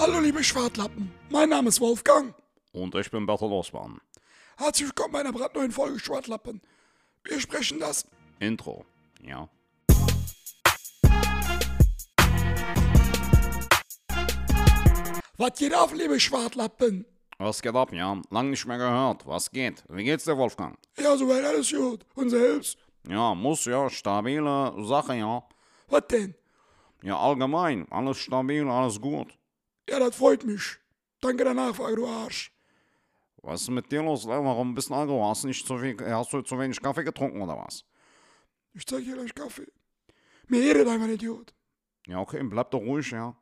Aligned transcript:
Hallo 0.00 0.18
liebe 0.18 0.42
Schwartlappen, 0.42 1.12
mein 1.28 1.50
Name 1.50 1.68
ist 1.68 1.78
Wolfgang. 1.78 2.34
Und 2.72 2.94
ich 2.94 3.10
bin 3.10 3.26
Bertolt 3.26 3.52
Osman. 3.52 4.00
Herzlich 4.56 4.88
willkommen 4.88 5.12
bei 5.12 5.20
einer 5.20 5.30
brandneuen 5.30 5.70
Folge 5.70 5.98
Schwartlappen. 5.98 6.62
Wir 7.22 7.38
sprechen 7.38 7.78
das 7.80 8.06
Intro. 8.38 8.86
Ja. 9.22 9.46
Was 15.36 15.58
geht 15.58 15.74
auf, 15.74 15.92
liebe 15.92 16.18
Schwartlappen? 16.18 17.04
Was 17.36 17.60
geht 17.60 17.74
ab, 17.74 17.92
ja? 17.92 18.22
Lang 18.30 18.48
nicht 18.48 18.64
mehr 18.64 18.78
gehört. 18.78 19.26
Was 19.26 19.50
geht? 19.50 19.84
Wie 19.90 20.04
geht's 20.04 20.24
dir, 20.24 20.38
Wolfgang? 20.38 20.78
Ja, 20.98 21.14
soweit 21.14 21.44
alles 21.44 21.70
gut. 21.70 22.06
Und 22.14 22.30
selbst? 22.30 22.78
Ja, 23.06 23.34
muss 23.34 23.66
ja. 23.66 23.90
Stabile 23.90 24.72
Sache, 24.78 25.16
ja. 25.16 25.42
Was 25.88 26.06
denn? 26.06 26.34
Ja, 27.02 27.18
allgemein. 27.18 27.86
Alles 27.92 28.16
stabil, 28.16 28.66
alles 28.66 28.98
gut. 28.98 29.36
Ja, 29.90 29.98
das 29.98 30.14
freut 30.14 30.44
mich. 30.44 30.78
Danke 31.20 31.42
der 31.42 31.52
Nachfrage, 31.52 31.96
du 31.96 32.06
Arsch. 32.06 32.52
Was 33.42 33.62
ist 33.62 33.70
mit 33.70 33.90
dir 33.90 34.02
los? 34.02 34.24
Warum 34.24 34.72
bist 34.72 34.88
du 34.88 34.94
Alkohol? 34.94 35.28
Hast 35.28 35.42
du, 35.42 35.48
nicht 35.48 35.66
zu 35.66 35.78
viel, 35.78 35.96
hast 36.08 36.32
du 36.32 36.42
zu 36.42 36.56
wenig 36.58 36.80
Kaffee 36.80 37.02
getrunken 37.02 37.42
oder 37.42 37.56
was? 37.56 37.84
Ich 38.72 38.86
zeig 38.86 39.04
dir 39.04 39.16
gleich 39.16 39.34
Kaffee. 39.34 39.66
Mir 40.46 40.62
redet 40.62 40.86
einfach 40.86 41.06
ein 41.06 41.14
Idiot. 41.14 41.52
Ja, 42.06 42.20
okay, 42.20 42.40
bleib 42.44 42.70
doch 42.70 42.78
ruhig, 42.78 43.10
ja. 43.10 43.34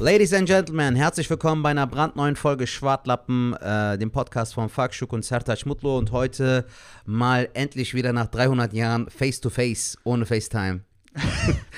Ladies 0.00 0.32
and 0.32 0.48
Gentlemen, 0.48 0.96
herzlich 0.96 1.28
willkommen 1.28 1.62
bei 1.62 1.68
einer 1.68 1.86
brandneuen 1.86 2.34
Folge 2.34 2.66
Schwartlappen, 2.66 3.52
äh, 3.56 3.98
dem 3.98 4.10
Podcast 4.10 4.54
von 4.54 4.70
Fakschuk 4.70 5.12
und 5.12 5.26
Sertac 5.26 5.66
Mutlu 5.66 5.98
und 5.98 6.10
heute 6.10 6.64
mal 7.04 7.50
endlich 7.52 7.92
wieder 7.92 8.14
nach 8.14 8.28
300 8.28 8.72
Jahren 8.72 9.10
Face 9.10 9.42
to 9.42 9.50
Face 9.50 9.98
ohne 10.04 10.24
FaceTime. 10.24 10.80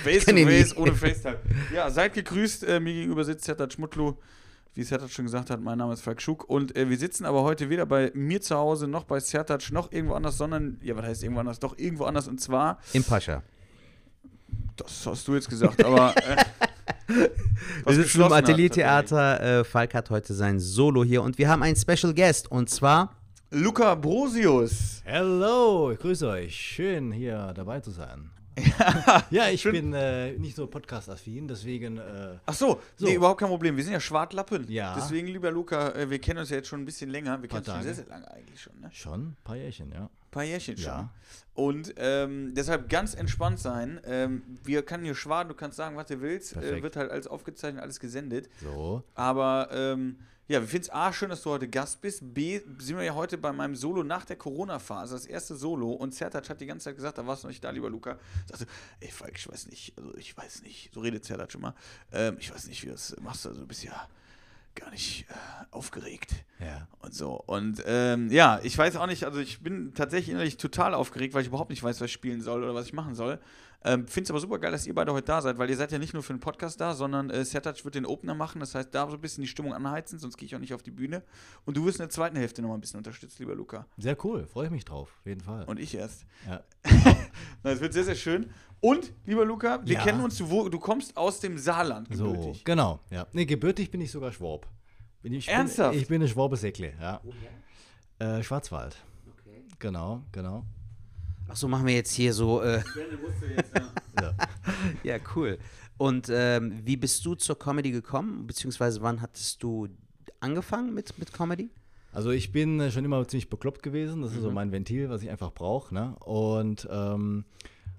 Face 0.05 0.25
kenn 0.25 0.37
to 0.37 0.43
ihn 0.43 0.49
Face 0.49 0.69
nicht. 0.69 0.77
ohne 0.77 0.95
FaceTime. 0.95 1.39
Ja, 1.75 1.91
seid 1.91 2.15
gegrüßt. 2.15 2.63
Äh, 2.63 2.79
mir 2.79 2.93
gegenüber 2.93 3.25
sitzt 3.25 3.45
Sertat 3.45 3.73
Schmutlu. 3.73 4.15
Wie 4.75 4.85
Sertat 4.85 5.11
schon 5.11 5.25
gesagt 5.25 5.51
hat, 5.51 5.61
mein 5.61 5.79
Name 5.79 5.93
ist 5.93 6.03
Falk 6.03 6.23
Schuck. 6.23 6.49
Und 6.49 6.77
äh, 6.77 6.89
wir 6.89 6.99
sitzen 6.99 7.25
aber 7.25 7.43
heute 7.43 7.71
weder 7.71 7.87
bei 7.87 8.13
mir 8.15 8.41
zu 8.41 8.55
Hause, 8.57 8.87
noch 8.87 9.03
bei 9.03 9.19
Sertat, 9.19 9.69
noch 9.73 9.91
irgendwo 9.91 10.15
anders, 10.15 10.39
sondern, 10.39 10.79
ja, 10.81 10.97
was 10.97 11.07
heißt 11.07 11.23
irgendwo 11.25 11.41
anders? 11.41 11.59
Doch 11.59 11.77
irgendwo 11.77 12.05
anders. 12.05 12.29
Und 12.29 12.41
zwar, 12.41 12.79
Im 12.93 13.03
Pascha. 13.03 13.43
das 14.77 15.07
hast 15.07 15.27
du 15.27 15.35
jetzt 15.35 15.49
gesagt, 15.51 15.85
aber. 15.85 16.15
Wir 17.85 17.95
sitzen 17.95 18.23
im 18.23 18.33
Ateliertheater. 18.33 19.61
Äh, 19.61 19.65
Falk 19.65 19.95
hat 19.95 20.11
heute 20.11 20.35
sein 20.35 20.59
Solo 20.61 21.05
hier 21.05 21.23
und 21.23 21.39
wir 21.39 21.49
haben 21.49 21.63
einen 21.63 21.77
Special 21.77 22.15
Guest 22.15 22.51
und 22.51 22.71
zwar. 22.71 23.17
Luca 23.51 23.95
Brosius. 23.95 25.03
Hallo, 25.07 25.93
ich 25.93 25.99
grüße 25.99 26.27
euch. 26.29 26.55
Schön 26.55 27.13
hier 27.13 27.53
dabei 27.55 27.81
zu 27.81 27.91
sein. 27.91 28.31
ja, 29.31 29.49
ich 29.49 29.63
bin 29.65 29.95
äh, 29.95 30.33
nicht 30.33 30.57
so 30.57 30.67
podcast-affin, 30.67 31.49
deswegen. 31.49 31.97
Äh, 31.97 32.37
Ach 32.45 32.55
so, 32.55 32.81
So. 32.97 33.07
nee, 33.07 33.15
überhaupt 33.15 33.41
kein 33.41 33.49
Problem. 33.49 33.77
Wir 33.77 33.85
sind 33.85 33.95
ja 33.95 34.01
Schwartlappen. 34.01 34.71
Ja. 34.71 34.95
Deswegen, 34.95 35.27
lieber 35.29 35.51
Luca, 35.51 35.91
äh, 35.93 36.11
wir 36.11 36.19
kennen 36.19 36.41
uns 36.41 36.51
ja 36.51 36.57
jetzt 36.57 36.69
schon 36.69 36.83
ein 36.83 36.85
bisschen 36.85 37.09
länger. 37.11 37.41
Wir 37.41 37.49
kennen 37.49 37.61
uns 37.61 37.69
schon 37.73 37.83
sehr, 37.83 37.95
sehr 37.95 38.07
lange 38.07 38.31
eigentlich 38.31 38.61
schon, 38.61 38.79
ne? 38.81 38.91
schon 38.93 39.21
ein 39.29 39.37
paar 39.43 39.57
Jährchen, 39.57 39.91
ja. 39.93 40.11
Paar 40.33 40.43
Jährchen 40.43 40.77
schon. 40.77 40.87
Ja. 40.87 41.11
Und 41.55 41.95
ähm, 41.99 42.55
deshalb 42.55 42.89
ganz 42.89 43.15
entspannt 43.15 43.61
sein. 43.61 44.01
Ähm, 44.05 44.43
wir 44.65 44.83
können 44.83 45.05
hier 45.05 45.15
schwaden, 45.15 45.49
du 45.49 45.55
kannst 45.55 45.77
sagen, 45.77 45.97
was 45.97 46.07
du 46.07 46.21
willst. 46.21 46.57
Äh, 46.57 46.83
wird 46.83 46.97
halt 46.97 47.11
alles 47.13 47.29
aufgezeichnet, 47.29 47.83
alles 47.83 48.01
gesendet. 48.01 48.49
So. 48.61 49.05
Aber 49.15 49.69
ähm, 49.71 50.19
ja, 50.49 50.61
wir 50.61 50.67
finden 50.67 50.85
es 50.85 50.91
A, 50.91 51.13
schön, 51.13 51.29
dass 51.29 51.43
du 51.43 51.51
heute 51.51 51.69
Gast 51.69 52.01
bist. 52.01 52.35
B, 52.35 52.61
sind 52.79 52.97
wir 52.97 53.05
ja 53.05 53.15
heute 53.15 53.39
bei 53.39 53.53
meinem 53.53 53.77
Solo 53.77 54.03
nach 54.03 54.25
der 54.25 54.37
Corona-Phase, 54.37 55.15
das 55.15 55.27
erste 55.27 55.55
Solo. 55.55 55.93
Und 55.93 56.13
Zertac 56.13 56.49
hat 56.49 56.61
die 56.61 56.67
ganze 56.67 56.85
Zeit 56.85 56.97
gesagt, 56.97 57.19
da 57.19 57.27
warst 57.27 57.43
du 57.43 57.47
noch 57.47 57.53
nicht 57.53 57.63
da, 57.63 57.71
lieber 57.71 57.89
Luca. 57.89 58.19
Sagte, 58.47 58.67
ey 59.01 59.09
Falk, 59.09 59.37
ich 59.37 59.49
weiß 59.49 59.69
nicht, 59.69 59.93
also 59.97 60.15
ich 60.17 60.37
weiß 60.37 60.63
nicht, 60.63 60.91
so 60.93 61.01
redet 61.01 61.25
Zertac 61.25 61.55
immer. 61.55 61.75
Ähm, 62.13 62.37
ich 62.41 62.53
weiß 62.53 62.67
nicht, 62.67 62.83
wie 62.83 62.87
du 62.87 62.93
das 62.93 63.15
machst, 63.21 63.47
also 63.47 63.61
du 63.61 63.67
bist 63.67 63.85
ja 63.85 64.09
gar 64.75 64.91
nicht 64.91 65.27
äh, 65.31 65.35
aufgeregt 65.71 66.31
Ja. 66.61 66.87
und 67.01 67.15
so. 67.15 67.33
Und 67.35 67.83
ähm, 67.87 68.31
ja, 68.31 68.61
ich 68.63 68.77
weiß 68.77 68.97
auch 68.97 69.07
nicht, 69.07 69.25
also 69.25 69.41
ich 69.41 69.61
bin 69.61 69.93
tatsächlich 69.95 70.31
innerlich 70.31 70.57
total 70.57 70.95
aufgeregt, 70.95 71.35
weil 71.35 71.43
ich 71.43 71.49
überhaupt 71.49 71.71
nicht 71.71 71.83
weiß, 71.83 72.01
was 72.01 72.07
ich 72.07 72.13
spielen 72.13 72.41
soll 72.41 72.63
oder 72.63 72.75
was 72.75 72.87
ich 72.87 72.93
machen 72.93 73.15
soll. 73.15 73.39
Ähm, 73.85 74.07
Finde 74.07 74.25
es 74.27 74.31
aber 74.31 74.39
super 74.41 74.59
geil, 74.59 74.71
dass 74.73 74.87
ihr 74.87 74.95
beide 74.95 75.13
heute 75.13 75.27
da 75.27 75.41
seid, 75.43 75.59
weil 75.59 75.69
ihr 75.69 75.77
seid 75.77 75.91
ja 75.93 75.99
nicht 75.99 76.15
nur 76.15 76.23
für 76.23 76.33
den 76.33 76.41
Podcast 76.41 76.81
da, 76.81 76.95
sondern 76.95 77.31
äh, 77.31 77.45
Sertac 77.45 77.85
wird 77.85 77.95
den 77.97 78.07
Opener 78.07 78.35
machen, 78.35 78.61
das 78.61 78.75
heißt, 78.75 78.95
da 78.95 79.09
so 79.09 79.15
ein 79.17 79.21
bisschen 79.21 79.43
die 79.43 79.49
Stimmung 79.49 79.75
anheizen, 79.75 80.19
sonst 80.19 80.37
gehe 80.37 80.47
ich 80.47 80.55
auch 80.55 80.61
nicht 80.61 80.73
auf 80.75 80.83
die 80.83 80.91
Bühne. 80.93 81.23
Und 81.65 81.77
du 81.77 81.85
wirst 81.85 81.99
in 81.99 82.03
der 82.05 82.11
zweiten 82.11 82.37
Hälfte 82.37 82.63
nochmal 82.63 82.79
ein 82.79 82.81
bisschen 82.81 82.99
unterstützt, 82.99 83.39
lieber 83.41 83.55
Luca. 83.55 83.87
Sehr 83.99 84.17
cool, 84.25 84.47
freue 84.47 84.67
ich 84.67 84.71
mich 84.73 84.85
drauf, 84.85 85.17
auf 85.19 85.27
jeden 85.27 85.41
Fall. 85.41 85.65
Und 85.65 85.81
ich 85.81 85.95
erst. 85.95 86.25
ja. 86.47 86.63
Es 87.65 87.81
wird 87.81 87.93
sehr, 87.93 88.05
sehr 88.05 88.15
schön. 88.15 88.51
Und, 88.81 89.13
lieber 89.27 89.45
Luca, 89.45 89.81
wir 89.85 89.95
Ja. 89.95 90.03
kennen 90.03 90.21
uns, 90.23 90.37
du, 90.39 90.51
wo, 90.51 90.69
du 90.69 90.79
kommst 90.79 91.17
aus 91.17 91.39
dem 91.41 91.57
Saarland 91.59 92.09
So, 92.13 92.33
gebürtig. 92.33 92.65
genau. 92.65 93.01
Ja. 93.11 93.27
Nee, 93.33 93.47
gebürtig 93.47 93.91
bin 93.91 94.01
ich 94.01 94.11
sogar 94.11 94.33
Schwab. 94.33 94.67
Bin 95.23 95.33
ich, 95.33 95.47
Ernsthaft? 95.49 95.93
Bin, 95.93 96.01
ich 96.03 96.09
bin 96.09 96.17
eine 96.23 96.29
Schwabesäckle, 96.29 96.93
ja. 97.01 97.21
Äh, 98.19 98.43
Schwarzwald. 98.43 98.97
Genau, 99.79 100.23
genau. 100.33 100.65
Achso, 101.53 101.69
machen 101.69 101.87
wir 101.87 101.95
jetzt 101.95 102.13
hier 102.13 102.33
so. 102.33 102.63
Äh, 102.63 102.83
Ja. 104.21 104.35
ja, 105.03 105.17
cool. 105.35 105.59
Und 105.97 106.29
ähm, 106.31 106.81
wie 106.85 106.97
bist 106.97 107.25
du 107.25 107.35
zur 107.35 107.59
Comedy 107.59 107.91
gekommen? 107.91 108.47
Beziehungsweise 108.47 109.01
wann 109.03 109.21
hattest 109.23 109.63
du 109.63 109.89
angefangen 110.41 110.93
mit, 110.95 111.19
mit 111.19 111.33
Comedy? 111.33 111.71
Also 112.13 112.31
ich 112.31 112.53
bin 112.53 112.79
äh, 112.79 112.91
schon 112.91 113.05
immer 113.05 113.27
ziemlich 113.27 113.49
bekloppt 113.49 113.83
gewesen. 113.83 114.21
Das 114.23 114.33
ist 114.33 114.43
so 114.43 114.49
Mhm. 114.49 114.55
mein 114.55 114.73
Ventil, 114.73 115.09
was 115.09 115.23
ich 115.23 115.31
einfach 115.31 115.53
brauche. 115.53 115.93
Ne? 115.95 116.15
Und 116.21 116.87
ähm, 116.91 117.45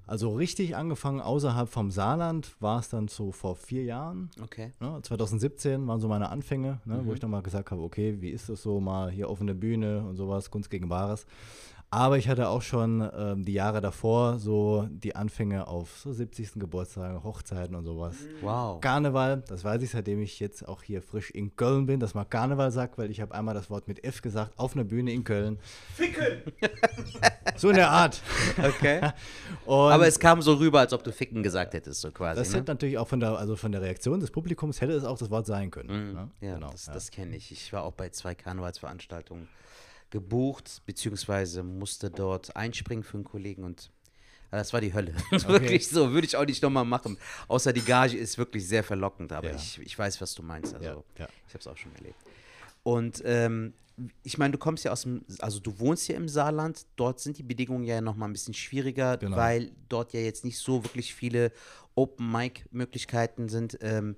also 0.05 0.33
richtig 0.35 0.75
angefangen 0.75 1.19
außerhalb 1.19 1.67
vom 1.67 1.89
Saarland 1.91 2.55
war 2.61 2.79
es 2.79 2.89
dann 2.89 3.07
so 3.07 3.31
vor 3.31 3.55
vier 3.55 3.83
Jahren. 3.83 4.29
Okay. 4.41 4.71
Ne? 4.79 4.99
2017 5.01 5.85
waren 5.87 5.99
so 5.99 6.07
meine 6.07 6.29
Anfänge, 6.29 6.79
ne? 6.85 6.97
Mhm. 6.97 7.05
wo 7.07 7.13
ich 7.13 7.19
dann 7.19 7.31
mal 7.31 7.41
gesagt 7.41 7.71
habe, 7.71 7.81
okay, 7.81 8.17
wie 8.21 8.29
ist 8.29 8.49
das 8.49 8.61
so 8.61 8.79
mal 8.79 9.09
hier 9.09 9.29
offene 9.29 9.55
Bühne 9.55 10.05
und 10.05 10.15
sowas, 10.15 10.51
Kunst 10.51 10.69
gegen 10.69 10.89
Wahres. 10.89 11.25
Aber 11.93 12.17
ich 12.17 12.27
hatte 12.27 12.47
auch 12.47 12.63
schon 12.63 13.07
ähm, 13.15 13.45
die 13.45 13.53
Jahre 13.53 13.79
davor 13.79 14.39
so 14.39 14.87
die 14.89 15.15
Anfänge 15.15 15.67
auf 15.67 15.95
so 15.99 16.11
70. 16.11 16.53
Geburtstagen, 16.55 17.23
Hochzeiten 17.23 17.75
und 17.75 17.85
sowas. 17.85 18.15
Wow. 18.41 18.81
Karneval, 18.81 19.43
das 19.47 19.63
weiß 19.63 19.79
ich, 19.83 19.91
seitdem 19.91 20.19
ich 20.19 20.39
jetzt 20.39 20.67
auch 20.67 20.81
hier 20.81 21.03
frisch 21.03 21.29
in 21.29 21.55
Köln 21.55 21.85
bin, 21.85 21.99
dass 21.99 22.15
man 22.15 22.27
Karneval 22.27 22.71
sagt, 22.71 22.97
weil 22.97 23.11
ich 23.11 23.21
habe 23.21 23.35
einmal 23.35 23.53
das 23.53 23.69
Wort 23.69 23.87
mit 23.87 24.03
F 24.03 24.23
gesagt, 24.23 24.57
auf 24.57 24.73
einer 24.73 24.85
Bühne 24.85 25.13
in 25.13 25.23
Köln. 25.23 25.59
Ficken! 25.93 26.41
so 27.57 27.69
in 27.69 27.75
der 27.75 27.91
Art. 27.91 28.23
Okay. 28.57 29.11
Und 29.67 29.91
Aber 29.91 30.07
es 30.07 30.19
kam 30.19 30.41
so 30.41 30.55
rüber, 30.55 30.79
als 30.79 30.93
ob 30.93 31.03
du 31.03 31.11
Ficken 31.11 31.43
gesagt 31.43 31.75
hättest, 31.75 32.01
so 32.01 32.09
quasi. 32.09 32.39
das 32.39 32.49
ne? 32.53 32.57
hätte 32.57 32.71
natürlich 32.71 32.97
auch 32.97 33.07
von 33.07 33.19
der, 33.19 33.37
also 33.37 33.55
von 33.55 33.71
der 33.71 33.83
Reaktion 33.83 34.19
des 34.19 34.31
Publikums 34.31 34.81
hätte 34.81 34.93
es 34.93 35.03
auch 35.03 35.19
das 35.19 35.29
Wort 35.29 35.45
sein 35.45 35.69
können. 35.69 36.07
Mhm. 36.07 36.13
ne? 36.15 36.29
Ja, 36.41 36.53
Genau, 36.55 36.71
das, 36.71 36.87
ja. 36.87 36.93
das 36.93 37.11
kenne 37.11 37.35
ich. 37.35 37.51
Ich 37.51 37.71
war 37.71 37.83
auch 37.83 37.93
bei 37.93 38.09
zwei 38.09 38.33
Karnevalsveranstaltungen 38.33 39.47
gebucht, 40.13 40.81
beziehungsweise 40.85 41.63
musste 41.63 42.09
dort 42.11 42.55
einspringen 42.55 43.03
für 43.03 43.15
einen 43.17 43.23
Kollegen 43.25 43.63
und 43.63 43.89
ja, 44.51 44.59
das 44.59 44.71
war 44.71 44.79
die 44.81 44.93
Hölle. 44.93 45.15
wirklich 45.47 45.87
so, 45.89 46.11
würde 46.11 46.27
ich 46.27 46.37
auch 46.37 46.45
nicht 46.45 46.61
nochmal 46.61 46.85
machen. 46.85 47.17
Außer 47.47 47.73
die 47.73 47.81
Gage 47.81 48.15
ist 48.15 48.37
wirklich 48.37 48.67
sehr 48.67 48.83
verlockend, 48.83 49.31
aber 49.33 49.49
Ja. 49.49 49.55
ich, 49.55 49.79
ich 49.79 49.97
weiß, 49.97 50.21
was 50.21 50.35
du 50.35 50.43
meinst. 50.43 50.75
Also, 50.75 50.85
Ja, 50.85 50.93
ja. 51.17 51.27
ich 51.47 51.53
habe 51.55 51.59
es 51.61 51.67
auch 51.67 51.75
schon 51.77 51.91
erlebt. 51.95 52.15
Und 52.83 53.23
ähm, 53.25 53.73
ich 54.21 54.37
meine, 54.37 54.51
du 54.51 54.59
kommst 54.59 54.83
ja 54.85 54.91
aus 54.91 55.01
dem, 55.03 55.25
also 55.39 55.59
du 55.59 55.79
wohnst 55.79 56.07
ja 56.07 56.15
im 56.15 56.29
Saarland, 56.29 56.85
dort 56.97 57.19
sind 57.19 57.39
die 57.39 57.43
Bedingungen 57.43 57.83
ja 57.83 57.99
nochmal 58.01 58.29
ein 58.29 58.33
bisschen 58.33 58.53
schwieriger, 58.53 59.17
Genau. 59.17 59.35
weil 59.35 59.71
dort 59.89 60.13
ja 60.13 60.19
jetzt 60.19 60.45
nicht 60.45 60.59
so 60.59 60.83
wirklich 60.83 61.15
viele 61.15 61.51
Open-Mic-Möglichkeiten 61.95 63.49
sind. 63.49 63.77
Ähm, 63.81 64.15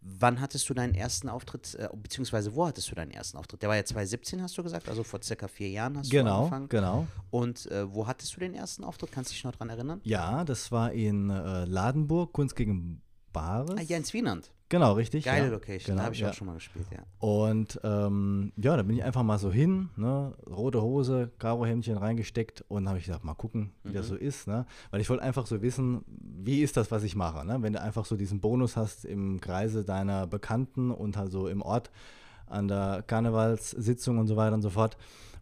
wann 0.00 0.40
hattest 0.40 0.68
du 0.70 0.74
deinen 0.74 0.94
ersten 0.94 1.28
Auftritt, 1.28 1.74
äh, 1.74 1.88
beziehungsweise 1.94 2.54
wo 2.54 2.66
hattest 2.66 2.90
du 2.90 2.94
deinen 2.94 3.10
ersten 3.10 3.36
Auftritt? 3.36 3.62
Der 3.62 3.68
war 3.68 3.76
ja 3.76 3.84
2017, 3.84 4.40
hast 4.42 4.56
du 4.56 4.62
gesagt, 4.62 4.88
also 4.88 5.02
vor 5.04 5.20
circa 5.22 5.48
vier 5.48 5.68
Jahren 5.70 5.98
hast 5.98 6.12
du 6.12 6.16
Genau, 6.16 6.38
angefangen. 6.40 6.68
genau. 6.68 7.06
Und 7.30 7.66
äh, 7.70 7.92
wo 7.92 8.06
hattest 8.06 8.34
du 8.36 8.40
den 8.40 8.54
ersten 8.54 8.84
Auftritt? 8.84 9.12
Kannst 9.12 9.30
du 9.30 9.34
dich 9.34 9.44
noch 9.44 9.54
dran 9.56 9.68
erinnern? 9.70 10.00
Ja, 10.04 10.44
das 10.44 10.70
war 10.72 10.92
in 10.92 11.30
äh, 11.30 11.64
Ladenburg, 11.64 12.32
Kunst 12.32 12.56
gegen 12.56 13.02
Bares. 13.40 13.70
Ah, 13.78 13.82
ja, 13.82 13.96
in 13.96 14.04
Zwienand. 14.04 14.50
Genau, 14.70 14.92
richtig. 14.92 15.24
Geile 15.24 15.46
ja. 15.46 15.52
Location, 15.52 15.86
Genau, 15.86 15.98
da 15.98 16.04
habe 16.04 16.14
ich 16.14 16.20
ja. 16.20 16.28
auch 16.28 16.34
schon 16.34 16.46
mal 16.46 16.52
gespielt, 16.54 16.84
ja. 16.92 16.98
Und 17.26 17.80
ähm, 17.84 18.52
ja, 18.56 18.76
da 18.76 18.82
bin 18.82 18.96
ich 18.96 19.02
einfach 19.02 19.22
mal 19.22 19.38
so 19.38 19.50
hin, 19.50 19.88
ne? 19.96 20.34
rote 20.46 20.82
Hose, 20.82 21.30
Karohemdchen 21.38 21.96
reingesteckt 21.96 22.64
und 22.68 22.86
habe 22.86 22.98
ich 22.98 23.06
gesagt, 23.06 23.24
mal 23.24 23.32
gucken, 23.32 23.72
wie 23.82 23.90
Mhm. 23.90 23.94
das 23.94 24.08
so 24.08 24.14
ist. 24.14 24.46
Ne? 24.46 24.66
Weil 24.90 25.00
ich 25.00 25.08
wollte 25.08 25.22
einfach 25.22 25.46
so 25.46 25.62
wissen, 25.62 26.04
wie 26.08 26.60
ist 26.62 26.76
das, 26.76 26.90
was 26.90 27.02
ich 27.02 27.16
mache. 27.16 27.46
Ne? 27.46 27.56
Wenn 27.62 27.72
du 27.72 27.80
einfach 27.80 28.04
so 28.04 28.14
diesen 28.16 28.40
Bonus 28.40 28.76
hast 28.76 29.06
im 29.06 29.40
Kreise 29.40 29.84
deiner 29.84 30.26
Bekannten 30.26 30.90
und 30.90 31.16
halt 31.16 31.32
so 31.32 31.48
im 31.48 31.62
Ort 31.62 31.90
an 32.46 32.68
der 32.68 33.02
Karnevalssitzung 33.06 34.18
und 34.18 34.26
so 34.26 34.36
weiter 34.36 34.54
und 34.54 34.62
so 34.62 34.70
fort. 34.70 34.96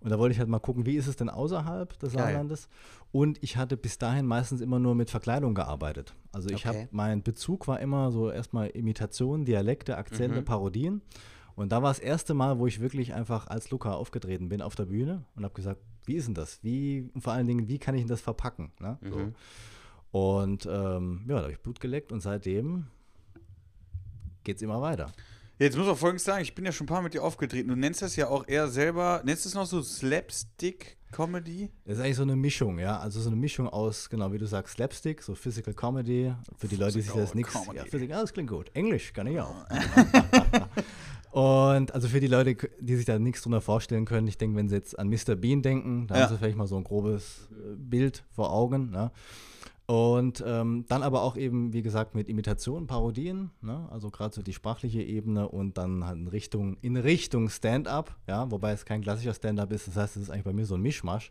Und 0.06 0.11
da 0.11 0.20
wollte 0.20 0.35
ich 0.35 0.38
halt 0.38 0.49
mal 0.49 0.61
gucken, 0.61 0.87
wie 0.87 0.94
ist 0.94 1.08
es 1.08 1.17
denn 1.17 1.29
außerhalb 1.29 1.99
des 1.99 2.12
Geil. 2.12 2.23
Saarlandes? 2.23 2.69
Und 3.11 3.43
ich 3.43 3.56
hatte 3.56 3.76
bis 3.76 3.99
dahin 3.99 4.25
meistens 4.25 4.61
immer 4.61 4.79
nur 4.79 4.94
mit 4.94 5.11
Verkleidung 5.11 5.53
gearbeitet. 5.53 6.14
Also 6.32 6.49
ich 6.49 6.64
Okay. 6.64 6.69
habe, 6.69 6.88
mein 6.93 7.25
Bezug 7.25 7.67
war 7.67 7.81
immer 7.81 8.12
so 8.12 8.31
erstmal 8.31 8.69
Imitationen, 8.69 9.44
Dialekte, 9.44 9.97
Akzente, 9.97 10.43
Mhm. 10.43 10.44
Parodien. 10.44 11.03
Und 11.56 11.73
da 11.73 11.82
war 11.82 11.91
das 11.91 11.99
erste 11.99 12.35
Mal, 12.35 12.61
wo 12.61 12.69
ich 12.69 12.79
wirklich 12.79 13.14
einfach 13.14 13.49
als 13.49 13.69
Luca 13.73 13.94
aufgetreten 13.94 14.49
bin 14.49 14.62
auf 14.62 14.76
der 14.76 14.85
Bühne 14.87 15.25
und 15.35 15.43
habe 15.43 15.55
gesagt, 15.55 15.81
wie 16.05 16.14
ist 16.14 16.29
denn 16.29 16.35
das? 16.35 16.62
Wie, 16.62 17.11
und 17.12 17.23
vor 17.23 17.32
allen 17.32 17.49
Dingen, 17.49 17.67
wie 17.67 17.79
kann 17.81 17.97
ich 17.97 18.03
denn 18.03 18.08
das 18.08 18.20
verpacken? 18.20 18.70
Ne? 18.79 18.99
Mhm. 19.00 19.11
So. 19.11 19.32
Und 20.12 20.67
ähm, 20.67 21.25
ja, 21.26 21.35
da 21.35 21.43
habe 21.43 21.50
ich 21.53 21.58
Blut 21.58 21.81
geleckt 21.81 22.12
und 22.12 22.20
seitdem 22.20 22.87
geht 24.44 24.55
es 24.55 24.62
immer 24.62 24.81
weiter. 24.81 25.11
Jetzt 25.58 25.75
muss 25.76 25.87
ich 25.87 25.93
auch 25.93 25.97
folgendes 25.97 26.25
sagen, 26.25 26.43
ich 26.43 26.55
bin 26.55 26.67
ja 26.67 26.73
schon 26.73 26.85
ein 26.85 26.88
paar 26.88 26.99
Mal 26.99 27.05
mit 27.05 27.14
dir 27.14 27.23
aufgetreten. 27.25 27.69
Du 27.70 27.76
nennst 27.76 28.03
das 28.03 28.14
ja 28.17 28.29
auch 28.29 28.47
eher 28.47 28.69
selber, 28.69 29.23
nennst 29.25 29.47
du 29.47 29.49
es 29.49 29.55
noch 29.55 29.64
so 29.64 29.81
Slapstick-Comedy? 29.82 31.70
Das 31.87 31.97
ist 31.97 32.05
eigentlich 32.05 32.17
so 32.17 32.23
eine 32.23 32.37
Mischung, 32.37 32.79
ja. 32.79 32.99
Also 32.99 33.20
so 33.20 33.31
eine 33.31 33.37
Mischung 33.37 33.67
aus, 33.69 34.11
genau 34.11 34.32
wie 34.32 34.38
du 34.38 34.47
sagst, 34.47 34.75
Slapstick, 34.75 35.23
so 35.23 35.35
Physical 35.35 35.73
Comedy. 35.73 36.35
Für 36.58 36.69
die 36.69 36.76
Leute, 36.76 36.94
die 36.99 37.00
sich 37.03 37.11
das 37.12 37.31
Physical 37.32 37.61
nichts. 37.62 37.75
Ja, 37.75 37.85
Physical, 37.87 38.19
ah, 38.19 38.20
das 38.20 38.32
klingt 38.35 38.50
gut. 38.50 38.70
Englisch 38.75 39.12
kann 39.14 39.26
ich 39.29 39.41
auch. 39.41 39.55
Und 41.31 41.93
also 41.94 42.08
für 42.08 42.20
die 42.20 42.29
Leute, 42.29 42.56
die 42.81 42.97
sich 42.97 43.05
da 43.05 43.19
nichts 43.19 43.43
drunter 43.43 43.61
vorstellen 43.61 44.05
können, 44.05 44.26
ich 44.26 44.38
denke, 44.38 44.56
wenn 44.56 44.69
sie 44.69 44.76
jetzt 44.76 44.99
an 44.99 45.08
Mr. 45.08 45.37
Bean 45.37 45.61
denken, 45.62 46.06
da 46.06 46.17
Ja. 46.17 46.23
haben 46.23 46.32
sie 46.32 46.38
vielleicht 46.38 46.56
mal 46.56 46.67
so 46.67 46.76
ein 46.76 46.85
grobes 46.85 47.49
äh, 47.53 47.76
Bild 47.76 48.25
vor 48.31 48.53
Augen. 48.53 48.91
Ne? 48.91 49.11
Und 49.87 50.43
ähm, 50.44 50.85
dann 50.88 51.05
aber 51.05 51.23
auch 51.23 51.37
eben, 51.37 51.73
wie 51.73 51.83
gesagt, 51.83 52.17
mit 52.17 52.29
Imitationen, 52.29 52.88
Parodien, 52.88 53.50
ne? 53.61 53.88
also 53.93 54.11
gerade 54.11 54.35
so 54.35 54.43
die 54.43 54.53
sprachliche 54.53 55.00
Ebene 55.00 55.49
und 55.49 55.79
dann 55.79 56.05
halt 56.05 56.19
in 56.19 56.27
Richtung, 56.27 56.77
in 56.83 56.97
Richtung 56.97 57.49
Stand-up, 57.49 58.17
ja, 58.27 58.50
wobei 58.50 58.73
es 58.73 58.85
kein 58.85 59.00
klassischer 59.00 59.35
Stand-up 59.35 59.71
ist, 59.73 59.87
das 59.87 59.97
heißt, 59.97 60.17
es 60.17 60.25
ist 60.25 60.31
eigentlich 60.31 60.44
bei 60.44 60.53
mir 60.53 60.67
so 60.67 60.75
ein 60.75 60.83
Mischmasch. 60.83 61.31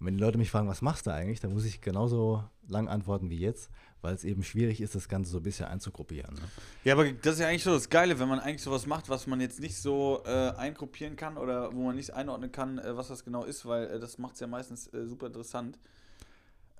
Und 0.00 0.06
wenn 0.06 0.14
die 0.16 0.20
Leute 0.20 0.36
mich 0.36 0.50
fragen, 0.50 0.66
was 0.66 0.82
machst 0.82 1.06
du 1.06 1.12
eigentlich, 1.12 1.38
dann 1.38 1.52
muss 1.52 1.64
ich 1.64 1.80
genauso 1.80 2.42
lang 2.66 2.88
antworten 2.88 3.30
wie 3.30 3.38
jetzt, 3.38 3.70
weil 4.00 4.14
es 4.14 4.24
eben 4.24 4.42
schwierig 4.42 4.80
ist, 4.80 4.96
das 4.96 5.08
Ganze 5.08 5.30
so 5.30 5.36
ein 5.36 5.44
bisschen 5.44 5.66
einzugruppieren. 5.66 6.34
Ne? 6.34 6.40
Ja, 6.82 6.94
aber 6.94 7.12
das 7.12 7.34
ist 7.34 7.40
ja 7.40 7.46
eigentlich 7.46 7.62
so 7.62 7.72
das 7.72 7.88
Geile, 7.88 8.18
wenn 8.18 8.26
man 8.26 8.40
eigentlich 8.40 8.62
sowas 8.62 8.84
macht, 8.86 9.10
was 9.10 9.28
man 9.28 9.40
jetzt 9.40 9.60
nicht 9.60 9.76
so 9.76 10.22
äh, 10.26 10.50
eingruppieren 10.56 11.14
kann 11.14 11.36
oder 11.36 11.72
wo 11.72 11.84
man 11.84 11.94
nicht 11.94 12.12
einordnen 12.12 12.50
kann, 12.50 12.78
äh, 12.78 12.96
was 12.96 13.06
das 13.06 13.24
genau 13.24 13.44
ist, 13.44 13.64
weil 13.64 13.84
äh, 13.92 14.00
das 14.00 14.18
macht 14.18 14.34
es 14.34 14.40
ja 14.40 14.48
meistens 14.48 14.92
äh, 14.92 15.06
super 15.06 15.28
interessant. 15.28 15.78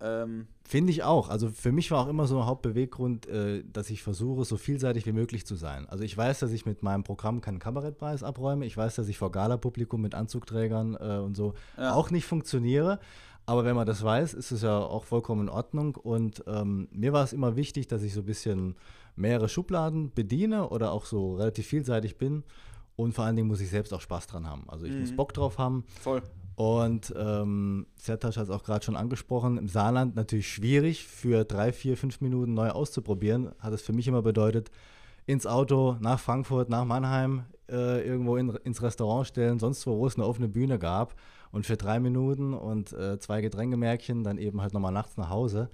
Ähm, 0.03 0.47
Finde 0.65 0.91
ich 0.91 1.03
auch. 1.05 1.29
Also 1.29 1.49
für 1.49 1.71
mich 1.73 1.91
war 1.91 2.01
auch 2.05 2.09
immer 2.09 2.27
so 2.27 2.39
ein 2.41 2.47
Hauptbeweggrund, 2.47 3.27
äh, 3.29 3.63
dass 3.71 3.91
ich 3.91 4.03
versuche, 4.03 4.45
so 4.45 4.57
vielseitig 4.57 5.07
wie 5.07 5.13
möglich 5.13 5.47
zu 5.47 5.55
sein. 5.55 5.87
Also 5.89 6.03
ich 6.05 6.17
weiß, 6.17 6.41
dass 6.41 6.51
ich 6.53 6.67
mit 6.67 6.83
meinem 6.83 7.05
Programm 7.05 7.41
keinen 7.41 7.59
Kabarettpreis 7.59 8.23
abräume. 8.23 8.67
Ich 8.67 8.77
weiß, 8.77 8.95
dass 8.97 9.09
ich 9.09 9.19
vor 9.19 9.31
Gala-Publikum 9.31 10.01
mit 10.01 10.15
Anzugträgern 10.15 10.97
äh, 11.01 11.19
und 11.19 11.37
so 11.37 11.55
Ja. 11.77 11.95
auch 11.95 12.11
nicht 12.11 12.27
funktioniere. 12.27 12.99
Aber 13.45 13.65
wenn 13.65 13.75
man 13.77 13.87
das 13.87 14.03
weiß, 14.05 14.35
ist 14.35 14.51
es 14.53 14.63
ja 14.63 14.79
auch 14.79 15.05
vollkommen 15.05 15.43
in 15.43 15.49
Ordnung. 15.49 15.97
Und 15.97 16.43
ähm, 16.47 16.89
mir 16.93 17.13
war 17.13 17.25
es 17.25 17.33
immer 17.33 17.57
wichtig, 17.57 17.89
dass 17.89 18.03
ich 18.03 18.15
so 18.15 18.21
ein 18.21 18.27
bisschen 18.27 18.77
mehrere 19.17 19.49
Schubladen 19.49 20.13
bediene 20.15 20.69
oder 20.69 20.93
auch 20.93 21.05
so 21.05 21.35
relativ 21.35 21.67
vielseitig 21.67 22.19
bin. 22.19 22.45
Und 22.95 23.15
vor 23.15 23.25
allen 23.25 23.37
Dingen 23.37 23.49
muss 23.49 23.61
ich 23.61 23.69
selbst 23.71 23.93
auch 23.93 24.01
Spaß 24.01 24.27
dran 24.29 24.49
haben. 24.49 24.65
Also 24.69 24.87
ich 24.87 24.97
muss 24.97 25.15
Bock 25.15 25.33
drauf 25.35 25.59
haben. 25.59 25.85
voll. 26.01 26.23
Und 26.55 27.15
ähm, 27.17 27.87
Sertac 27.97 28.37
hat 28.37 28.45
es 28.45 28.51
auch 28.51 28.63
gerade 28.63 28.85
schon 28.85 28.97
angesprochen, 28.97 29.57
im 29.57 29.69
Saarland 29.69 30.17
natürlich 30.17 30.49
schwierig, 30.49 31.07
für 31.07 31.45
drei, 31.45 31.73
vier, 31.73 31.97
fünf 31.97 32.21
Minuten 32.21 32.55
neu 32.55 32.71
auszuprobieren. 32.71 33.53
Hat 33.59 33.73
es 33.73 33.83
für 33.83 33.93
mich 33.93 34.07
immer 34.07 34.23
bedeutet, 34.23 34.71
ins 35.27 35.47
Auto 35.47 35.97
nach 36.01 36.21
Frankfurt, 36.21 36.69
nach 36.69 36.85
Mannheim, 36.85 37.45
äh, 37.71 38.07
irgendwo 38.07 38.37
in, 38.37 38.51
ins 38.65 38.83
Restaurant 38.83 39.27
stellen, 39.27 39.59
sonst 39.59 39.87
wo, 39.87 39.99
wo 39.99 40.07
es 40.07 40.17
eine 40.17 40.27
offene 40.27 40.49
Bühne 40.49 40.79
gab. 40.79 41.15
Und 41.53 41.67
für 41.67 41.77
drei 41.77 42.01
Minuten 42.01 42.55
und 42.55 42.93
äh, 42.93 43.19
zwei 43.19 43.41
Getränkemärkchen 43.43 44.25
dann 44.25 44.39
eben 44.39 44.63
halt 44.63 44.73
nochmal 44.73 44.93
nachts 44.93 45.17
nach 45.17 45.29
Hause. 45.29 45.69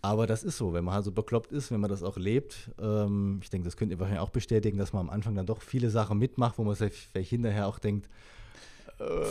Aber 0.00 0.26
das 0.26 0.44
ist 0.44 0.58
so, 0.58 0.72
wenn 0.72 0.84
man 0.84 0.94
halt 0.94 1.04
so 1.04 1.12
bekloppt 1.12 1.50
ist, 1.50 1.72
wenn 1.72 1.80
man 1.80 1.90
das 1.90 2.02
auch 2.02 2.16
lebt. 2.16 2.70
Ähm, 2.80 3.40
ich 3.42 3.50
denke, 3.50 3.64
das 3.64 3.76
könnt 3.76 3.90
ihr 3.90 3.98
wahrscheinlich 3.98 4.22
auch 4.22 4.30
bestätigen, 4.30 4.78
dass 4.78 4.92
man 4.92 5.08
am 5.08 5.10
Anfang 5.10 5.34
dann 5.34 5.46
doch 5.46 5.62
viele 5.62 5.90
Sachen 5.90 6.18
mitmacht, 6.18 6.58
wo 6.58 6.64
man 6.64 6.74
sich 6.74 7.08
vielleicht 7.10 7.30
hinterher 7.30 7.66
auch 7.66 7.78
denkt, 7.78 8.08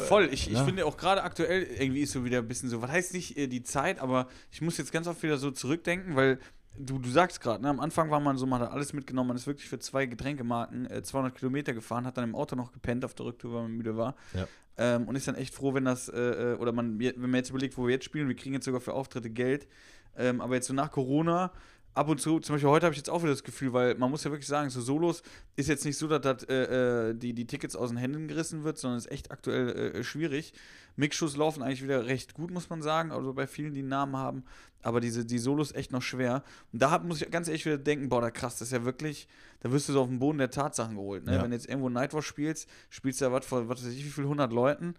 Voll, 0.08 0.30
ich, 0.32 0.48
ich 0.48 0.54
ja. 0.54 0.64
finde 0.64 0.86
auch 0.86 0.96
gerade 0.96 1.24
aktuell 1.24 1.64
irgendwie 1.64 2.02
ist 2.02 2.14
so 2.14 2.24
wieder 2.24 2.40
ein 2.40 2.48
bisschen 2.48 2.70
so, 2.70 2.82
was 2.82 2.90
heißt 2.90 3.14
nicht 3.14 3.38
äh, 3.38 3.48
die 3.48 3.64
Zeit, 3.64 4.00
aber 4.00 4.28
ich 4.50 4.62
muss 4.62 4.78
jetzt 4.78 4.94
ganz 4.94 5.08
oft 5.08 5.22
wieder 5.24 5.38
so 5.38 5.52
zurückdenken, 5.52 6.16
weil 6.16 6.40
du, 6.78 7.00
du 7.00 7.10
sagst 7.10 7.42
gerade, 7.42 7.62
ne, 7.62 7.70
am 7.70 7.80
Anfang 7.80 8.10
war 8.10 8.20
man 8.20 8.38
so, 8.38 8.46
man 8.46 8.62
hat 8.62 8.72
alles 8.72 8.94
mitgenommen, 8.94 9.30
man 9.30 9.38
ist 9.38 9.48
wirklich 9.48 9.68
für 9.68 9.80
zwei 9.80 10.06
Getränkemarken 10.06 10.90
äh, 10.90 11.04
200 11.04 11.36
Kilometer 11.36 11.74
gefahren, 11.74 12.06
hat 12.06 12.18
dann 12.18 12.24
im 12.24 12.36
Auto 12.36 12.56
noch 12.56 12.72
gepennt 12.72 13.04
auf 13.04 13.14
der 13.14 13.26
Rücktour, 13.26 13.54
weil 13.54 13.64
man 13.64 13.72
müde 13.72 13.98
war. 13.98 14.16
Ja. 14.34 14.48
Ähm, 14.78 15.08
und 15.08 15.16
ist 15.16 15.28
dann 15.28 15.36
echt 15.36 15.54
froh, 15.54 15.74
wenn 15.74 15.86
das, 15.86 16.08
äh, 16.08 16.54
äh, 16.54 16.56
oder 16.56 16.72
man, 16.72 17.00
wenn 17.00 17.20
man 17.20 17.36
jetzt 17.36 17.50
überlegt, 17.50 17.78
wo 17.78 17.88
wir 17.88 17.94
jetzt 17.94 18.06
spielen, 18.06 18.28
wir 18.28 18.36
kriegen 18.36 18.54
jetzt 18.54 18.66
sogar 18.66 18.80
für 18.80 18.94
Auftritte 18.94 19.30
Geld, 19.30 19.68
ähm, 20.16 20.40
aber 20.40 20.56
jetzt 20.56 20.68
so 20.68 20.74
nach 20.74 20.92
Corona, 20.92 21.52
ab 21.98 22.10
und 22.10 22.22
zu, 22.22 22.40
zum 22.40 22.56
Beispiel 22.56 22.70
heute 22.70 22.86
habe 22.86 22.94
ich 22.94 22.98
jetzt 22.98 23.10
auch 23.10 23.24
wieder 23.24 23.32
das 23.32 23.44
Gefühl, 23.44 23.74
weil 23.74 23.96
man 23.96 24.12
muss 24.12 24.24
ja 24.24 24.32
wirklich 24.32 24.48
sagen, 24.48 24.70
so 24.70 24.82
Solos 24.82 25.24
ist 25.56 25.68
jetzt 25.68 25.84
nicht 25.84 25.98
so, 25.98 26.08
dass 26.08 26.22
das, 26.22 26.44
äh, 26.44 27.10
äh, 27.10 27.14
die, 27.16 27.34
die 27.34 27.46
Tickets 27.46 27.76
aus 27.76 27.90
den 27.90 27.98
Händen 27.98 28.28
gerissen 28.28 28.64
wird, 28.64 28.78
sondern 28.78 29.00
ist 29.00 29.12
echt 29.12 29.32
aktuell 29.32 29.96
äh, 29.96 30.04
schwierig. 30.04 30.54
Mixshows 30.96 31.36
laufen 31.38 31.64
eigentlich 31.64 31.84
wieder 31.84 32.06
recht 32.06 32.34
gut, 32.34 32.52
muss 32.52 32.70
man 32.70 32.82
sagen, 32.82 33.12
also 33.12 33.34
bei 33.34 33.48
vielen, 33.48 33.74
die 33.74 33.80
einen 33.80 33.90
Namen 33.90 34.16
haben, 34.16 34.44
aber 34.82 35.00
diese, 35.00 35.26
die 35.26 35.38
Solos 35.38 35.74
echt 35.74 35.92
noch 35.92 36.02
schwer. 36.02 36.44
Und 36.72 36.82
da 36.82 37.00
muss 37.00 37.22
ich 37.22 37.30
ganz 37.32 37.48
ehrlich 37.48 37.66
wieder 37.66 37.78
denken, 37.78 38.10
boah, 38.10 38.22
da 38.22 38.32
krass, 38.32 38.58
das 38.58 38.70
ist 38.70 38.74
ja 38.74 38.86
wirklich, 38.86 39.28
da 39.62 39.72
wirst 39.72 39.90
du 39.90 39.94
so 39.94 40.02
auf 40.02 40.08
den 40.08 40.20
Boden 40.20 40.38
der 40.38 40.50
Tatsachen 40.50 40.96
geholt. 40.96 41.26
Ne? 41.26 41.36
Ja. 41.36 41.44
Wenn 41.44 41.52
du 41.52 41.58
jetzt 41.58 41.68
irgendwo 41.68 41.90
Nightwatch 41.90 42.28
spielst, 42.28 42.70
spielst 42.90 43.22
du 43.22 43.26
ja 43.26 43.32
was 43.32 43.46
vor, 43.46 43.68
was 43.70 43.84
weiß 43.84 43.92
ich, 43.92 44.06
wie 44.06 44.10
viel, 44.10 44.24
100 44.24 44.52
Leuten, 44.52 44.96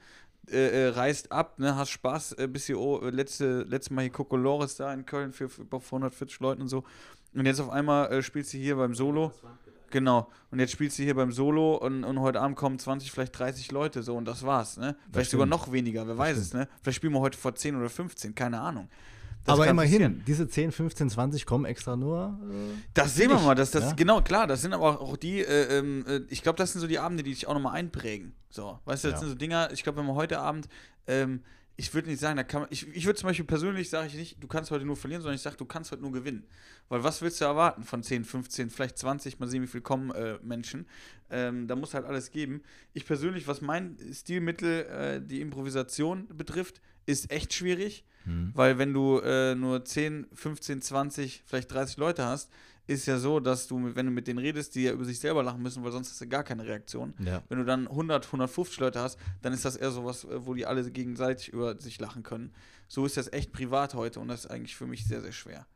äh, 0.50 0.86
äh, 0.86 0.88
reist 0.88 1.32
ab, 1.32 1.58
ne, 1.58 1.76
hast 1.76 1.90
Spaß, 1.90 2.32
äh, 2.32 2.48
bis 2.48 2.66
hier, 2.66 2.78
oh, 2.78 3.00
äh, 3.00 3.10
letzte, 3.10 3.62
letzte 3.62 3.94
Mal 3.94 4.02
hier 4.02 4.12
Kokolores 4.12 4.76
da 4.76 4.92
in 4.92 5.06
Köln 5.06 5.32
für, 5.32 5.48
für 5.48 5.62
über 5.62 5.78
140 5.78 6.40
Leuten 6.40 6.62
und 6.62 6.68
so. 6.68 6.84
Und 7.34 7.46
jetzt 7.46 7.60
auf 7.60 7.70
einmal 7.70 8.12
äh, 8.12 8.22
spielst 8.22 8.52
du 8.52 8.58
hier 8.58 8.76
beim 8.76 8.94
Solo. 8.94 9.32
Genau. 9.90 10.30
Und 10.50 10.58
jetzt 10.58 10.72
spielst 10.72 10.98
du 10.98 11.02
hier 11.02 11.14
beim 11.14 11.32
Solo 11.32 11.76
und, 11.76 12.04
und 12.04 12.20
heute 12.20 12.40
Abend 12.40 12.56
kommen 12.56 12.78
20, 12.78 13.10
vielleicht 13.10 13.38
30 13.38 13.72
Leute 13.72 14.02
so 14.02 14.16
und 14.16 14.26
das 14.26 14.44
war's, 14.44 14.76
ne? 14.76 14.96
Vielleicht 15.12 15.30
sogar 15.30 15.46
stimmt. 15.46 15.62
noch 15.62 15.72
weniger, 15.72 16.06
wer 16.06 16.18
weiß 16.18 16.36
es, 16.36 16.52
ne? 16.52 16.68
Vielleicht 16.82 16.96
spielen 16.96 17.14
wir 17.14 17.20
heute 17.20 17.38
vor 17.38 17.54
10 17.54 17.76
oder 17.76 17.88
15, 17.88 18.34
keine 18.34 18.60
Ahnung. 18.60 18.88
Das 19.44 19.54
aber 19.54 19.66
immerhin, 19.66 19.92
passieren. 20.02 20.22
diese 20.26 20.46
10, 20.48 20.72
15, 20.72 21.10
20 21.10 21.46
kommen 21.46 21.64
extra 21.64 21.96
nur. 21.96 22.38
Äh, 22.50 22.74
Das 22.94 23.14
sehen 23.14 23.30
wir 23.30 23.38
mal, 23.38 23.54
das, 23.54 23.70
das, 23.70 23.84
ja? 23.84 23.92
genau, 23.92 24.20
klar, 24.20 24.46
das 24.46 24.60
sind 24.62 24.74
aber 24.74 25.00
auch 25.00 25.16
die, 25.16 25.40
äh, 25.40 25.78
ähm, 25.78 26.04
äh, 26.06 26.20
ich 26.28 26.42
glaube, 26.42 26.56
das 26.58 26.72
sind 26.72 26.80
so 26.82 26.86
die 26.86 26.98
Abende, 26.98 27.22
die 27.22 27.32
sich 27.32 27.46
auch 27.46 27.54
nochmal 27.54 27.74
einprägen. 27.74 28.34
So, 28.50 28.78
weißt 28.84 29.04
du, 29.04 29.08
das 29.08 29.16
Ja. 29.16 29.20
sind 29.20 29.28
so 29.30 29.34
Dinger, 29.34 29.70
ich 29.72 29.82
glaube, 29.82 29.98
wenn 29.98 30.06
man 30.06 30.16
heute 30.16 30.38
Abend, 30.38 30.68
ähm, 31.06 31.42
ich 31.80 31.94
würde 31.94 32.08
nicht 32.10 32.18
sagen, 32.18 32.36
da 32.36 32.42
kann 32.42 32.62
man, 32.62 32.68
ich, 32.72 32.88
ich 32.94 33.06
würde 33.06 33.18
zum 33.20 33.28
Beispiel 33.28 33.44
persönlich, 33.46 33.88
sage 33.88 34.08
ich 34.08 34.14
nicht, 34.14 34.42
du 34.42 34.48
kannst 34.48 34.72
heute 34.72 34.84
nur 34.84 34.96
verlieren, 34.96 35.22
sondern 35.22 35.36
ich 35.36 35.42
sage, 35.42 35.56
du 35.56 35.64
kannst 35.64 35.92
heute 35.92 36.02
nur 36.02 36.10
gewinnen. 36.12 36.44
Weil 36.88 37.04
was 37.04 37.22
willst 37.22 37.40
du 37.40 37.44
erwarten 37.44 37.84
von 37.84 38.02
10, 38.02 38.24
15, 38.24 38.68
vielleicht 38.68 38.98
20, 38.98 39.38
mal 39.38 39.48
sehen, 39.48 39.62
wie 39.62 39.68
viel 39.68 39.80
kommen 39.80 40.10
äh, 40.10 40.38
Menschen. 40.42 40.86
Ähm, 41.30 41.68
da 41.68 41.76
muss 41.76 41.94
halt 41.94 42.04
alles 42.04 42.32
geben. 42.32 42.62
Ich 42.94 43.06
persönlich, 43.06 43.46
was 43.46 43.60
mein 43.60 43.96
Stilmittel, 44.12 44.86
äh, 44.86 45.20
die 45.24 45.40
Improvisation 45.40 46.26
betrifft, 46.36 46.80
ist 47.08 47.30
echt 47.30 47.54
schwierig. 47.54 48.04
Weil 48.54 48.78
wenn 48.78 48.92
du 48.92 49.20
äh, 49.20 49.54
nur 49.54 49.84
10, 49.84 50.26
15, 50.34 50.82
20, 50.82 51.42
vielleicht 51.46 51.72
30 51.72 51.96
Leute 51.96 52.26
hast, 52.26 52.50
ist 52.86 53.06
ja 53.06 53.18
so, 53.18 53.40
dass 53.40 53.66
du, 53.66 53.94
wenn 53.94 54.06
du 54.06 54.12
mit 54.12 54.26
denen 54.26 54.38
redest, 54.38 54.74
die 54.74 54.84
ja 54.84 54.92
über 54.92 55.04
sich 55.04 55.18
selber 55.18 55.42
lachen 55.42 55.62
müssen, 55.62 55.84
weil 55.84 55.92
sonst 55.92 56.10
hast 56.10 56.20
du 56.20 56.28
gar 56.28 56.42
keine 56.42 56.64
Reaktion. 56.64 57.14
Ja. 57.18 57.42
Wenn 57.48 57.58
du 57.58 57.64
dann 57.64 57.86
100, 57.86 58.26
150 58.26 58.80
Leute 58.80 59.00
hast, 59.00 59.18
dann 59.42 59.52
ist 59.52 59.64
das 59.64 59.76
eher 59.76 59.90
sowas, 59.90 60.24
äh, 60.24 60.46
wo 60.46 60.54
die 60.54 60.66
alle 60.66 60.90
gegenseitig 60.90 61.50
über 61.50 61.78
sich 61.78 62.00
lachen 62.00 62.22
können. 62.22 62.52
So 62.86 63.04
ist 63.04 63.16
das 63.16 63.32
echt 63.32 63.52
privat 63.52 63.94
heute 63.94 64.20
und 64.20 64.28
das 64.28 64.44
ist 64.44 64.50
eigentlich 64.50 64.76
für 64.76 64.86
mich 64.86 65.06
sehr, 65.06 65.20
sehr 65.20 65.32
schwer. 65.32 65.66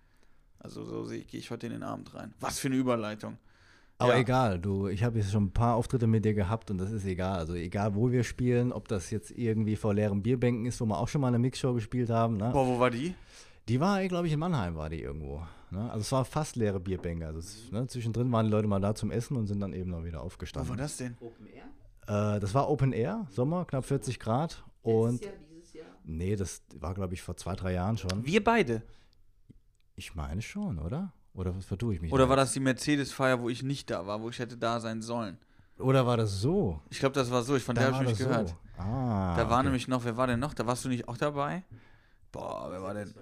Also 0.58 0.84
so 0.84 1.04
gehe 1.04 1.24
ich 1.32 1.50
heute 1.50 1.66
in 1.66 1.72
den 1.72 1.82
Abend 1.82 2.14
rein. 2.14 2.34
Was 2.40 2.58
für 2.58 2.68
eine 2.68 2.76
Überleitung. 2.76 3.38
Aber 3.98 4.14
Ja. 4.14 4.20
egal, 4.20 4.58
du, 4.58 4.88
ich 4.88 5.04
habe 5.04 5.18
jetzt 5.18 5.30
schon 5.30 5.44
ein 5.44 5.52
paar 5.52 5.76
Auftritte 5.76 6.06
mit 6.08 6.24
dir 6.24 6.34
gehabt 6.34 6.70
und 6.70 6.78
das 6.78 6.90
ist 6.90 7.04
egal. 7.04 7.38
Also 7.38 7.54
egal, 7.54 7.94
wo 7.94 8.10
wir 8.10 8.24
spielen, 8.24 8.72
ob 8.72 8.88
das 8.88 9.10
jetzt 9.10 9.30
irgendwie 9.30 9.76
vor 9.76 9.94
leeren 9.94 10.22
Bierbänken 10.22 10.66
ist, 10.66 10.80
wo 10.80 10.86
wir 10.86 10.98
auch 10.98 11.08
schon 11.08 11.20
mal 11.20 11.28
eine 11.28 11.38
Mixshow 11.38 11.72
gespielt 11.74 12.10
haben. 12.10 12.36
Ne? 12.36 12.50
Boah, 12.52 12.66
wo 12.66 12.78
war 12.80 12.90
die? 12.90 13.14
Die 13.68 13.78
war, 13.78 14.04
glaube 14.08 14.26
ich, 14.26 14.32
in 14.32 14.40
Mannheim 14.40 14.74
war 14.74 14.88
die 14.90 15.00
irgendwo. 15.00 15.40
Ne? 15.70 15.88
Also 15.90 16.00
es 16.00 16.10
war 16.12 16.24
fast 16.24 16.56
leere 16.56 16.80
Bierbänke. 16.80 17.24
Also 17.26 17.38
es, 17.38 17.70
ne? 17.70 17.86
zwischendrin 17.86 18.30
waren 18.32 18.46
die 18.46 18.50
Leute 18.50 18.66
mal 18.66 18.80
da 18.80 18.94
zum 18.94 19.12
Essen 19.12 19.36
und 19.36 19.46
sind 19.46 19.60
dann 19.60 19.72
eben 19.72 19.90
noch 19.90 20.02
wieder 20.04 20.14
Wo 20.18 20.22
war 20.22 20.26
aufgestanden. 20.26 20.76
das 20.76 20.96
denn? 20.96 21.16
Äh, 22.08 22.40
das 22.40 22.54
war 22.54 22.68
Open 22.68 22.92
Air, 22.92 23.26
Sommer, 23.30 23.64
knapp 23.66 23.84
40 23.84 24.18
Grad. 24.18 24.64
Und 24.82 25.20
nee, 26.04 26.34
das 26.34 26.62
war, 26.74 26.92
glaube 26.94 27.14
ich, 27.14 27.22
vor 27.22 27.36
zwei, 27.36 27.54
drei 27.54 27.72
Jahren 27.74 27.96
schon. 27.98 28.26
Wir 28.26 28.42
beide. 28.42 28.82
Ich 29.94 30.16
meine 30.16 30.42
schon, 30.42 30.80
oder? 30.80 31.12
Oder 31.34 31.56
was 31.56 31.64
vertue 31.64 31.94
ich 31.94 32.00
mich? 32.02 32.12
Oder 32.12 32.24
da 32.24 32.30
war 32.30 32.36
jetzt? 32.38 32.48
das 32.48 32.52
die 32.54 32.60
Mercedes-Feier, 32.60 33.40
wo 33.40 33.48
ich 33.48 33.62
nicht 33.62 33.90
da 33.90 34.06
war, 34.06 34.20
wo 34.20 34.28
ich 34.28 34.38
hätte 34.38 34.56
da 34.56 34.80
sein 34.80 35.00
sollen? 35.02 35.38
Oder 35.78 36.06
war 36.06 36.16
das 36.16 36.40
so? 36.40 36.80
Ich 36.90 36.98
glaube, 36.98 37.14
das 37.14 37.30
war 37.30 37.42
so. 37.42 37.56
Ich, 37.56 37.64
der 37.64 37.74
Da 37.74 37.92
habe 37.92 38.04
ich 38.04 38.10
nicht 38.10 38.20
das 38.20 38.26
gehört. 38.28 38.48
So. 38.50 38.54
Ah, 38.78 39.34
Da 39.36 39.48
war 39.48 39.58
okay. 39.58 39.64
nämlich 39.64 39.88
noch, 39.88 40.04
wer 40.04 40.16
war 40.16 40.26
denn 40.26 40.40
noch? 40.40 40.54
Da 40.54 40.66
warst 40.66 40.84
du 40.84 40.88
nicht 40.88 41.08
auch 41.08 41.16
dabei? 41.16 41.62
Boah, 42.30 42.68
wer 42.70 42.82
war 42.82 42.94
denn? 42.94 43.12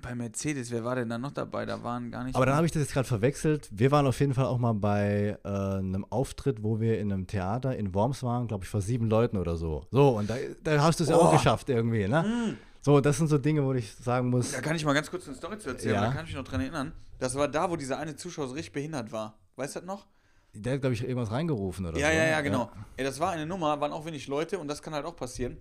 Bei 0.00 0.14
Mercedes, 0.14 0.70
wer 0.70 0.82
war 0.84 0.96
denn 0.96 1.08
da 1.08 1.18
noch 1.18 1.30
dabei? 1.32 1.64
Da 1.64 1.82
waren 1.82 2.10
gar 2.10 2.24
nicht. 2.24 2.34
Aber 2.34 2.44
dann 2.46 2.56
habe 2.56 2.66
ich 2.66 2.72
das 2.72 2.82
jetzt 2.82 2.92
gerade 2.92 3.06
verwechselt. 3.06 3.68
Wir 3.70 3.90
waren 3.92 4.06
auf 4.06 4.18
jeden 4.20 4.34
Fall 4.34 4.46
auch 4.46 4.58
mal 4.58 4.72
bei 4.74 5.38
äh, 5.44 5.48
einem 5.48 6.04
Auftritt, 6.10 6.62
wo 6.62 6.80
wir 6.80 6.98
in 6.98 7.12
einem 7.12 7.26
Theater 7.26 7.76
in 7.76 7.94
Worms 7.94 8.22
waren, 8.22 8.48
glaube 8.48 8.64
ich, 8.64 8.70
vor 8.70 8.80
sieben 8.80 9.08
Leuten 9.08 9.36
oder 9.36 9.56
so. 9.56 9.86
So, 9.90 10.08
und 10.18 10.28
da, 10.28 10.34
da 10.64 10.82
hast 10.82 10.98
du 10.98 11.04
es 11.04 11.10
ja 11.10 11.16
auch 11.16 11.32
geschafft 11.32 11.68
irgendwie, 11.68 12.08
ne? 12.08 12.56
So, 12.84 13.00
das 13.00 13.16
sind 13.16 13.28
so 13.28 13.38
Dinge, 13.38 13.64
wo 13.64 13.72
ich 13.74 13.94
sagen 13.94 14.28
muss, 14.30 14.50
da 14.52 14.60
kann 14.60 14.74
ich 14.74 14.84
mal 14.84 14.92
ganz 14.92 15.08
kurz 15.10 15.26
eine 15.28 15.36
Story 15.36 15.56
zu 15.58 15.68
erzählen, 15.70 15.94
Ja. 15.94 16.00
da 16.06 16.12
kann 16.12 16.24
ich 16.24 16.32
mich 16.32 16.36
noch 16.36 16.44
dran 16.44 16.60
erinnern. 16.60 16.92
Das 17.20 17.34
war 17.36 17.46
da, 17.46 17.70
wo 17.70 17.76
dieser 17.76 17.98
eine 17.98 18.16
Zuschauer 18.16 18.48
so 18.48 18.54
richtig 18.54 18.72
behindert 18.72 19.12
war. 19.12 19.38
Weißt 19.56 19.76
du 19.76 19.80
das 19.80 19.86
noch? 19.86 20.06
der 20.54 20.74
hat, 20.74 20.80
glaube 20.82 20.92
ich, 20.92 21.02
irgendwas 21.02 21.30
reingerufen 21.30 21.86
oder 21.86 21.98
Ja, 21.98 22.08
so. 22.08 22.12
ja, 22.14 22.24
ja, 22.26 22.40
genau. 22.42 22.70
Ey, 22.98 23.04
das 23.04 23.18
war 23.20 23.30
eine 23.30 23.46
Nummer, 23.46 23.80
waren 23.80 23.90
auch 23.92 24.04
wenig 24.04 24.26
Leute 24.26 24.58
und 24.58 24.68
das 24.68 24.82
kann 24.82 24.92
halt 24.92 25.06
auch 25.06 25.16
passieren. 25.16 25.56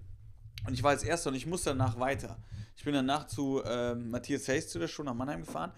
Und 0.68 0.74
ich 0.74 0.84
war 0.84 0.90
als 0.92 1.04
Erster 1.04 1.30
und 1.30 1.36
ich 1.36 1.46
musste 1.46 1.70
danach 1.70 1.98
weiter. 1.98 2.38
Ich 2.76 2.84
bin 2.84 2.94
danach 2.94 3.26
zu 3.28 3.62
ähm, 3.66 4.10
Matthias 4.10 4.48
Hayes 4.50 4.68
zu 4.68 4.80
der 4.80 4.90
Show 4.90 5.04
nach 5.04 5.14
Mannheim 5.14 5.46
gefahren. 5.46 5.72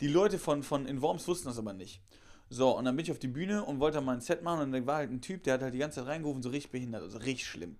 Die 0.00 0.06
Leute 0.06 0.38
von, 0.38 0.62
von 0.62 0.86
In 0.86 1.02
Worms 1.02 1.26
wussten 1.26 1.48
das 1.48 1.58
aber 1.58 1.72
nicht. 1.72 2.00
So, 2.48 2.76
und 2.78 2.84
dann 2.84 2.94
bin 2.94 3.04
ich 3.04 3.10
auf 3.10 3.18
die 3.18 3.26
Bühne 3.28 3.64
und 3.64 3.80
wollte 3.80 4.00
mal 4.00 4.12
ein 4.14 4.20
Set 4.20 4.42
machen 4.42 4.60
und 4.60 4.72
dann 4.72 4.86
war 4.86 4.96
halt 4.98 5.10
ein 5.10 5.20
Typ, 5.20 5.42
der 5.42 5.54
hat 5.54 5.62
halt 5.62 5.74
die 5.74 5.78
ganze 5.78 6.00
Zeit 6.00 6.06
reingerufen, 6.08 6.42
so 6.42 6.50
richtig 6.50 6.70
behindert, 6.70 7.02
also 7.02 7.18
richtig 7.18 7.46
schlimm. 7.48 7.76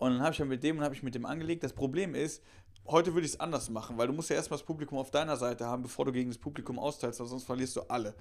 Und 0.00 0.12
dann 0.14 0.22
habe 0.22 0.32
ich 0.32 0.40
halt 0.40 0.48
mit 0.48 0.64
dem 0.64 0.78
und 0.78 0.84
habe 0.84 0.94
ich 0.94 1.02
mit 1.02 1.14
dem 1.14 1.26
angelegt. 1.26 1.62
Das 1.62 1.74
Problem 1.74 2.14
ist, 2.14 2.42
heute 2.86 3.12
würde 3.12 3.26
ich 3.26 3.34
es 3.34 3.40
anders 3.40 3.68
machen, 3.68 3.98
weil 3.98 4.06
du 4.06 4.14
musst 4.14 4.30
ja 4.30 4.36
erstmal 4.36 4.58
das 4.58 4.66
Publikum 4.66 4.96
auf 4.96 5.10
deiner 5.10 5.36
Seite 5.36 5.66
haben, 5.66 5.82
bevor 5.82 6.06
du 6.06 6.12
gegen 6.12 6.30
das 6.30 6.38
Publikum 6.38 6.78
austeilst, 6.78 7.20
weil 7.20 7.26
sonst 7.26 7.44
verlierst 7.44 7.76
du 7.76 7.82
alle. 7.82 8.14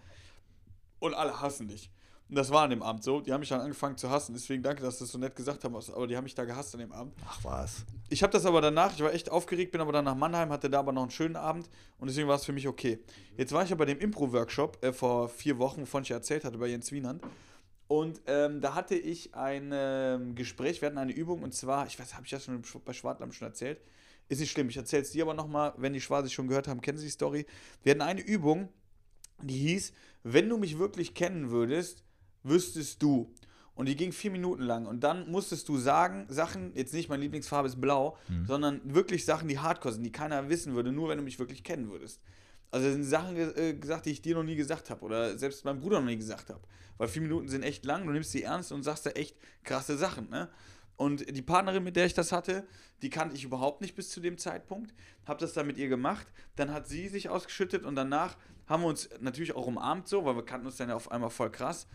Und 1.00 1.14
alle 1.14 1.40
hassen 1.40 1.70
dich. 1.70 1.90
Und 2.28 2.36
das 2.36 2.52
war 2.52 2.64
an 2.64 2.70
dem 2.70 2.84
Abend 2.84 3.04
so. 3.06 3.22
Die 3.22 3.32
haben 3.32 3.40
mich 3.40 3.48
dann 3.48 3.62
angefangen 3.62 3.96
zu 3.96 4.10
hassen. 4.10 4.34
Deswegen 4.34 4.62
danke, 4.62 4.84
dass 4.84 4.98
du 4.98 5.06
das 5.06 5.14
so 5.14 5.18
nett 5.18 5.38
gesagt 5.38 5.64
hast. 5.64 5.90
Aber 5.90 6.06
die 6.06 6.18
haben 6.18 6.26
mich 6.26 6.36
da 6.36 6.44
gehasst 6.44 6.76
an 6.76 6.82
dem 6.82 6.92
Abend. 6.92 7.14
Ach 7.26 7.40
was. 7.44 7.86
Ich 8.10 8.22
habe 8.24 8.34
das 8.34 8.46
aber 8.46 8.60
danach, 8.60 8.94
ich 8.94 9.02
war 9.02 9.14
echt 9.14 9.32
aufgeregt, 9.32 9.72
bin 9.72 9.80
aber 9.80 9.94
dann 9.94 10.04
nach 10.04 10.16
Mannheim, 10.16 10.50
hatte 10.50 10.70
da 10.70 10.80
aber 10.80 10.92
noch 10.92 11.04
einen 11.04 11.12
schönen 11.12 11.38
Abend 11.38 11.70
und 11.98 12.10
deswegen 12.10 12.28
war 12.28 12.36
es 12.36 12.44
für 12.44 12.52
mich 12.52 12.68
okay. 12.68 13.00
Jetzt 13.38 13.54
war 13.54 13.64
ich 13.64 13.70
ja 13.70 13.78
bei 13.78 13.86
dem 13.86 14.00
Impro-Workshop 14.00 14.84
äh, 14.84 14.92
vor 14.92 15.30
vier 15.30 15.58
Wochen, 15.60 15.84
wovon 15.84 16.04
ich 16.04 16.10
ja 16.10 16.18
erzählt 16.18 16.44
hatte, 16.44 16.58
bei 16.58 16.68
Jens 16.68 16.92
Wienand. 16.92 17.24
Und 17.90 18.22
ähm, 18.28 18.62
da 18.62 18.76
hatte 18.76 18.94
ich 18.94 19.34
ein 19.34 19.72
ähm, 19.74 20.36
Gespräch, 20.36 20.80
wir 20.80 20.86
hatten 20.86 21.00
eine 21.00 21.12
Übung 21.12 21.42
und 21.42 21.56
zwar, 21.56 21.88
ich 21.88 21.98
weiß, 21.98 22.14
habe 22.14 22.24
ich 22.24 22.30
das 22.30 22.46
schon 22.46 22.62
bei 22.86 22.94
Schwartlam 22.94 23.32
schon 23.32 23.48
erzählt? 23.48 23.82
Ist 24.28 24.40
nicht 24.40 24.52
schlimm, 24.52 24.70
ich 24.70 24.78
erzähle 24.78 25.02
es 25.02 25.10
dir 25.10 25.24
aber 25.24 25.34
nochmal, 25.34 25.74
wenn 25.76 25.94
die 25.94 26.00
Schwarze 26.00 26.30
schon 26.30 26.48
gehört 26.48 26.68
haben, 26.68 26.82
kennen 26.82 27.00
sie 27.00 27.08
die 27.08 27.12
Story. 27.12 27.48
Wir 27.82 27.94
hatten 27.94 28.04
eine 28.04 28.22
Übung, 28.22 28.70
die 29.42 29.58
hieß, 29.58 29.92
wenn 30.22 30.48
du 30.48 30.60
mich 30.60 30.78
wirklich 30.78 31.16
kennen 31.16 31.50
würdest, 31.50 32.04
wüsstest 32.44 33.02
du. 33.02 33.34
Und 33.74 33.88
die 33.88 33.96
ging 33.96 34.12
vier 34.12 34.30
Minuten 34.30 34.62
lang. 34.62 34.86
Und 34.86 35.04
dann 35.04 35.32
musstest 35.32 35.68
du 35.68 35.78
sagen, 35.78 36.28
Sachen, 36.30 36.76
jetzt 36.76 36.94
nicht 36.94 37.10
meine 37.10 37.24
Lieblingsfarbe 37.24 37.70
ist 37.70 37.82
blau, 37.82 38.18
sondern 38.46 38.82
wirklich 38.84 39.26
Sachen, 39.26 39.48
die 39.48 39.58
hardcore 39.58 39.96
sind, 39.96 40.04
die 40.04 40.12
keiner 40.12 40.48
wissen 40.48 40.76
würde, 40.76 40.92
nur 40.92 41.10
wenn 41.10 41.18
du 41.18 41.24
mich 41.24 41.40
wirklich 41.40 41.64
kennen 41.64 41.90
würdest. 41.90 42.22
Also 42.72 42.92
sind 42.92 43.04
Sachen 43.04 43.36
äh, 43.36 43.74
gesagt, 43.74 44.06
die 44.06 44.12
ich 44.12 44.22
dir 44.22 44.36
noch 44.36 44.44
nie 44.44 44.56
gesagt 44.56 44.90
habe 44.90 45.04
oder 45.04 45.38
selbst 45.38 45.66
meinem 45.66 45.80
Bruder 45.80 46.00
noch 46.00 46.08
nie 46.08 46.18
gesagt 46.18 46.50
habe. 46.50 46.62
Weil 46.98 47.08
vier 47.08 47.22
Minuten 47.22 47.48
sind 47.48 47.64
echt 47.64 47.86
lang, 47.86 48.06
du 48.06 48.12
nimmst 48.12 48.32
sie 48.32 48.44
ernst 48.44 48.72
und 48.72 48.84
sagst 48.84 49.06
da 49.06 49.12
echt 49.12 49.36
krasse 49.64 49.98
Sachen, 49.98 50.30
ne? 50.30 50.50
Und 50.98 51.34
die 51.34 51.42
Partnerin, 51.42 51.86
mit 51.86 51.96
der 51.96 52.06
ich 52.06 52.14
das 52.14 52.34
hatte, 52.34 52.68
die 53.02 53.10
kannte 53.10 53.34
ich 53.34 53.46
überhaupt 53.46 53.80
nicht 53.80 53.96
bis 53.96 54.10
zu 54.10 54.20
dem 54.20 54.38
Zeitpunkt. 54.38 54.94
Habe 55.26 55.40
das 55.40 55.54
dann 55.54 55.66
mit 55.66 55.78
ihr 55.78 55.88
gemacht. 55.88 56.28
Dann 56.58 56.74
hat 56.74 56.90
sie 56.90 57.08
sich 57.08 57.30
ausgeschüttet 57.30 57.86
und 57.86 57.96
danach 57.96 58.36
haben 58.68 58.84
wir 58.84 58.90
uns 58.90 59.10
natürlich 59.22 59.56
auch 59.56 59.66
umarmt 59.66 60.10
so, 60.10 60.26
weil 60.26 60.36
wir 60.36 60.44
kannten 60.44 60.68
uns 60.68 60.76
dann 60.76 60.90
ja 60.90 60.96
auf 60.96 61.10
einmal 61.10 61.30
voll 61.30 61.52
krass. 61.52 61.88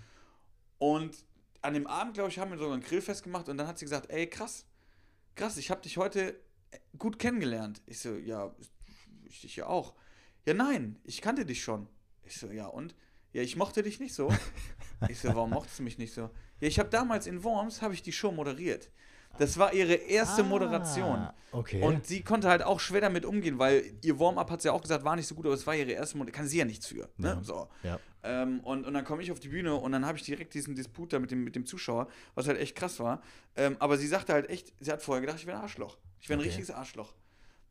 Und 0.79 1.27
an 1.61 1.75
dem 1.75 1.87
Abend, 1.87 2.15
glaube 2.15 2.31
ich, 2.31 2.39
haben 2.39 2.51
wir 2.51 2.57
sogar 2.57 2.75
ein 2.75 2.81
Grillfest 2.81 3.23
gemacht 3.23 3.51
und 3.51 3.59
dann 3.59 3.67
hat 3.67 3.79
sie 3.79 3.85
gesagt, 3.85 4.11
ey, 4.11 4.27
krass, 4.27 4.65
krass, 5.35 5.59
ich 5.59 5.71
habe 5.71 5.83
dich 5.83 5.99
heute 5.99 6.41
gut 6.97 7.19
kennengelernt. 7.19 7.83
Ich 7.85 8.01
so, 8.01 8.15
ja, 8.15 8.55
ich 9.25 9.43
dich 9.43 9.57
ja 9.57 9.67
auch. 9.67 9.95
Ja, 10.47 10.55
nein, 10.55 10.99
ich 11.05 11.21
kannte 11.23 11.45
dich 11.45 11.63
schon. 11.63 11.89
Ich 12.25 12.37
so, 12.39 12.49
ja, 12.51 12.67
und? 12.67 12.95
Ja, 13.33 13.43
ich 13.43 13.57
mochte 13.57 13.83
dich 13.83 14.01
nicht 14.01 14.15
so. 14.15 14.29
Ich 15.09 15.19
so, 15.19 15.29
warum 15.35 15.51
mochtest 15.51 15.81
du 15.81 15.83
mich 15.83 15.99
nicht 15.99 16.15
so? 16.15 16.31
Ja, 16.61 16.69
ich 16.69 16.79
habe 16.79 16.89
damals 16.89 17.27
in 17.27 17.43
Worms, 17.45 17.83
habe 17.83 17.93
ich 17.93 18.03
die 18.03 18.13
Show 18.13 18.31
moderiert. 18.33 18.91
Das 19.39 19.59
war 19.59 19.75
ihre 19.75 19.95
erste 19.95 20.43
Ah, 20.43 20.47
Moderation. 20.47 21.29
okay. 21.53 21.83
Und 21.83 22.07
sie 22.07 22.23
konnte 22.23 22.49
halt 22.49 22.63
auch 22.63 22.79
schwer 22.81 23.01
damit 23.03 23.27
umgehen, 23.27 23.59
weil 23.59 23.85
ihr 24.03 24.19
Warm-up 24.21 24.51
hat 24.51 24.63
sie 24.63 24.69
ja 24.69 24.73
auch 24.73 24.81
gesagt, 24.81 25.05
war 25.05 25.17
nicht 25.17 25.27
so 25.27 25.35
gut, 25.35 25.45
aber 25.45 25.55
es 25.57 25.67
war 25.67 25.75
ihre 25.75 25.91
erste 25.91 26.17
Moderation. 26.17 26.39
Kann 26.39 26.49
sie 26.49 26.59
ja 26.59 26.65
nichts 26.65 26.87
für. 26.87 27.11
Ne? 27.19 27.29
Ja. 27.29 27.43
So. 27.43 27.69
Ja. 27.83 27.99
Ähm, 28.23 28.61
und, 28.61 28.87
und 28.87 28.95
dann 28.95 29.05
komme 29.05 29.23
ich 29.23 29.33
auf 29.33 29.41
die 29.41 29.49
Bühne 29.49 29.75
und 29.75 29.93
dann 29.93 30.07
habe 30.07 30.17
ich 30.17 30.25
direkt 30.25 30.55
diesen 30.55 30.75
Disput 30.77 31.13
da 31.13 31.19
mit 31.19 31.31
dem, 31.33 31.43
mit 31.45 31.57
dem 31.57 31.67
Zuschauer, 31.67 32.07
was 32.37 32.47
halt 32.47 32.59
echt 32.61 32.77
krass 32.77 32.99
war. 33.01 33.21
Ähm, 33.57 33.77
aber 33.81 33.99
sie 33.99 34.07
sagte 34.07 34.33
halt 34.33 34.49
echt, 34.49 34.73
sie 34.81 34.91
hat 34.93 35.03
vorher 35.03 35.21
gedacht, 35.21 35.39
ich 35.41 35.47
wäre 35.47 35.59
ein 35.59 35.65
Arschloch. 35.65 35.99
Ich 36.21 36.29
wäre 36.29 36.39
ein 36.39 36.41
Okay. 36.41 36.49
richtiges 36.49 36.71
Arschloch. 36.71 37.13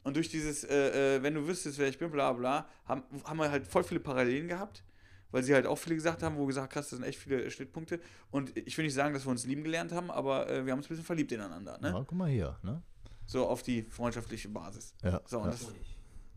Und 0.04 0.16
durch 0.16 0.30
dieses, 0.30 0.64
äh, 0.64 1.18
äh, 1.18 1.24
wenn 1.24 1.34
du 1.34 1.48
wüsstest, 1.48 1.78
wer 1.78 1.88
ich 1.88 1.98
bin, 1.98 2.12
bla 2.12 2.34
bla, 2.34 2.68
haben, 2.86 3.04
haben 3.24 3.38
wir 3.38 3.50
halt 3.50 3.66
voll 3.66 3.84
viele 3.84 4.00
Parallelen 4.00 4.48
gehabt, 4.48 4.84
weil 5.32 5.44
sie 5.44 5.54
halt 5.54 5.66
auch 5.66 5.78
viele 5.78 5.96
gesagt 5.96 6.24
haben, 6.24 6.38
wo 6.38 6.46
gesagt, 6.46 6.74
krass, 6.74 6.90
das 6.90 7.00
sind 7.00 7.08
echt 7.08 7.20
viele 7.20 7.50
Schnittpunkte. 7.50 8.00
Und 8.30 8.56
ich 8.58 8.78
will 8.78 8.86
nicht 8.86 8.94
sagen, 8.94 9.14
dass 9.14 9.26
wir 9.26 9.32
uns 9.32 9.46
lieben 9.46 9.64
gelernt 9.64 9.92
haben, 9.92 10.12
aber 10.12 10.50
äh, 10.50 10.66
wir 10.66 10.72
haben 10.72 10.80
uns 10.80 10.88
ein 10.88 10.90
bisschen 10.90 11.06
verliebt 11.06 11.32
ineinander. 11.32 11.80
Ne? 11.80 11.90
Ja, 11.90 12.04
guck 12.06 12.18
mal 12.18 12.30
hier, 12.30 12.58
ne? 12.62 12.82
So 13.26 13.48
auf 13.48 13.64
die 13.64 13.84
freundschaftliche 13.84 14.50
Basis. 14.50 14.94
Ja. 15.02 15.22
So, 15.26 15.40
und 15.40 15.46
ja. 15.46 15.52
das, 15.52 15.68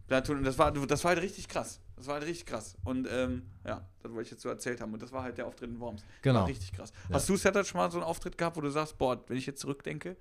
Platoon, 0.07 0.39
und 0.39 0.45
das 0.45 0.57
war, 0.57 0.71
das 0.73 1.03
war 1.03 1.11
halt 1.11 1.23
richtig 1.23 1.49
krass. 1.49 1.81
Das 1.97 2.07
war 2.07 2.15
halt 2.15 2.27
richtig 2.27 2.47
krass. 2.47 2.77
Und 2.85 3.09
ähm, 3.11 3.43
ja, 3.65 3.89
das 4.03 4.13
wollte 4.13 4.23
ich 4.23 4.31
jetzt 4.31 4.43
so 4.43 4.49
erzählt 4.49 4.81
haben. 4.81 4.93
Und 4.93 5.03
das 5.03 5.11
war 5.11 5.23
halt 5.23 5.37
der 5.39 5.47
Auftritt 5.47 5.71
in 5.71 5.81
Worms. 5.81 6.05
Genau. 6.23 6.41
War 6.41 6.49
richtig 6.49 6.73
krass. 6.73 6.93
Ja. 7.09 7.17
Hast 7.17 7.29
du, 7.29 7.37
Setat, 7.37 7.67
schon 7.67 7.79
mal 7.79 7.91
so 7.91 7.99
einen 7.99 8.07
Auftritt 8.07 8.39
gehabt, 8.39 8.57
wo 8.57 8.61
du 8.61 8.71
sagst, 8.71 8.99
boah, 8.99 9.23
wenn 9.27 9.37
ich 9.37 9.47
jetzt 9.47 9.61
zurückdenke, 9.61 10.17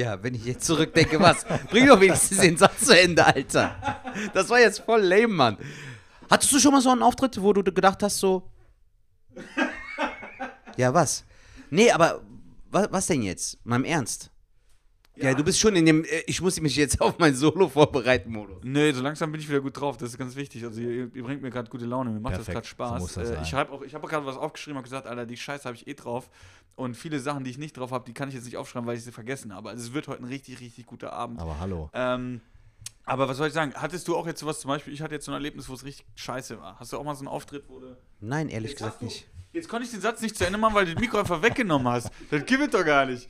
Ja, 0.00 0.22
wenn 0.22 0.34
ich 0.34 0.46
jetzt 0.46 0.64
zurückdenke, 0.64 1.20
was? 1.20 1.44
Bring 1.68 1.86
doch 1.86 2.00
wenigstens 2.00 2.38
den 2.38 2.56
Satz 2.56 2.86
zu 2.86 2.98
Ende, 2.98 3.22
Alter. 3.22 3.76
Das 4.32 4.48
war 4.48 4.58
jetzt 4.58 4.78
voll 4.78 5.02
lame, 5.02 5.28
Mann. 5.28 5.58
Hattest 6.30 6.50
du 6.54 6.58
schon 6.58 6.72
mal 6.72 6.80
so 6.80 6.88
einen 6.88 7.02
Auftritt, 7.02 7.38
wo 7.42 7.52
du 7.52 7.62
gedacht 7.62 8.02
hast, 8.02 8.16
so. 8.16 8.50
Ja, 10.78 10.94
was? 10.94 11.22
Nee, 11.68 11.90
aber 11.90 12.22
was, 12.70 12.90
was 12.90 13.06
denn 13.08 13.20
jetzt? 13.20 13.58
Mal 13.66 13.76
im 13.76 13.84
Ernst? 13.84 14.29
Ja, 15.16 15.34
du 15.34 15.44
bist 15.44 15.60
schon 15.60 15.76
in 15.76 15.84
dem, 15.84 16.04
äh, 16.04 16.22
ich 16.26 16.40
muss 16.40 16.58
mich 16.60 16.76
jetzt 16.76 17.00
auf 17.00 17.18
mein 17.18 17.34
Solo 17.34 17.68
vorbereiten 17.68 18.30
Modus. 18.32 18.58
Nee, 18.62 18.92
so 18.92 19.02
langsam 19.02 19.30
bin 19.32 19.40
ich 19.40 19.48
wieder 19.48 19.60
gut 19.60 19.78
drauf. 19.78 19.96
Das 19.98 20.10
ist 20.10 20.18
ganz 20.18 20.34
wichtig. 20.36 20.64
Also 20.64 20.80
ihr, 20.80 21.14
ihr 21.14 21.22
bringt 21.22 21.42
mir 21.42 21.50
gerade 21.50 21.68
gute 21.68 21.84
Laune. 21.84 22.10
Mir 22.10 22.20
macht 22.20 22.36
das 22.38 22.44
Perfekt, 22.46 22.54
gerade 22.54 22.66
Spaß. 22.68 22.90
so 22.90 22.98
muss 23.00 23.12
das 23.14 23.30
äh, 23.30 23.34
sein. 23.34 23.42
ich 23.42 23.54
habe 23.54 23.72
auch, 23.72 23.82
ich 23.82 23.94
hab 23.94 24.02
auch 24.04 24.08
gerade 24.08 24.24
was 24.24 24.36
aufgeschrieben 24.36 24.78
und 24.78 24.84
gesagt, 24.84 25.06
Alter, 25.06 25.26
die 25.26 25.36
Scheiße 25.36 25.64
habe 25.64 25.76
ich 25.76 25.86
eh 25.86 25.94
drauf. 25.94 26.30
Und 26.76 26.94
viele 26.96 27.18
Sachen, 27.20 27.44
die 27.44 27.50
ich 27.50 27.58
nicht 27.58 27.76
drauf 27.76 27.90
habe, 27.90 28.04
die 28.06 28.14
kann 28.14 28.28
ich 28.30 28.34
jetzt 28.34 28.44
nicht 28.44 28.56
aufschreiben, 28.56 28.86
weil 28.86 28.96
ich 28.96 29.04
sie 29.04 29.12
vergessen 29.12 29.54
habe. 29.54 29.68
Also 29.68 29.82
es 29.84 29.92
wird 29.92 30.08
heute 30.08 30.22
ein 30.22 30.26
richtig, 30.28 30.60
richtig 30.60 30.86
guter 30.86 31.12
Abend. 31.12 31.38
Aber 31.40 31.58
hallo. 31.60 31.90
Ähm, 31.92 32.40
aber 33.04 33.28
was 33.28 33.36
soll 33.36 33.48
ich 33.48 33.52
sagen? 33.52 33.72
Hattest 33.74 34.08
du 34.08 34.16
auch 34.16 34.26
jetzt 34.26 34.40
sowas 34.40 34.60
zum 34.60 34.68
Beispiel? 34.68 34.94
Ich 34.94 35.02
hatte 35.02 35.14
jetzt 35.14 35.26
so 35.26 35.32
ein 35.32 35.34
Erlebnis, 35.34 35.68
wo 35.68 35.74
es 35.74 35.84
richtig 35.84 36.06
scheiße 36.14 36.58
war. 36.60 36.78
Hast 36.78 36.92
du 36.92 36.96
auch 36.96 37.04
mal 37.04 37.14
so 37.14 37.20
einen 37.20 37.28
Auftritt, 37.28 37.64
wo 37.68 37.80
du. 37.80 37.96
Nein, 38.20 38.48
ehrlich 38.48 38.70
Jetzt 38.70 38.78
gesagt 38.78 39.00
du- 39.02 39.06
nicht. 39.06 39.26
Jetzt 39.52 39.68
konnte 39.68 39.84
ich 39.84 39.90
den 39.90 40.00
Satz 40.00 40.22
nicht 40.22 40.36
zu 40.38 40.46
Ende 40.46 40.58
machen, 40.58 40.74
weil 40.76 40.86
du 40.86 40.94
das 40.94 41.00
Mikro 41.00 41.18
einfach 41.18 41.42
weggenommen 41.42 41.88
hast. 41.88 42.08
Das 42.30 42.46
gibt 42.46 42.62
es 42.62 42.70
doch 42.70 42.84
gar 42.86 43.04
nicht. 43.04 43.28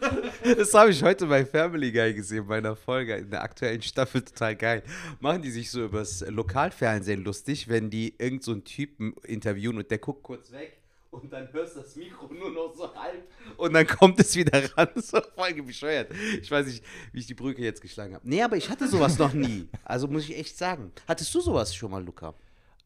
Das 0.56 0.72
habe 0.74 0.90
ich 0.90 1.02
heute 1.02 1.26
bei 1.26 1.44
Family 1.44 1.90
Guy 1.90 2.14
gesehen, 2.14 2.46
bei 2.46 2.58
einer 2.58 2.76
Folge 2.76 3.16
in 3.16 3.30
der 3.30 3.42
aktuellen 3.42 3.82
Staffel 3.82 4.22
total 4.22 4.54
geil. 4.54 4.82
Machen 5.20 5.42
die 5.42 5.50
sich 5.50 5.70
so 5.70 5.84
übers 5.84 6.24
Lokalfernsehen 6.28 7.24
lustig, 7.24 7.68
wenn 7.68 7.90
die 7.90 8.14
irgend 8.18 8.44
so 8.44 8.54
Typen 8.56 9.14
interviewen 9.24 9.78
und 9.78 9.90
der 9.90 9.98
guckt 9.98 10.22
kurz 10.22 10.52
weg 10.52 10.78
und 11.10 11.32
dann 11.32 11.52
hörst 11.52 11.76
du 11.76 11.80
das 11.80 11.96
Mikro 11.96 12.32
nur 12.32 12.50
noch 12.50 12.74
so 12.74 12.94
halb 12.94 13.26
und 13.56 13.72
dann 13.72 13.86
kommt 13.86 14.20
es 14.20 14.34
wieder 14.36 14.62
ran. 14.76 14.88
So 14.96 15.20
voll 15.34 15.54
bescheuert. 15.62 16.10
Ich 16.40 16.50
weiß 16.50 16.66
nicht, 16.66 16.84
wie 17.12 17.20
ich 17.20 17.26
die 17.26 17.34
Brücke 17.34 17.62
jetzt 17.62 17.80
geschlagen 17.80 18.14
habe. 18.14 18.28
Nee, 18.28 18.42
aber 18.42 18.56
ich 18.56 18.68
hatte 18.68 18.86
sowas 18.88 19.18
noch 19.18 19.32
nie. 19.32 19.68
Also 19.84 20.08
muss 20.08 20.24
ich 20.24 20.36
echt 20.36 20.56
sagen. 20.56 20.92
Hattest 21.08 21.34
du 21.34 21.40
sowas 21.40 21.74
schon 21.74 21.90
mal, 21.90 22.04
Luca? 22.04 22.34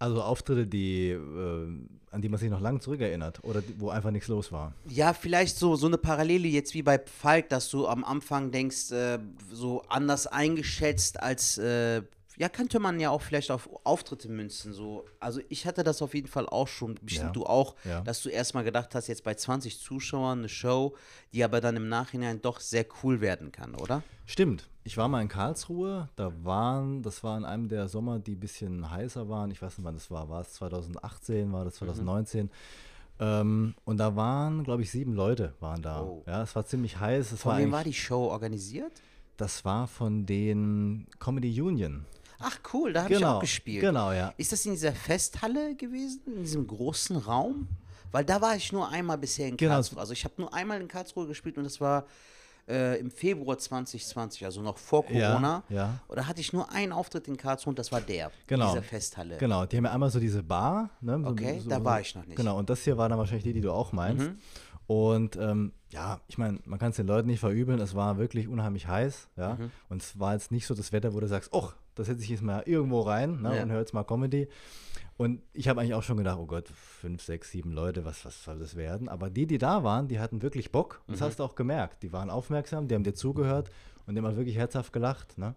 Also 0.00 0.22
Auftritte, 0.22 0.66
die, 0.66 1.10
äh, 1.10 1.18
an 2.10 2.22
die 2.22 2.28
man 2.30 2.40
sich 2.40 2.50
noch 2.50 2.60
lange 2.60 2.80
zurückerinnert 2.80 3.44
oder 3.44 3.62
wo 3.76 3.90
einfach 3.90 4.10
nichts 4.10 4.28
los 4.28 4.50
war. 4.50 4.72
Ja, 4.88 5.12
vielleicht 5.12 5.58
so, 5.58 5.76
so 5.76 5.86
eine 5.86 5.98
Parallele 5.98 6.48
jetzt 6.48 6.72
wie 6.72 6.82
bei 6.82 6.98
Falk, 6.98 7.50
dass 7.50 7.70
du 7.70 7.86
am 7.86 8.02
Anfang 8.02 8.50
denkst, 8.50 8.92
äh, 8.92 9.18
so 9.52 9.82
anders 9.88 10.26
eingeschätzt 10.26 11.22
als, 11.22 11.58
äh, 11.58 12.00
ja, 12.40 12.48
könnte 12.48 12.80
man 12.80 12.98
ja 12.98 13.10
auch 13.10 13.20
vielleicht 13.20 13.50
auf 13.50 13.68
Auftritte 13.84 14.30
münzen. 14.30 14.72
So. 14.72 15.04
Also 15.20 15.42
ich 15.50 15.66
hatte 15.66 15.84
das 15.84 16.00
auf 16.00 16.14
jeden 16.14 16.26
Fall 16.26 16.46
auch 16.46 16.68
schon, 16.68 16.94
bestimmt 17.02 17.26
Ja, 17.26 17.32
du 17.32 17.44
auch, 17.44 17.76
ja. 17.84 18.00
dass 18.00 18.22
du 18.22 18.30
erstmal 18.30 18.64
gedacht 18.64 18.94
hast, 18.94 19.08
jetzt 19.08 19.24
bei 19.24 19.34
20 19.34 19.78
Zuschauern 19.78 20.38
eine 20.38 20.48
Show, 20.48 20.96
die 21.34 21.44
aber 21.44 21.60
dann 21.60 21.76
im 21.76 21.90
Nachhinein 21.90 22.40
doch 22.40 22.58
sehr 22.60 22.86
cool 23.02 23.20
werden 23.20 23.52
kann, 23.52 23.74
oder? 23.74 24.02
Stimmt. 24.24 24.70
Ich 24.84 24.96
war 24.96 25.06
mal 25.06 25.20
in 25.20 25.28
Karlsruhe, 25.28 26.08
da 26.16 26.32
waren, 26.42 27.02
das 27.02 27.22
war 27.22 27.36
in 27.36 27.44
einem 27.44 27.68
der 27.68 27.88
Sommer, 27.88 28.18
die 28.18 28.36
ein 28.36 28.40
bisschen 28.40 28.90
heißer 28.90 29.28
waren. 29.28 29.50
Ich 29.50 29.60
weiß 29.60 29.76
nicht, 29.76 29.84
wann 29.84 29.96
das 29.96 30.10
war. 30.10 30.30
War 30.30 30.40
es 30.40 30.54
2018, 30.54 31.52
war 31.52 31.66
das 31.66 31.74
2019? 31.74 32.48
Ähm, 33.18 33.74
und 33.84 33.98
da 33.98 34.16
waren, 34.16 34.64
glaube 34.64 34.80
ich, 34.80 34.90
sieben 34.90 35.12
Leute 35.12 35.52
waren 35.60 35.82
da. 35.82 36.00
Oh. 36.00 36.24
Ja, 36.26 36.42
es 36.42 36.56
war 36.56 36.64
ziemlich 36.64 36.98
heiß. 36.98 37.32
Es 37.32 37.42
Von 37.42 37.52
war 37.52 37.58
wem 37.58 37.70
war 37.70 37.84
die 37.84 37.92
Show 37.92 38.28
organisiert? 38.28 39.02
Das 39.36 39.66
war 39.66 39.86
von 39.86 40.24
den 40.24 41.06
Comedy 41.18 41.60
Union. 41.60 42.06
Ach 42.40 42.58
cool, 42.72 42.92
da 42.92 43.04
habe 43.04 43.12
ich 43.12 43.18
Genau, 43.18 43.36
auch 43.36 43.40
gespielt. 43.40 43.80
genau, 43.82 44.12
ja. 44.12 44.32
Ist 44.36 44.52
das 44.52 44.64
in 44.66 44.72
dieser 44.72 44.92
Festhalle 44.92 45.74
gewesen, 45.76 46.22
in 46.26 46.42
diesem 46.42 46.66
großen 46.66 47.16
Raum? 47.16 47.68
Weil 48.12 48.24
da 48.24 48.40
war 48.40 48.56
ich 48.56 48.72
nur 48.72 48.88
einmal 48.88 49.18
bisher 49.18 49.46
in 49.48 49.56
Genau. 49.56 49.72
Karlsruhe. 49.74 50.00
Also 50.00 50.12
ich 50.12 50.24
habe 50.24 50.34
nur 50.38 50.52
einmal 50.52 50.80
in 50.80 50.88
Karlsruhe 50.88 51.26
gespielt 51.26 51.58
und 51.58 51.64
das 51.64 51.80
war 51.80 52.06
äh, 52.68 52.98
im 53.00 53.10
Februar 53.10 53.58
2020, 53.58 54.44
also 54.44 54.62
noch 54.62 54.78
vor 54.78 55.04
Ja, 55.10 55.30
Corona. 55.32 55.62
ja. 55.68 55.98
Oder 56.08 56.26
hatte 56.28 56.40
ich 56.40 56.52
nur 56.52 56.70
einen 56.72 56.92
Auftritt 56.92 57.26
in 57.28 57.36
Karlsruhe 57.36 57.70
und 57.70 57.78
das 57.78 57.90
war 57.92 58.00
der, 58.00 58.30
Genau. 58.46 58.68
dieser 58.70 58.82
Festhalle. 58.82 59.38
Genau, 59.38 59.66
die 59.66 59.76
haben 59.76 59.84
ja 59.86 59.92
einmal 59.92 60.10
so 60.10 60.20
diese 60.20 60.42
Bar. 60.42 60.90
Ne, 61.00 61.20
so, 61.22 61.30
Okay, 61.30 61.58
so, 61.60 61.68
da 61.68 61.82
war 61.84 62.00
ich 62.00 62.14
noch 62.14 62.26
nicht. 62.26 62.36
Genau, 62.36 62.58
und 62.58 62.70
das 62.70 62.82
hier 62.82 62.96
war 62.96 63.08
dann 63.08 63.18
wahrscheinlich 63.18 63.44
die, 63.44 63.52
die 63.54 63.60
du 63.60 63.72
auch 63.72 63.92
meinst. 63.92 64.30
Und 64.86 65.36
ähm, 65.36 65.72
ja, 65.90 66.20
ich 66.28 66.36
meine, 66.38 66.58
man 66.64 66.78
kann 66.78 66.90
es 66.90 66.96
den 66.96 67.06
Leuten 67.06 67.28
nicht 67.28 67.40
verübeln, 67.40 67.80
es 67.80 67.94
war 67.94 68.18
wirklich 68.18 68.48
unheimlich 68.48 68.86
heiß, 68.88 69.28
ja. 69.36 69.54
Mhm. 69.54 69.70
Und 69.88 70.02
es 70.02 70.18
war 70.18 70.34
jetzt 70.34 70.50
nicht 70.50 70.66
so 70.66 70.74
das 70.74 70.92
Wetter, 70.92 71.14
wo 71.14 71.20
du 71.20 71.28
sagst, 71.28 71.50
oh, 71.52 71.70
das 71.94 72.06
setze 72.06 72.22
ich 72.22 72.28
jetzt 72.30 72.42
mal 72.42 72.62
irgendwo 72.66 73.00
rein 73.00 73.42
ne, 73.42 73.56
Ja. 73.56 73.62
und 73.62 73.70
höre 73.70 73.80
jetzt 73.80 73.94
mal 73.94 74.04
Comedy. 74.04 74.48
Und 75.16 75.42
ich 75.52 75.68
habe 75.68 75.80
eigentlich 75.80 75.94
auch 75.94 76.02
schon 76.02 76.16
gedacht, 76.16 76.38
oh 76.40 76.46
Gott, 76.46 76.68
fünf, 76.68 77.22
sechs, 77.22 77.50
sieben 77.50 77.72
Leute, 77.72 78.06
was, 78.06 78.24
was 78.24 78.42
soll 78.42 78.58
das 78.58 78.74
werden? 78.74 79.08
Aber 79.08 79.28
die, 79.28 79.46
die 79.46 79.58
da 79.58 79.84
waren, 79.84 80.08
die 80.08 80.18
hatten 80.18 80.40
wirklich 80.40 80.72
Bock. 80.72 81.02
Das 81.08 81.20
hast 81.20 81.40
du 81.40 81.44
auch 81.44 81.54
gemerkt. 81.54 82.02
Die 82.02 82.12
waren 82.12 82.30
aufmerksam, 82.30 82.88
die 82.88 82.94
haben 82.94 83.04
dir 83.04 83.12
zugehört 83.14 83.68
und 84.06 84.14
die 84.14 84.22
haben 84.22 84.36
wirklich 84.36 84.56
herzhaft 84.56 84.94
gelacht. 84.94 85.36
Ne? 85.36 85.54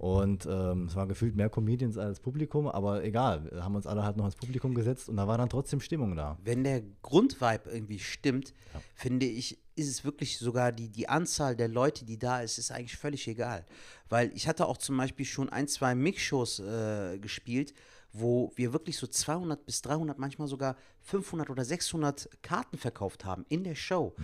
Und 0.00 0.46
ähm, 0.50 0.86
es 0.86 0.96
waren 0.96 1.10
gefühlt 1.10 1.36
mehr 1.36 1.50
Comedians 1.50 1.98
als 1.98 2.20
Publikum, 2.20 2.66
aber 2.66 3.04
egal, 3.04 3.44
wir 3.52 3.62
haben 3.62 3.74
uns 3.74 3.86
alle 3.86 4.02
halt 4.02 4.16
noch 4.16 4.24
ins 4.24 4.34
Publikum 4.34 4.74
gesetzt 4.74 5.10
und 5.10 5.18
da 5.18 5.28
war 5.28 5.36
dann 5.36 5.50
trotzdem 5.50 5.78
Stimmung 5.78 6.16
da. 6.16 6.38
wenn 6.42 6.64
der 6.64 6.82
Grundvibe 7.02 7.68
irgendwie 7.70 7.98
stimmt, 7.98 8.54
finde 8.94 9.26
ich, 9.26 9.58
ist 9.76 9.90
es 9.90 10.02
wirklich 10.02 10.38
sogar 10.38 10.72
die, 10.72 10.88
die 10.88 11.06
Anzahl 11.06 11.54
der 11.54 11.68
Leute, 11.68 12.06
die 12.06 12.18
da 12.18 12.40
ist, 12.40 12.56
ist 12.56 12.70
eigentlich 12.70 12.96
völlig 12.96 13.28
egal. 13.28 13.66
Weil 14.08 14.32
ich 14.34 14.48
hatte 14.48 14.66
auch 14.68 14.78
zum 14.78 14.96
Beispiel 14.96 15.26
schon 15.26 15.50
ein, 15.50 15.68
zwei 15.68 15.94
Mixshows 15.94 16.60
äh, 16.60 17.18
gespielt, 17.18 17.74
wo 18.14 18.52
wir 18.56 18.72
wirklich 18.72 18.96
so 18.96 19.06
200 19.06 19.66
bis 19.66 19.82
300, 19.82 20.18
manchmal 20.18 20.48
sogar 20.48 20.76
500 21.02 21.50
oder 21.50 21.62
600 21.62 22.42
Karten 22.42 22.78
verkauft 22.78 23.26
haben 23.26 23.44
in 23.50 23.64
der 23.64 23.74
Show. 23.74 24.14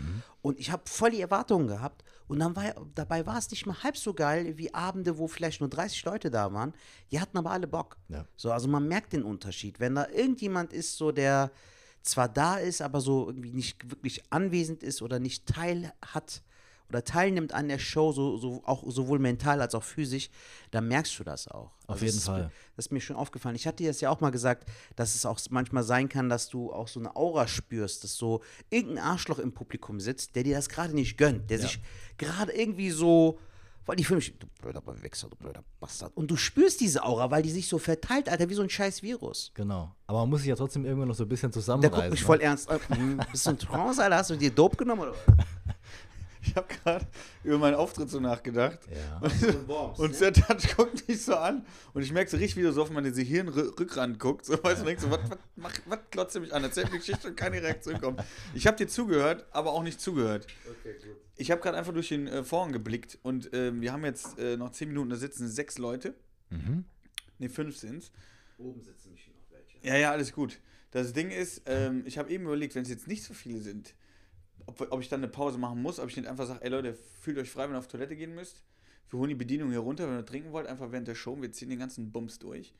Und 0.40 0.58
ich 0.58 0.70
habe 0.70 0.84
voll 0.86 1.10
die 1.10 1.20
Erwartungen 1.20 1.68
gehabt. 1.68 2.02
Und 2.28 2.40
dann 2.40 2.56
war, 2.56 2.74
dabei 2.94 3.24
war 3.26 3.38
es 3.38 3.50
nicht 3.50 3.66
mal 3.66 3.82
halb 3.82 3.96
so 3.96 4.12
geil 4.14 4.58
wie 4.58 4.74
Abende, 4.74 5.18
wo 5.18 5.28
vielleicht 5.28 5.60
nur 5.60 5.70
30 5.70 6.04
Leute 6.04 6.30
da 6.30 6.52
waren. 6.52 6.74
Die 7.10 7.20
hatten 7.20 7.38
aber 7.38 7.50
alle 7.50 7.66
Bock. 7.66 7.96
Ja. 8.08 8.26
So, 8.36 8.50
also 8.50 8.68
man 8.68 8.88
merkt 8.88 9.12
den 9.12 9.22
Unterschied. 9.22 9.78
Wenn 9.80 9.94
da 9.94 10.08
irgendjemand 10.08 10.72
ist, 10.72 10.96
so 10.96 11.12
der 11.12 11.50
zwar 12.02 12.28
da 12.28 12.56
ist, 12.56 12.82
aber 12.82 13.00
so 13.00 13.28
irgendwie 13.28 13.52
nicht 13.52 13.90
wirklich 13.90 14.22
anwesend 14.30 14.82
ist 14.82 15.02
oder 15.02 15.18
nicht 15.18 15.46
teil 15.46 15.92
hat 16.02 16.42
oder 16.88 17.02
teilnimmt 17.04 17.52
an 17.52 17.68
der 17.68 17.78
Show, 17.78 18.12
so, 18.12 18.36
so 18.36 18.62
auch 18.64 18.84
sowohl 18.86 19.18
mental 19.18 19.60
als 19.60 19.74
auch 19.74 19.82
physisch, 19.82 20.30
dann 20.70 20.88
merkst 20.88 21.18
du 21.18 21.24
das 21.24 21.48
auch. 21.48 21.70
Auf 21.86 21.88
Also 21.88 22.04
jeden 22.04 22.14
das 22.16 22.22
ist 22.22 22.26
Fall. 22.26 22.42
Mir, 22.44 22.50
das 22.76 22.86
ist 22.86 22.92
mir 22.92 23.00
schon 23.00 23.16
aufgefallen. 23.16 23.56
Ich 23.56 23.66
hatte 23.66 23.78
dir 23.78 23.88
das 23.90 24.00
ja 24.00 24.10
auch 24.10 24.20
mal 24.20 24.30
gesagt, 24.30 24.68
dass 24.94 25.14
es 25.14 25.26
auch 25.26 25.38
manchmal 25.50 25.82
sein 25.82 26.08
kann, 26.08 26.28
dass 26.28 26.48
du 26.48 26.72
auch 26.72 26.88
so 26.88 27.00
eine 27.00 27.14
Aura 27.16 27.46
spürst, 27.48 28.04
dass 28.04 28.16
so 28.16 28.42
irgendein 28.70 29.04
Arschloch 29.04 29.38
im 29.38 29.52
Publikum 29.52 30.00
sitzt, 30.00 30.36
der 30.36 30.42
dir 30.44 30.54
das 30.56 30.68
gerade 30.68 30.94
nicht 30.94 31.16
gönnt, 31.18 31.50
der 31.50 31.58
sich 31.58 31.80
gerade 32.18 32.52
irgendwie 32.52 32.90
so 32.90 33.38
weil 33.88 33.94
die 33.94 34.02
Filme, 34.02 34.20
du 34.20 34.48
blöder 34.60 34.82
Wichser, 35.00 35.28
du 35.28 35.36
blöder 35.36 35.62
Bastard. 35.78 36.10
Und 36.16 36.28
du 36.28 36.34
spürst 36.36 36.80
diese 36.80 37.04
Aura, 37.04 37.30
weil 37.30 37.44
die 37.44 37.52
sich 37.52 37.68
so 37.68 37.78
verteilt, 37.78 38.28
Alter, 38.28 38.48
wie 38.50 38.54
so 38.54 38.62
ein 38.62 38.68
scheiß 38.68 39.00
Virus. 39.04 39.52
Genau. 39.54 39.94
Aber 40.08 40.18
man 40.22 40.30
muss 40.30 40.40
sich 40.40 40.48
ja 40.48 40.56
trotzdem 40.56 40.84
irgendwann 40.84 41.06
noch 41.06 41.14
so 41.14 41.22
ein 41.22 41.28
bisschen 41.28 41.52
Der 41.52 41.60
zusammenreißen. 41.60 41.94
guckt 42.00 42.10
mich 42.10 42.20
ne? 42.20 42.26
voll 42.26 42.40
ernst 42.40 42.68
an. 42.68 42.80
Hm, 42.88 43.20
Bist 43.30 43.46
du 43.46 43.50
ein 43.50 43.58
Trance, 43.60 44.02
Alter? 44.02 44.16
Hast 44.16 44.30
du 44.30 44.34
dir 44.36 44.50
Dope 44.50 44.76
genommen? 44.76 45.02
Oder? 45.02 45.14
Ich 46.46 46.54
habe 46.56 46.68
gerade 46.82 47.06
über 47.44 47.58
meinen 47.58 47.74
Auftritt 47.74 48.08
so 48.10 48.20
nachgedacht. 48.20 48.78
Ja. 48.94 49.20
Und, 49.20 49.98
und 49.98 50.14
Sertac 50.14 50.58
guckt 50.76 51.06
mich 51.08 51.22
so 51.24 51.34
an 51.36 51.66
und 51.92 52.02
ich 52.02 52.12
merke 52.12 52.30
so 52.30 52.36
richtig, 52.36 52.56
wie 52.62 52.66
er 52.66 52.72
so 52.72 52.82
auf 52.82 52.90
meine 52.90 53.10
Hirnrückrand 53.10 54.18
guckt. 54.18 54.44
So, 54.46 54.54
weißt 54.62 54.76
du, 54.78 54.80
und 54.82 54.86
denkst 54.86 55.02
so, 55.02 55.10
was, 55.10 55.20
was, 55.30 55.38
mach- 55.56 55.72
was 55.86 55.98
glotzt 56.10 56.34
er 56.36 56.40
mich 56.42 56.54
an? 56.54 56.62
Erzähl 56.62 56.84
mir 56.84 56.92
die 56.92 56.98
Geschichte 56.98 57.28
und 57.28 57.36
keine 57.36 57.62
Reaktion 57.62 58.00
kommt. 58.00 58.22
Ich 58.54 58.66
habe 58.66 58.76
dir 58.76 58.88
zugehört, 58.88 59.46
aber 59.50 59.72
auch 59.72 59.82
nicht 59.82 60.00
zugehört. 60.00 60.46
Ich 61.36 61.50
habe 61.50 61.60
gerade 61.60 61.76
einfach 61.76 61.92
durch 61.92 62.08
den 62.08 62.26
äh, 62.28 62.44
Vorhang 62.44 62.72
geblickt 62.72 63.18
und 63.22 63.50
ähm, 63.52 63.80
wir 63.80 63.92
haben 63.92 64.04
jetzt 64.04 64.38
äh, 64.38 64.56
noch 64.56 64.70
zehn 64.72 64.88
Minuten, 64.88 65.10
da 65.10 65.16
sitzen 65.16 65.48
sechs 65.48 65.78
Leute. 65.78 66.14
Mhm. 66.50 66.84
Ne, 67.38 67.48
fünf 67.50 67.76
sind's. 67.76 68.10
Oben 68.58 68.80
sitzen 68.82 69.12
mich 69.12 69.28
noch 69.28 69.34
welche. 69.50 69.86
Ja, 69.86 69.96
ja, 69.96 70.10
alles 70.12 70.32
gut. 70.32 70.58
Das 70.92 71.12
Ding 71.12 71.30
ist, 71.30 71.62
ähm, 71.66 72.04
ich 72.06 72.16
habe 72.16 72.30
eben 72.30 72.44
überlegt, 72.44 72.74
wenn 72.74 72.82
es 72.84 72.88
jetzt 72.88 73.06
nicht 73.06 73.22
so 73.24 73.34
viele 73.34 73.60
sind, 73.60 73.94
ob, 74.66 74.86
ob 74.92 75.00
ich 75.00 75.08
dann 75.08 75.20
eine 75.20 75.28
Pause 75.28 75.58
machen 75.58 75.80
muss, 75.82 75.98
ob 75.98 76.08
ich 76.08 76.16
nicht 76.16 76.28
einfach 76.28 76.46
sage, 76.46 76.62
ey 76.62 76.70
Leute, 76.70 76.94
fühlt 77.20 77.38
euch 77.38 77.50
frei, 77.50 77.64
wenn 77.68 77.74
ihr 77.74 77.78
auf 77.78 77.88
Toilette 77.88 78.16
gehen 78.16 78.34
müsst. 78.34 78.62
Wir 79.10 79.18
holen 79.20 79.28
die 79.28 79.34
Bedienung 79.36 79.70
hier 79.70 79.78
runter, 79.80 80.08
wenn 80.08 80.16
ihr 80.18 80.26
trinken 80.26 80.52
wollt, 80.52 80.66
einfach 80.66 80.90
während 80.90 81.06
der 81.06 81.14
Show. 81.14 81.40
Wir 81.40 81.52
ziehen 81.52 81.68
den 81.70 81.78
ganzen 81.78 82.10
Bums 82.10 82.38
durch. 82.38 82.74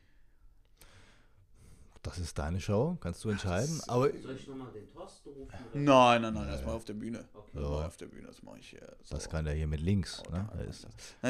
Das 2.03 2.19
ist 2.19 2.37
deine 2.37 2.61
Show, 2.61 2.95
kannst 3.01 3.23
du 3.25 3.29
entscheiden. 3.29 3.81
Aber 3.87 4.09
Soll 4.21 4.35
ich 4.35 4.47
nochmal 4.47 4.71
den 4.71 4.87
Thorsten 4.87 5.29
rufen? 5.29 5.51
Oder? 5.71 5.79
Nein, 5.79 6.21
nein, 6.21 6.33
nein, 6.35 6.47
erstmal 6.47 6.75
auf 6.75 6.85
der 6.85 6.93
Bühne. 6.93 7.25
Okay. 7.33 7.57
Erstmal 7.57 7.85
auf 7.85 7.97
der 7.97 8.05
Bühne, 8.05 8.27
das 8.27 8.43
mache 8.43 8.59
ich 8.59 8.73
äh, 8.75 8.79
so. 9.03 9.15
das 9.15 9.29
kann 9.29 9.43
der 9.43 9.55
hier 9.55 9.67
mit 9.67 9.81
links. 9.81 10.23
Oh, 10.27 10.31
Ne? 10.31 10.47
Nein, 10.55 10.67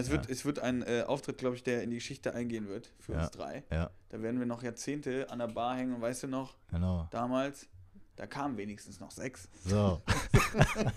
es, 0.03 0.09
wird, 0.11 0.29
es 0.29 0.45
wird 0.45 0.59
ein 0.59 0.83
äh, 0.83 1.03
Auftritt, 1.07 1.39
glaube 1.39 1.55
ich, 1.55 1.63
der 1.63 1.81
in 1.81 1.89
die 1.89 1.95
Geschichte 1.95 2.33
eingehen 2.35 2.67
wird 2.67 2.91
für 2.99 3.13
Ja. 3.13 3.21
uns 3.21 3.31
drei. 3.31 3.63
ja, 3.71 3.89
Da 4.09 4.21
werden 4.21 4.39
wir 4.39 4.45
noch 4.45 4.61
Jahrzehnte 4.61 5.29
an 5.31 5.39
der 5.39 5.47
Bar 5.47 5.77
hängen 5.77 5.95
und 5.95 6.01
weißt 6.01 6.23
du 6.23 6.27
noch, 6.27 6.55
genau. 6.69 7.07
damals, 7.09 7.65
da 8.17 8.25
kamen 8.25 8.57
wenigstens 8.57 8.99
noch 8.99 9.11
sechs. 9.11 9.47
So. 9.65 10.01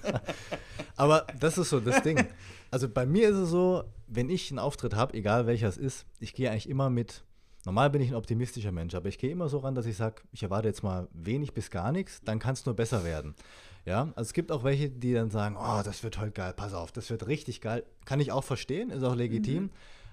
Aber 0.96 1.26
das 1.38 1.58
ist 1.58 1.70
so 1.70 1.78
das 1.78 2.02
Ding. 2.02 2.26
Also 2.70 2.88
bei 2.88 3.06
mir 3.06 3.28
ist 3.28 3.36
es 3.36 3.50
so, 3.50 3.84
wenn 4.06 4.30
ich 4.30 4.50
einen 4.50 4.58
Auftritt 4.58 4.94
habe, 4.94 5.14
egal 5.14 5.46
welcher 5.46 5.68
es 5.68 5.76
ist, 5.76 6.06
ich 6.18 6.34
gehe 6.34 6.50
eigentlich 6.50 6.68
immer 6.68 6.90
mit. 6.90 7.22
Normal 7.66 7.90
bin 7.90 8.00
ich 8.00 8.08
ein 8.08 8.14
optimistischer 8.14 8.72
Mensch, 8.72 8.94
aber 8.94 9.10
ich 9.10 9.18
gehe 9.18 9.30
immer 9.30 9.50
so 9.50 9.58
ran, 9.58 9.74
dass 9.74 9.84
ich 9.84 9.96
sage, 9.96 10.22
ich 10.32 10.42
erwarte 10.42 10.68
jetzt 10.68 10.82
mal 10.82 11.08
wenig 11.12 11.52
bis 11.52 11.70
gar 11.70 11.92
nichts, 11.92 12.22
dann 12.24 12.38
kann 12.38 12.54
es 12.54 12.64
nur 12.64 12.74
besser 12.74 13.04
werden. 13.04 13.34
Ja, 13.84 14.12
also 14.14 14.28
es 14.28 14.32
gibt 14.32 14.50
auch 14.50 14.64
welche, 14.64 14.88
die 14.88 15.12
dann 15.12 15.30
sagen, 15.30 15.56
oh, 15.58 15.82
das 15.84 16.02
wird 16.02 16.18
heute 16.18 16.32
geil, 16.32 16.54
pass 16.56 16.72
auf, 16.72 16.90
das 16.90 17.10
wird 17.10 17.26
richtig 17.26 17.60
geil. 17.60 17.84
Kann 18.06 18.18
ich 18.18 18.32
auch 18.32 18.44
verstehen, 18.44 18.88
ist 18.88 19.02
auch 19.02 19.14
legitim. 19.14 19.70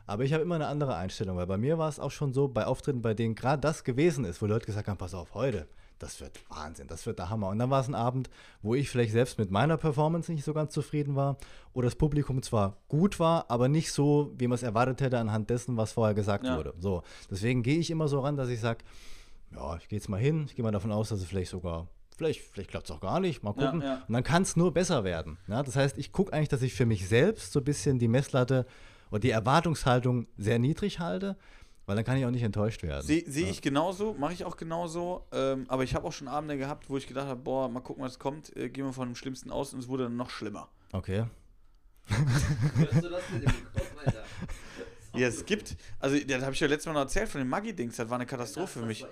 Aber 0.08 0.24
ich 0.24 0.34
habe 0.34 0.43
immer 0.43 0.56
eine 0.56 0.67
andere 0.67 0.96
Einstellung, 0.96 1.38
weil 1.38 1.48
bei 1.48 1.58
mir 1.58 1.78
war 1.78 1.88
es 1.88 2.00
auch 2.00 2.12
schon 2.12 2.34
so, 2.34 2.50
bei 2.50 2.65
Auftritten, 2.65 3.02
bei 3.02 3.13
denen 3.13 3.36
gerade 3.36 3.62
das 3.62 3.86
gewesen 3.86 4.26
ist, 4.26 4.41
wo 4.41 4.46
Leute 4.46 4.65
gesagt 4.65 4.88
haben, 4.88 4.98
pass 4.98 5.13
auf, 5.13 5.34
heute, 5.34 5.67
das 6.00 6.22
wird 6.22 6.40
Wahnsinn, 6.50 6.88
das 6.88 7.06
wird 7.06 7.20
der 7.20 7.30
Hammer. 7.30 7.50
Und 7.50 7.60
dann 7.60 7.70
war 7.70 7.82
es 7.82 7.88
ein 7.88 7.96
Abend, 7.96 8.30
wo 8.62 8.76
ich 8.76 8.90
vielleicht 8.90 9.12
selbst 9.12 9.38
mit 9.40 9.52
meiner 9.52 9.78
Performance 9.78 10.32
nicht 10.32 10.44
so 10.44 10.54
ganz 10.54 10.74
zufrieden 10.74 11.16
war 11.16 11.38
oder 11.74 11.88
das 11.88 11.96
Publikum 11.96 12.42
zwar 12.44 12.78
gut 12.88 13.20
war, 13.20 13.46
aber 13.50 13.68
nicht 13.68 13.92
so, 13.92 14.32
wie 14.38 14.48
man 14.48 14.56
es 14.56 14.64
erwartet 14.64 15.02
hätte 15.02 15.18
anhand 15.20 15.50
dessen, 15.50 15.78
was 15.78 15.92
vorher 15.94 16.14
gesagt 16.16 16.46
Ja. 16.46 16.58
wurde. 16.58 16.74
So, 16.80 17.04
deswegen 17.32 17.64
gehe 17.64 17.78
ich 17.80 17.90
immer 17.92 18.08
so 18.08 18.20
ran, 18.20 18.36
dass 18.38 18.50
ich 18.50 18.60
sage, 18.60 18.80
ja, 19.52 19.76
ich 19.78 19.88
gehe 19.88 19.98
jetzt 19.98 20.10
mal 20.10 20.20
hin, 20.20 20.46
ich 20.48 20.56
gehe 20.56 20.64
mal 20.64 20.72
davon 20.72 20.92
aus, 20.92 21.10
dass 21.10 21.20
es 21.20 21.26
vielleicht 21.26 21.52
sogar, 21.52 21.88
vielleicht, 22.18 22.42
vielleicht 22.42 22.70
klappt 22.70 22.90
es 22.90 22.96
auch 22.96 23.00
gar 23.02 23.20
nicht, 23.20 23.44
mal 23.44 23.54
Ja, 23.58 23.66
gucken. 23.66 23.82
ja. 23.82 24.04
Und 24.08 24.14
dann 24.14 24.24
kann 24.24 24.44
es 24.44 24.56
nur 24.56 24.74
besser 24.74 25.04
werden. 25.04 25.38
Ja, 25.48 25.64
das 25.64 25.76
heißt, 25.76 25.98
ich 25.98 26.12
gucke 26.12 26.34
eigentlich, 26.34 26.50
dass 26.50 26.62
ich 26.62 26.74
für 26.74 26.86
mich 26.86 27.08
selbst 27.08 27.54
so 27.54 27.60
ein 27.60 27.64
bisschen 27.66 27.98
die 27.98 28.08
Messlatte 28.08 28.66
und 29.10 29.24
die 29.24 29.30
Erwartungshaltung 29.32 30.28
sehr 30.38 30.60
niedrig 30.60 31.00
halte, 31.00 31.38
weil 31.88 31.95
dann 31.95 32.06
kann 32.06 32.17
ich 32.17 32.26
auch 32.26 32.32
nicht 32.32 32.43
enttäuscht 32.43 32.84
werden. 32.84 33.02
Sehe 33.02 33.23
seh 33.26 33.50
ich 33.50 33.62
genauso, 33.62 34.13
mache 34.13 34.34
ich 34.34 34.43
auch 34.43 34.58
genauso. 34.58 35.26
Ähm, 35.32 35.65
aber 35.69 35.84
ich 35.84 35.95
habe 35.95 36.06
auch 36.06 36.12
schon 36.12 36.28
Abende 36.28 36.58
gehabt, 36.58 36.89
wo 36.89 36.97
ich 36.97 37.08
gedacht 37.08 37.28
habe, 37.28 37.41
boah, 37.41 37.69
mal 37.69 37.80
gucken, 37.80 38.04
was 38.04 38.19
kommt. 38.19 38.56
Äh, 38.56 38.69
gehen 38.69 38.86
wir 38.86 38.93
von 38.93 39.08
dem 39.08 39.15
Schlimmsten 39.15 39.50
aus 39.50 39.73
und 39.73 39.80
es 39.80 39.88
wurde 39.88 40.04
dann 40.04 40.17
noch 40.17 40.30
schlimmer. 40.30 40.67
Okay. 40.91 41.26
Hörst 42.08 43.04
du 43.04 43.10
das 43.10 43.23
mit 43.32 43.43
dem 43.43 43.52
Kopf, 43.73 43.91
Alter? 44.06 44.23
Ja, 45.13 45.30
es 45.30 45.43
gibt, 45.45 45.76
also 46.00 46.19
das 46.19 46.43
habe 46.43 46.54
ich 46.54 46.60
ja 46.60 46.67
letztes 46.67 46.86
Mal 46.86 46.93
noch 46.93 47.02
erzählt 47.02 47.28
von 47.28 47.41
den 47.41 47.47
Maggi-Dings, 47.47 47.95
das 47.95 48.08
war 48.08 48.17
eine 48.17 48.28
Katastrophe 48.28 48.82
für 48.82 48.86
mich. 48.86 49.04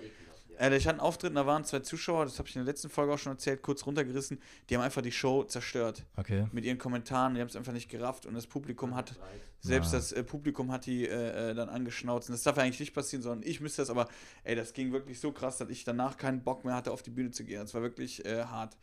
Äh, 0.59 0.75
ich 0.75 0.85
hatte 0.87 0.95
einen 0.95 0.99
Auftritt, 0.99 1.35
da 1.35 1.45
waren 1.45 1.63
zwei 1.63 1.79
Zuschauer, 1.79 2.25
das 2.25 2.37
habe 2.39 2.47
ich 2.47 2.55
in 2.55 2.63
der 2.63 2.71
letzten 2.71 2.89
Folge 2.89 3.13
auch 3.13 3.17
schon 3.17 3.33
erzählt, 3.33 3.61
kurz 3.61 3.85
runtergerissen, 3.85 4.39
die 4.69 4.75
haben 4.75 4.83
einfach 4.83 5.01
die 5.01 5.11
Show 5.11 5.43
zerstört. 5.43 6.03
Okay. 6.17 6.47
Mit 6.51 6.65
ihren 6.65 6.77
Kommentaren, 6.77 7.35
die 7.35 7.41
haben 7.41 7.47
es 7.47 7.55
einfach 7.55 7.73
nicht 7.73 7.89
gerafft 7.89 8.25
und 8.25 8.33
das 8.33 8.47
Publikum 8.47 8.95
hat, 8.95 9.13
selbst 9.61 9.93
Ah. 9.93 9.97
das 9.97 10.11
äh, 10.11 10.23
Publikum 10.23 10.71
hat 10.71 10.85
die 10.85 11.07
äh, 11.07 11.51
äh, 11.51 11.55
dann 11.55 11.69
angeschnauzt. 11.69 12.29
Und 12.29 12.33
das 12.33 12.43
darf 12.43 12.57
eigentlich 12.57 12.79
nicht 12.79 12.93
passieren, 12.93 13.23
sondern 13.23 13.47
ich 13.47 13.61
müsste 13.61 13.81
das, 13.81 13.89
aber 13.89 14.07
ey, 14.43 14.55
das 14.55 14.73
ging 14.73 14.91
wirklich 14.91 15.19
so 15.19 15.31
krass, 15.31 15.57
dass 15.57 15.69
ich 15.69 15.83
danach 15.83 16.17
keinen 16.17 16.43
Bock 16.43 16.65
mehr 16.65 16.75
hatte, 16.75 16.91
auf 16.91 17.01
die 17.01 17.09
Bühne 17.11 17.31
zu 17.31 17.43
gehen. 17.43 17.61
Das 17.61 17.73
war 17.73 17.81
wirklich 17.81 18.23
äh, 18.25 18.43
hart. 18.43 18.77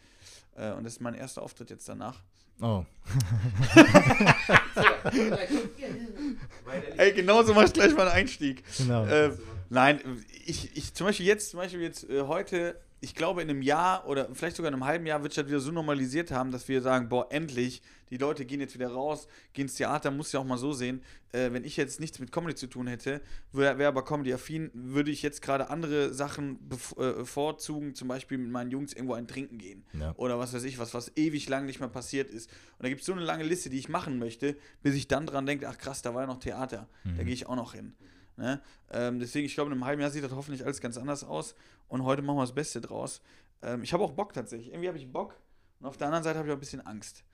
Äh, 0.57 0.73
und 0.73 0.85
das 0.85 0.95
ist 0.95 1.01
mein 1.01 1.15
erster 1.15 1.43
Auftritt 1.43 1.71
jetzt 1.71 1.89
danach. 1.89 2.21
Oh. 2.61 2.85
Ey, 6.97 7.13
genauso 7.13 7.55
mach 7.55 7.65
ich 7.65 7.73
gleich 7.73 7.95
mal 7.95 8.09
einen 8.09 8.21
Einstieg. 8.23 8.63
Genau. 8.79 9.07
Ähm, 9.07 9.39
nein, 9.73 10.01
ich, 10.45 10.77
ich 10.77 10.95
zum 10.95 11.07
Beispiel 11.07 11.27
jetzt, 11.27 11.51
zum 11.51 11.59
Beispiel 11.59 11.81
jetzt 11.81 12.09
äh, 12.09 12.23
heute, 12.23 12.79
ich 13.01 13.15
glaube 13.15 13.43
in 13.43 13.51
einem 13.51 13.63
Jahr 13.63 14.07
oder 14.07 14.29
vielleicht 14.33 14.57
sogar 14.57 14.69
in 14.69 14.75
einem 14.75 14.85
halben 14.85 15.07
Jahr 15.07 15.23
wird 15.23 15.33
sich 15.33 15.43
das 15.43 15.49
wieder 15.49 15.61
so 15.61 15.73
normalisiert 15.73 16.31
haben, 16.31 16.53
dass 16.53 16.69
wir 16.69 16.83
sagen, 16.83 17.09
boah, 17.09 17.27
endlich, 17.31 17.83
die 18.11 18.19
Leute 18.19 18.45
gehen 18.45 18.61
jetzt 18.61 18.75
wieder 18.75 18.89
raus, 18.89 19.27
gehen 19.55 19.63
ins 19.63 19.75
Theater, 19.75 20.11
muss 20.11 20.31
ja 20.33 20.41
auch 20.41 20.45
mal 20.45 20.59
so 20.59 20.75
sehen. 20.75 21.03
Äh, 21.33 21.53
wenn 21.53 21.65
ich 21.65 21.79
jetzt 21.79 22.01
nichts 22.01 22.19
mit 22.19 22.31
Comedy 22.31 22.55
zu 22.55 22.67
tun 22.67 22.87
hätte, 22.87 23.23
wäre 23.53 23.79
wär 23.79 23.89
aber 23.89 24.05
Comedy-affin, 24.05 24.71
würde 24.75 25.11
ich 25.11 25.23
jetzt 25.23 25.41
gerade 25.41 25.71
andere 25.71 26.13
Sachen 26.13 26.59
äh, 26.99 27.13
bevorzugen, 27.13 27.95
zum 27.95 28.09
Beispiel 28.09 28.37
mit 28.37 28.51
meinen 28.51 28.71
Jungs 28.71 28.93
irgendwo 28.93 29.15
ein 29.15 29.27
Trinken 29.27 29.57
gehen. 29.57 29.85
Ja. 29.99 30.15
Oder 30.17 30.39
was 30.39 30.53
weiß 30.53 30.65
ich, 30.65 30.79
was, 30.79 30.93
was 30.93 31.17
ewig 31.17 31.49
lang 31.49 31.65
nicht 31.65 31.81
mehr 31.81 31.89
passiert 31.89 32.31
ist. 32.31 32.51
Und 32.77 32.83
da 32.83 32.91
gibt 32.91 33.01
es 33.01 33.07
so 33.07 33.13
eine 33.13 33.23
lange 33.23 33.45
Liste, 33.45 33.71
die 33.71 33.79
ich 33.79 33.89
machen 33.89 34.19
möchte, 34.19 34.55
bis 34.83 34.95
ich 34.95 35.09
dann 35.09 35.25
dran 35.25 35.47
denke, 35.47 35.67
ach 35.67 35.79
krass, 35.79 36.03
da 36.03 36.15
war 36.15 36.23
ja 36.23 36.27
noch 36.27 36.41
Theater, 36.41 36.89
da 37.17 37.23
gehe 37.23 37.33
ich 37.33 37.47
auch 37.47 37.57
noch 37.57 37.73
hin. 37.73 37.95
Ne? 38.37 38.61
Ähm, 38.91 39.19
deswegen, 39.19 39.47
ich 39.47 39.55
glaube, 39.55 39.69
in 39.69 39.75
einem 39.75 39.85
halben 39.85 40.01
Jahr 40.03 40.11
sieht 40.11 40.25
das 40.25 40.33
hoffentlich 40.33 40.65
alles 40.65 40.81
ganz 40.81 40.97
anders 40.99 41.25
aus. 41.25 41.55
Und 41.89 42.05
heute 42.05 42.23
machen 42.23 42.37
wir 42.37 42.43
das 42.43 42.55
Beste 42.55 42.81
draus. 42.81 43.21
Ähm, 43.63 43.83
ich 43.83 43.93
habe 43.93 44.03
auch 44.03 44.13
Bock 44.13 44.33
tatsächlich. 44.33 44.71
Irgendwie 44.71 44.89
habe 44.89 44.99
ich 44.99 45.11
Bock. 45.11 45.37
Und 45.81 45.87
auf 45.87 45.97
der 45.97 46.07
anderen 46.09 46.25
Seite 46.25 46.39
habe 46.39 46.49
ich 46.49 46.53
auch 46.53 46.57
ein 46.57 46.61
bisschen 46.61 46.81
Angst 46.87 47.25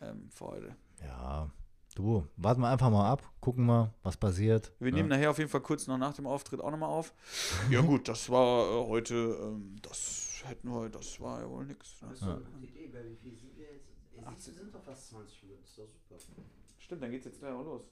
ähm, 0.00 0.28
vor 0.30 0.52
heute. 0.52 0.76
Ja. 1.02 1.50
Du, 1.94 2.24
warten 2.36 2.60
wir 2.60 2.68
einfach 2.68 2.90
mal 2.90 3.10
ab, 3.10 3.28
gucken 3.40 3.66
mal, 3.66 3.92
was 4.04 4.16
passiert. 4.16 4.72
Wir 4.78 4.90
Ja. 4.90 4.94
nehmen 4.96 5.08
nachher 5.08 5.30
auf 5.30 5.38
jeden 5.38 5.50
Fall 5.50 5.62
kurz 5.62 5.88
noch 5.88 5.98
nach 5.98 6.14
dem 6.14 6.26
Auftritt 6.28 6.60
auch 6.60 6.70
nochmal 6.70 6.90
auf. 6.90 7.12
Ja 7.70 7.80
gut, 7.80 8.06
das 8.06 8.30
war 8.30 8.66
äh, 8.84 8.86
heute, 8.86 9.14
ähm, 9.42 9.74
das 9.82 10.42
hätten 10.44 10.68
wir, 10.70 10.88
das 10.90 11.18
war 11.20 11.40
ja 11.40 11.50
wohl 11.50 11.64
nix. 11.66 12.00
Ne? 12.02 12.08
Das 12.10 12.18
ist 12.20 12.24
so 12.24 12.30
eine 12.30 12.40
gute 12.42 12.66
Idee, 12.66 12.86
bei 12.88 13.02
wie 13.04 13.16
viel 13.16 13.36
sind 13.36 13.56
wir 13.56 13.64
jetzt? 13.72 13.88
Ey, 14.16 14.22
siehst 14.36 14.48
du, 14.48 14.52
sind 14.52 14.72
doch 14.74 14.82
fast 14.84 15.08
20 15.08 15.42
Minuten, 15.42 15.64
ist 15.64 15.76
doch 15.78 15.88
super. 16.20 16.42
Stimmt, 16.78 17.02
dann 17.02 17.10
geht's 17.10 17.24
jetzt 17.24 17.40
gleich 17.40 17.52
auch 17.52 17.64
los. 17.64 17.90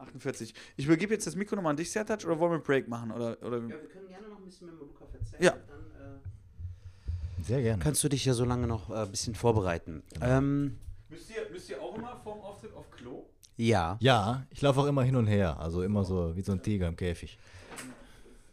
48. 0.00 0.54
Ich 0.76 0.86
übergebe 0.86 1.12
jetzt 1.14 1.26
das 1.26 1.36
Mikro 1.36 1.56
nochmal 1.56 1.70
an 1.70 1.76
dich, 1.76 1.90
Sertac, 1.90 2.24
oder 2.24 2.38
wollen 2.38 2.52
wir 2.52 2.54
einen 2.56 2.64
Break 2.64 2.88
machen? 2.88 3.10
Oder, 3.10 3.36
oder? 3.42 3.62
wir 3.68 3.76
können 3.88 4.08
gerne 4.08 4.28
noch 4.28 4.38
ein 4.38 4.44
bisschen 4.44 4.66
mit 4.68 4.78
Luca 4.78 5.04
erzählen. 5.12 5.42
Ja. 5.42 5.50
Dann 5.52 7.44
Sehr 7.44 7.62
gerne. 7.62 7.82
kannst 7.82 8.02
du 8.04 8.08
dich 8.08 8.24
ja 8.24 8.34
so 8.34 8.44
lange 8.44 8.66
noch 8.66 8.90
äh, 8.90 8.94
ein 8.94 9.10
bisschen 9.10 9.34
vorbereiten. 9.34 10.02
Ähm, 10.20 10.78
Müsst, 11.08 11.30
ihr, 11.30 11.50
müsst 11.50 11.68
ihr 11.70 11.80
auch 11.82 11.96
immer 11.96 12.20
vorm 12.22 12.40
Auftritt 12.40 12.72
auf 12.74 12.90
Klo? 12.90 13.24
ja. 13.56 13.96
Ja, 14.00 14.46
ich 14.50 14.60
laufe 14.62 14.80
auch 14.80 14.86
immer 14.86 15.02
hin 15.02 15.16
und 15.16 15.26
her. 15.26 15.58
Also 15.58 15.82
immer 15.82 16.04
so 16.04 16.34
wie 16.36 16.42
so 16.42 16.52
ein 16.52 16.62
Tiger 16.62 16.88
im 16.88 16.96
Käfig. 16.96 17.38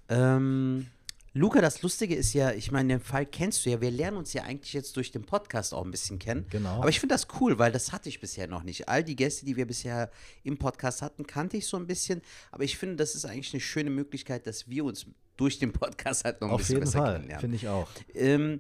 Ähm, 0.10 0.88
Luca, 1.38 1.62
das 1.62 1.84
Lustige 1.84 2.15
ist 2.15 2.34
ja, 2.34 2.52
ich 2.52 2.71
meine, 2.71 2.95
den 2.95 3.00
Fall 3.00 3.26
kennst 3.28 3.63
du 3.65 3.69
ja. 3.69 3.80
Wir 3.80 3.91
lernen 3.91 4.17
uns 4.17 4.34
ja 4.34 4.41
eigentlich 4.43 4.73
jetzt 4.73 4.97
durch 4.97 5.12
den 5.12 5.23
Podcast 5.23 5.71
auch 5.71 5.86
ein 5.86 5.91
bisschen 5.91 6.17
kennen. 6.17 6.47
Genau. 6.50 6.80
Aber 6.80 6.89
ich 6.89 7.00
finde 7.00 7.13
das 7.13 7.28
cool, 7.39 7.60
weil 7.60 7.71
das 7.71 7.91
hatte 7.91 8.10
ich 8.10 8.19
bisher 8.19 8.47
noch 8.47 8.63
nicht. 8.63 8.89
All 8.89 9.04
die 9.04 9.15
Gäste, 9.15 9.45
die 9.45 9.56
wir 9.56 9.67
bisher 9.67 10.10
im 10.43 10.58
Podcast 10.58 11.04
hatten, 11.04 11.28
kannte 11.28 11.58
ich 11.58 11.67
so 11.67 11.78
ein 11.78 11.86
bisschen. 11.86 12.23
Aber 12.52 12.63
ich 12.63 12.78
finde, 12.78 12.95
das 12.95 13.13
ist 13.13 13.26
eigentlich 13.26 13.54
eine 13.54 13.62
schöne 13.62 13.91
Möglichkeit, 13.91 14.47
dass 14.47 14.67
wir 14.67 14.84
uns 14.84 15.06
durch 15.38 15.60
den 15.60 15.71
Podcast 15.73 16.26
halt 16.26 16.41
noch 16.41 16.47
ein 16.47 16.54
Auf 16.56 16.62
bisschen 16.62 16.78
jeden 16.78 16.86
besser 16.86 17.00
Fall, 17.00 17.13
kennenlernen. 17.13 17.41
finde 17.41 17.56
ich 17.56 17.67
auch. 17.67 17.88
Ähm, 18.15 18.60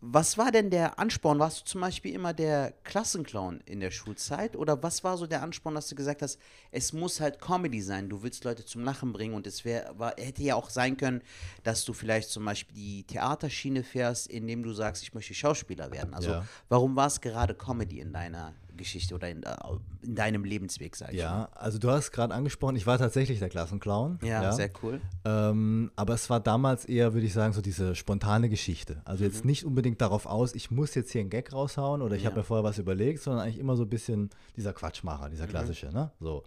was 0.00 0.36
war 0.36 0.52
denn 0.52 0.70
der 0.70 0.98
Ansporn? 0.98 1.38
Warst 1.38 1.60
du 1.60 1.64
zum 1.64 1.80
Beispiel 1.80 2.14
immer 2.14 2.34
der 2.34 2.72
Klassenclown 2.84 3.60
in 3.64 3.80
der 3.80 3.90
Schulzeit? 3.90 4.54
Oder 4.54 4.82
was 4.82 5.02
war 5.02 5.16
so 5.16 5.26
der 5.26 5.42
Ansporn, 5.42 5.74
dass 5.74 5.88
du 5.88 5.94
gesagt 5.94 6.20
hast, 6.20 6.38
es 6.70 6.92
muss 6.92 7.20
halt 7.20 7.40
Comedy 7.40 7.80
sein, 7.80 8.08
du 8.08 8.22
willst 8.22 8.44
Leute 8.44 8.64
zum 8.64 8.84
Lachen 8.84 9.12
bringen 9.12 9.34
und 9.34 9.46
es 9.46 9.64
wär, 9.64 9.98
war, 9.98 10.14
hätte 10.18 10.42
ja 10.42 10.56
auch 10.56 10.68
sein 10.68 10.96
können, 10.96 11.22
dass 11.62 11.84
du 11.84 11.94
vielleicht 11.94 12.28
zum 12.28 12.44
Beispiel 12.44 12.74
die 12.74 13.04
Theaterschiene 13.04 13.82
fährst, 13.82 14.26
indem 14.26 14.62
du 14.62 14.72
sagst, 14.72 15.02
ich 15.02 15.14
möchte 15.14 15.34
Schauspieler 15.34 15.90
werden. 15.90 16.12
Also 16.12 16.30
Ja. 16.30 16.44
warum 16.68 16.96
war 16.96 17.06
es 17.06 17.20
gerade 17.20 17.54
Comedy 17.54 18.00
in 18.00 18.12
deiner 18.12 18.54
Geschichte 18.76 19.14
oder 19.14 19.28
in, 19.30 19.42
äh, 19.42 19.54
in 20.02 20.14
deinem 20.14 20.44
Lebensweg, 20.44 20.96
sag 20.96 21.12
ich 21.12 21.18
Ja, 21.20 21.48
also 21.54 21.78
du 21.78 21.90
hast 21.90 22.10
gerade 22.12 22.34
angesprochen, 22.34 22.76
ich 22.76 22.86
war 22.86 22.98
tatsächlich 22.98 23.38
der 23.38 23.48
Klassenclown. 23.48 24.18
mal? 24.20 24.28
Ja, 24.28 24.52
sehr 24.52 24.70
cool. 24.82 25.00
Ähm, 25.24 25.90
aber 25.96 26.14
es 26.14 26.28
war 26.30 26.40
damals 26.40 26.84
eher, 26.84 27.14
würde 27.14 27.26
ich 27.26 27.32
sagen, 27.32 27.52
so 27.52 27.60
diese 27.62 27.94
spontane 27.94 28.48
Geschichte. 28.48 29.00
Also 29.04 29.24
Mhm. 29.24 29.30
jetzt 29.30 29.44
nicht 29.44 29.64
unbedingt 29.64 30.00
darauf 30.00 30.26
aus, 30.26 30.54
ich 30.54 30.70
muss 30.70 30.94
jetzt 30.94 31.10
hier 31.12 31.20
einen 31.20 31.30
Gag 31.30 31.52
raushauen 31.52 32.02
oder 32.02 32.16
ich 32.16 32.22
Ja. 32.22 32.30
habe 32.30 32.40
mir 32.40 32.44
vorher 32.44 32.64
was 32.64 32.78
überlegt, 32.78 33.20
sondern 33.20 33.44
eigentlich 33.44 33.58
immer 33.58 33.76
so 33.76 33.84
ein 33.84 33.88
bisschen 33.90 34.30
dieser 34.56 34.72
Quatschmacher, 34.72 35.26
Mhm. 35.26 35.30
dieser 35.30 35.46
klassische, 35.46 35.86
ne? 35.92 36.10
So. 36.20 36.42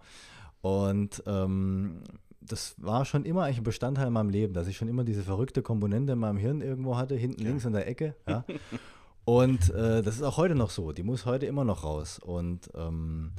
Und 0.62 1.24
ähm, 1.28 2.02
das 2.42 2.76
war 2.78 3.04
schon 3.06 3.26
immer 3.26 3.44
eigentlich 3.44 3.58
ein 3.60 3.64
Bestandteil 3.64 4.08
in 4.08 4.14
meinem 4.14 4.30
Leben, 4.30 4.54
dass 4.54 4.68
ich 4.68 4.78
schon 4.78 4.88
immer 4.88 5.04
diese 5.04 5.22
verrückte 5.24 5.62
Komponente 5.62 6.14
in 6.14 6.20
meinem 6.20 6.38
Hirn 6.38 6.62
irgendwo 6.62 6.96
hatte, 6.98 7.16
hinten 7.16 7.44
links 7.44 7.66
in 7.66 7.74
der 7.74 7.88
Ecke. 7.88 8.16
Ja? 8.28 8.46
Und 9.28 9.72
äh, 9.72 10.02
das 10.02 10.16
ist 10.16 10.24
auch 10.24 10.38
heute 10.38 10.56
noch 10.56 10.70
so. 10.70 10.94
Die 10.94 11.04
muss 11.04 11.26
heute 11.26 11.48
immer 11.48 11.66
noch 11.66 11.84
raus. 11.84 12.18
Und 12.18 12.70
ähm, 12.76 13.34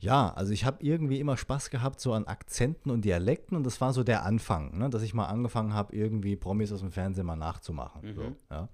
ja, 0.00 0.32
also 0.32 0.50
ich 0.50 0.64
habe 0.64 0.82
irgendwie 0.82 1.20
immer 1.20 1.36
Spaß 1.36 1.68
gehabt 1.68 2.00
so 2.00 2.14
an 2.14 2.24
Akzenten 2.24 2.90
und 2.90 3.04
Dialekten 3.04 3.54
und 3.54 3.64
das 3.64 3.78
war 3.82 3.92
so 3.92 4.02
der 4.02 4.24
Anfang, 4.24 4.78
ne? 4.78 4.88
dass 4.88 5.02
ich 5.02 5.12
mal 5.12 5.26
angefangen 5.26 5.74
habe, 5.74 5.94
irgendwie 5.94 6.36
Promis 6.36 6.72
aus 6.72 6.80
dem 6.80 6.90
Fernsehen 6.90 7.26
mal 7.26 7.36
nachzumachen. 7.36 8.14
So, 8.14 8.22
ja. 8.50 8.70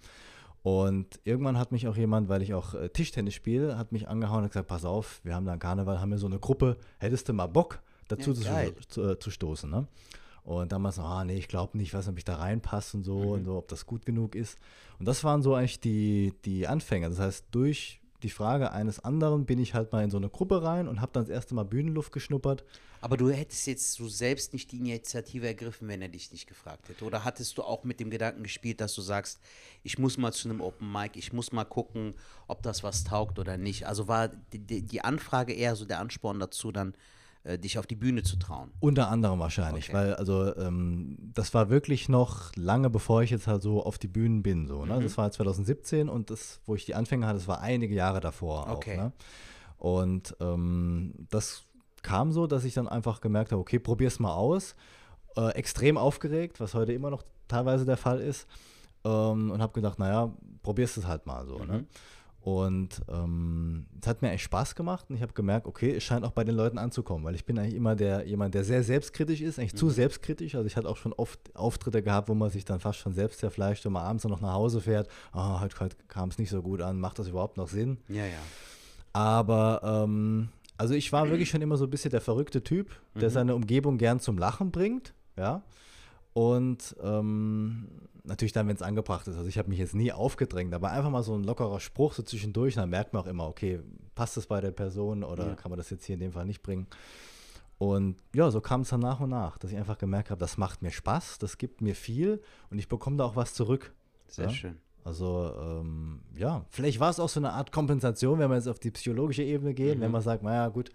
Und 0.62 1.18
irgendwann 1.24 1.58
hat 1.58 1.72
mich 1.72 1.88
auch 1.88 1.96
jemand, 1.96 2.28
weil 2.28 2.42
ich 2.42 2.54
auch 2.54 2.74
äh, 2.74 2.88
Tischtennis 2.90 3.34
spiele, 3.34 3.76
hat 3.76 3.90
mich 3.90 4.06
angehauen 4.06 4.44
und 4.44 4.50
gesagt, 4.50 4.68
pass 4.68 4.84
auf, 4.84 5.20
wir 5.24 5.34
haben 5.34 5.44
da 5.44 5.50
einen 5.50 5.60
Karneval, 5.60 6.00
haben 6.00 6.10
wir 6.12 6.18
so 6.18 6.28
eine 6.28 6.38
Gruppe, 6.38 6.76
hättest 6.98 7.28
du 7.28 7.32
mal 7.32 7.48
Bock, 7.48 7.82
dazu 8.06 8.30
Ja, 8.34 8.66
zu, 8.66 8.86
zu, 8.86 9.10
äh, 9.10 9.18
zu 9.18 9.32
stoßen. 9.32 9.68
Ne? 9.68 9.88
Und 10.44 10.72
damals, 10.72 10.98
ah 10.98 11.24
nee, 11.24 11.36
ich 11.38 11.46
glaube 11.48 11.76
nicht, 11.78 11.94
weiß 11.94 12.06
nicht, 12.06 12.12
ob 12.12 12.18
ich 12.18 12.24
da 12.24 12.36
reinpasse 12.36 12.96
und 12.96 13.04
so 13.04 13.18
Mhm. 13.18 13.28
und 13.30 13.44
so, 13.44 13.56
ob 13.58 13.68
das 13.68 13.86
gut 13.86 14.04
genug 14.04 14.34
ist. 14.34 14.58
Und 14.98 15.06
das 15.06 15.22
waren 15.24 15.42
so 15.42 15.54
eigentlich 15.54 15.80
die, 15.80 16.34
die 16.44 16.66
Anfänge. 16.66 17.08
Das 17.08 17.18
heißt, 17.20 17.46
durch 17.52 18.00
die 18.24 18.30
Frage 18.30 18.70
eines 18.72 19.00
anderen 19.00 19.46
bin 19.46 19.58
ich 19.58 19.74
halt 19.74 19.90
mal 19.92 20.04
in 20.04 20.10
so 20.10 20.16
eine 20.16 20.28
Gruppe 20.28 20.62
rein 20.62 20.86
und 20.88 21.00
habe 21.00 21.10
dann 21.12 21.24
das 21.24 21.30
erste 21.30 21.54
Mal 21.56 21.64
Bühnenluft 21.64 22.12
geschnuppert. 22.12 22.64
Aber 23.00 23.16
du 23.16 23.30
hättest 23.30 23.66
jetzt 23.66 23.94
so 23.94 24.08
selbst 24.08 24.52
nicht 24.52 24.70
die 24.70 24.76
Initiative 24.78 25.44
ergriffen, 25.44 25.88
wenn 25.88 26.00
er 26.02 26.08
dich 26.08 26.30
nicht 26.30 26.46
gefragt 26.46 26.88
hätte. 26.88 27.04
Oder 27.04 27.24
hattest 27.24 27.58
du 27.58 27.62
auch 27.62 27.82
mit 27.82 27.98
dem 27.98 28.10
Gedanken 28.10 28.44
gespielt, 28.44 28.80
dass 28.80 28.94
du 28.94 29.02
sagst, 29.02 29.40
ich 29.82 29.98
muss 29.98 30.18
mal 30.18 30.32
zu 30.32 30.48
einem 30.48 30.60
Open 30.60 30.90
Mic, 30.90 31.18
ich 31.18 31.32
muss 31.32 31.50
mal 31.50 31.64
gucken, 31.64 32.14
ob 32.46 32.62
das 32.62 32.84
was 32.84 33.02
taugt 33.02 33.40
oder 33.40 33.56
nicht. 33.56 33.88
Also 33.88 34.06
war 34.06 34.28
die, 34.52 34.82
die 34.82 35.00
Anfrage 35.02 35.52
eher 35.52 35.74
so 35.74 35.84
der 35.84 35.98
Ansporn 35.98 36.38
dazu, 36.38 36.70
dann 36.70 36.94
äh, 37.44 37.58
dich 37.58 37.78
auf 37.78 37.86
die 37.86 37.96
Bühne 37.96 38.22
zu 38.22 38.36
trauen. 38.36 38.70
Unter 38.80 39.08
anderem 39.08 39.38
wahrscheinlich, 39.40 39.86
Okay. 39.88 39.94
weil 39.96 40.14
also 40.14 40.54
ähm, 40.56 41.16
das 41.34 41.54
war 41.54 41.70
wirklich 41.70 42.08
noch 42.08 42.54
lange 42.56 42.88
bevor 42.90 43.22
ich 43.22 43.30
jetzt 43.30 43.46
halt 43.46 43.62
so 43.62 43.82
auf 43.84 43.98
die 43.98 44.08
Bühnen 44.08 44.42
bin. 44.42 44.66
So, 44.68 44.82
Mhm. 44.82 44.88
ne? 44.88 45.00
Das 45.00 45.18
war 45.18 45.30
2017 45.30 46.08
und 46.08 46.30
das, 46.30 46.60
wo 46.66 46.74
ich 46.74 46.84
die 46.84 46.94
Anfänge 46.94 47.26
hatte, 47.26 47.38
das 47.38 47.48
war 47.48 47.60
einige 47.60 47.94
Jahre 47.94 48.20
davor 48.20 48.68
Okay. 48.70 48.92
auch. 48.98 49.02
Ne? 49.04 49.12
Und 49.78 50.36
ähm, 50.40 51.14
das 51.30 51.64
kam 52.02 52.32
so, 52.32 52.46
dass 52.46 52.64
ich 52.64 52.74
dann 52.74 52.88
einfach 52.88 53.20
gemerkt 53.20 53.52
habe, 53.52 53.60
okay, 53.60 53.78
probier's 53.78 54.18
mal 54.20 54.32
aus. 54.34 54.74
Äh, 55.36 55.50
extrem 55.54 55.96
aufgeregt, 55.96 56.60
was 56.60 56.74
heute 56.74 56.92
immer 56.92 57.10
noch 57.10 57.22
teilweise 57.48 57.84
der 57.84 57.96
Fall 57.96 58.20
ist. 58.20 58.46
Ähm, 59.04 59.50
und 59.50 59.60
habe 59.60 59.72
gedacht, 59.72 59.98
naja, 59.98 60.30
probierst 60.62 60.98
es 60.98 61.06
halt 61.06 61.26
mal 61.26 61.44
so. 61.46 61.58
Mhm. 61.58 61.66
Ne? 61.66 61.86
Und 62.44 63.00
ähm, 63.08 63.86
es 64.00 64.08
hat 64.08 64.20
mir 64.20 64.32
echt 64.32 64.42
Spaß 64.42 64.74
gemacht 64.74 65.06
und 65.08 65.14
ich 65.14 65.22
habe 65.22 65.32
gemerkt, 65.32 65.66
okay, 65.68 65.94
es 65.94 66.02
scheint 66.02 66.24
auch 66.24 66.32
bei 66.32 66.42
den 66.42 66.56
Leuten 66.56 66.76
anzukommen, 66.76 67.24
weil 67.24 67.36
ich 67.36 67.44
bin 67.44 67.56
eigentlich 67.56 67.76
immer 67.76 67.94
der 67.94 68.26
jemand, 68.26 68.54
der 68.54 68.64
sehr 68.64 68.82
selbstkritisch 68.82 69.40
ist, 69.40 69.60
eigentlich 69.60 69.74
Mhm. 69.74 69.78
zu 69.78 69.90
selbstkritisch. 69.90 70.56
Also 70.56 70.66
ich 70.66 70.76
hatte 70.76 70.88
auch 70.88 70.96
schon 70.96 71.12
oft 71.12 71.38
Auftritte 71.54 72.02
gehabt, 72.02 72.28
wo 72.28 72.34
man 72.34 72.50
sich 72.50 72.64
dann 72.64 72.80
fast 72.80 72.98
schon 72.98 73.12
selbst 73.12 73.38
zerfleischt 73.38 73.86
und 73.86 73.92
man 73.92 74.02
abends 74.02 74.24
noch 74.24 74.40
nach 74.40 74.54
Hause 74.54 74.80
fährt. 74.80 75.08
Ah, 75.30 75.60
heute, 75.60 75.78
heute 75.78 75.96
kam 76.08 76.30
es 76.30 76.38
nicht 76.38 76.50
so 76.50 76.62
gut 76.62 76.82
an, 76.82 76.98
macht 76.98 77.20
das 77.20 77.28
überhaupt 77.28 77.56
noch 77.58 77.68
Sinn? 77.68 77.98
Ja, 78.08 78.26
ja. 78.26 78.32
Aber 79.12 79.80
ähm, 80.04 80.48
also 80.78 80.94
ich 80.94 81.12
war 81.12 81.28
wirklich 81.30 81.48
schon 81.50 81.62
immer 81.62 81.76
so 81.76 81.84
ein 81.84 81.90
bisschen 81.90 82.10
der 82.10 82.20
verrückte 82.20 82.64
Typ, 82.64 82.90
der 83.14 83.30
seine 83.30 83.54
Umgebung 83.54 83.98
gern 83.98 84.18
zum 84.20 84.36
Lachen 84.38 84.72
bringt, 84.72 85.14
ja. 85.36 85.62
Und 86.34 86.96
ähm, 87.02 87.88
natürlich 88.24 88.52
dann, 88.52 88.68
wenn 88.68 88.76
es 88.76 88.82
angebracht 88.82 89.26
ist. 89.28 89.36
Also 89.36 89.48
ich 89.48 89.58
habe 89.58 89.68
mich 89.68 89.78
jetzt 89.78 89.94
nie 89.94 90.12
aufgedrängt, 90.12 90.72
aber 90.74 90.90
einfach 90.90 91.10
mal 91.10 91.22
so 91.22 91.34
ein 91.34 91.44
lockerer 91.44 91.80
Spruch 91.80 92.12
so 92.14 92.22
zwischendurch, 92.22 92.74
dann 92.76 92.88
merkt 92.90 93.12
man 93.12 93.22
auch 93.22 93.26
immer, 93.26 93.46
okay, 93.48 93.80
passt 94.14 94.36
das 94.36 94.46
bei 94.46 94.60
der 94.60 94.70
Person 94.70 95.24
oder 95.24 95.48
Ja. 95.48 95.54
kann 95.54 95.70
man 95.70 95.76
das 95.78 95.90
jetzt 95.90 96.04
hier 96.06 96.14
in 96.14 96.20
dem 96.20 96.32
Fall 96.32 96.46
nicht 96.46 96.62
bringen. 96.62 96.86
Und 97.78 98.16
ja, 98.34 98.50
so 98.50 98.60
kam 98.60 98.82
es 98.82 98.90
dann 98.90 99.00
nach 99.00 99.18
und 99.20 99.30
nach, 99.30 99.58
dass 99.58 99.72
ich 99.72 99.76
einfach 99.76 99.98
gemerkt 99.98 100.30
habe, 100.30 100.38
das 100.38 100.56
macht 100.56 100.82
mir 100.82 100.92
Spaß, 100.92 101.38
das 101.38 101.58
gibt 101.58 101.80
mir 101.80 101.96
viel 101.96 102.40
und 102.70 102.78
ich 102.78 102.88
bekomme 102.88 103.16
da 103.16 103.24
auch 103.24 103.34
was 103.36 103.54
zurück. 103.54 103.92
Sehr 104.28 104.46
Ja? 104.46 104.50
schön. 104.52 104.78
Also 105.04 105.52
ähm, 105.60 106.20
ja, 106.36 106.64
vielleicht 106.70 107.00
war 107.00 107.10
es 107.10 107.18
auch 107.18 107.28
so 107.28 107.40
eine 107.40 107.50
Art 107.52 107.72
Kompensation, 107.72 108.38
wenn 108.38 108.48
wir 108.48 108.54
jetzt 108.54 108.68
auf 108.68 108.78
die 108.78 108.92
psychologische 108.92 109.42
Ebene 109.42 109.74
gehen, 109.74 110.00
wenn 110.00 110.12
man 110.12 110.22
sagt, 110.22 110.44
naja 110.44 110.68
gut, 110.68 110.90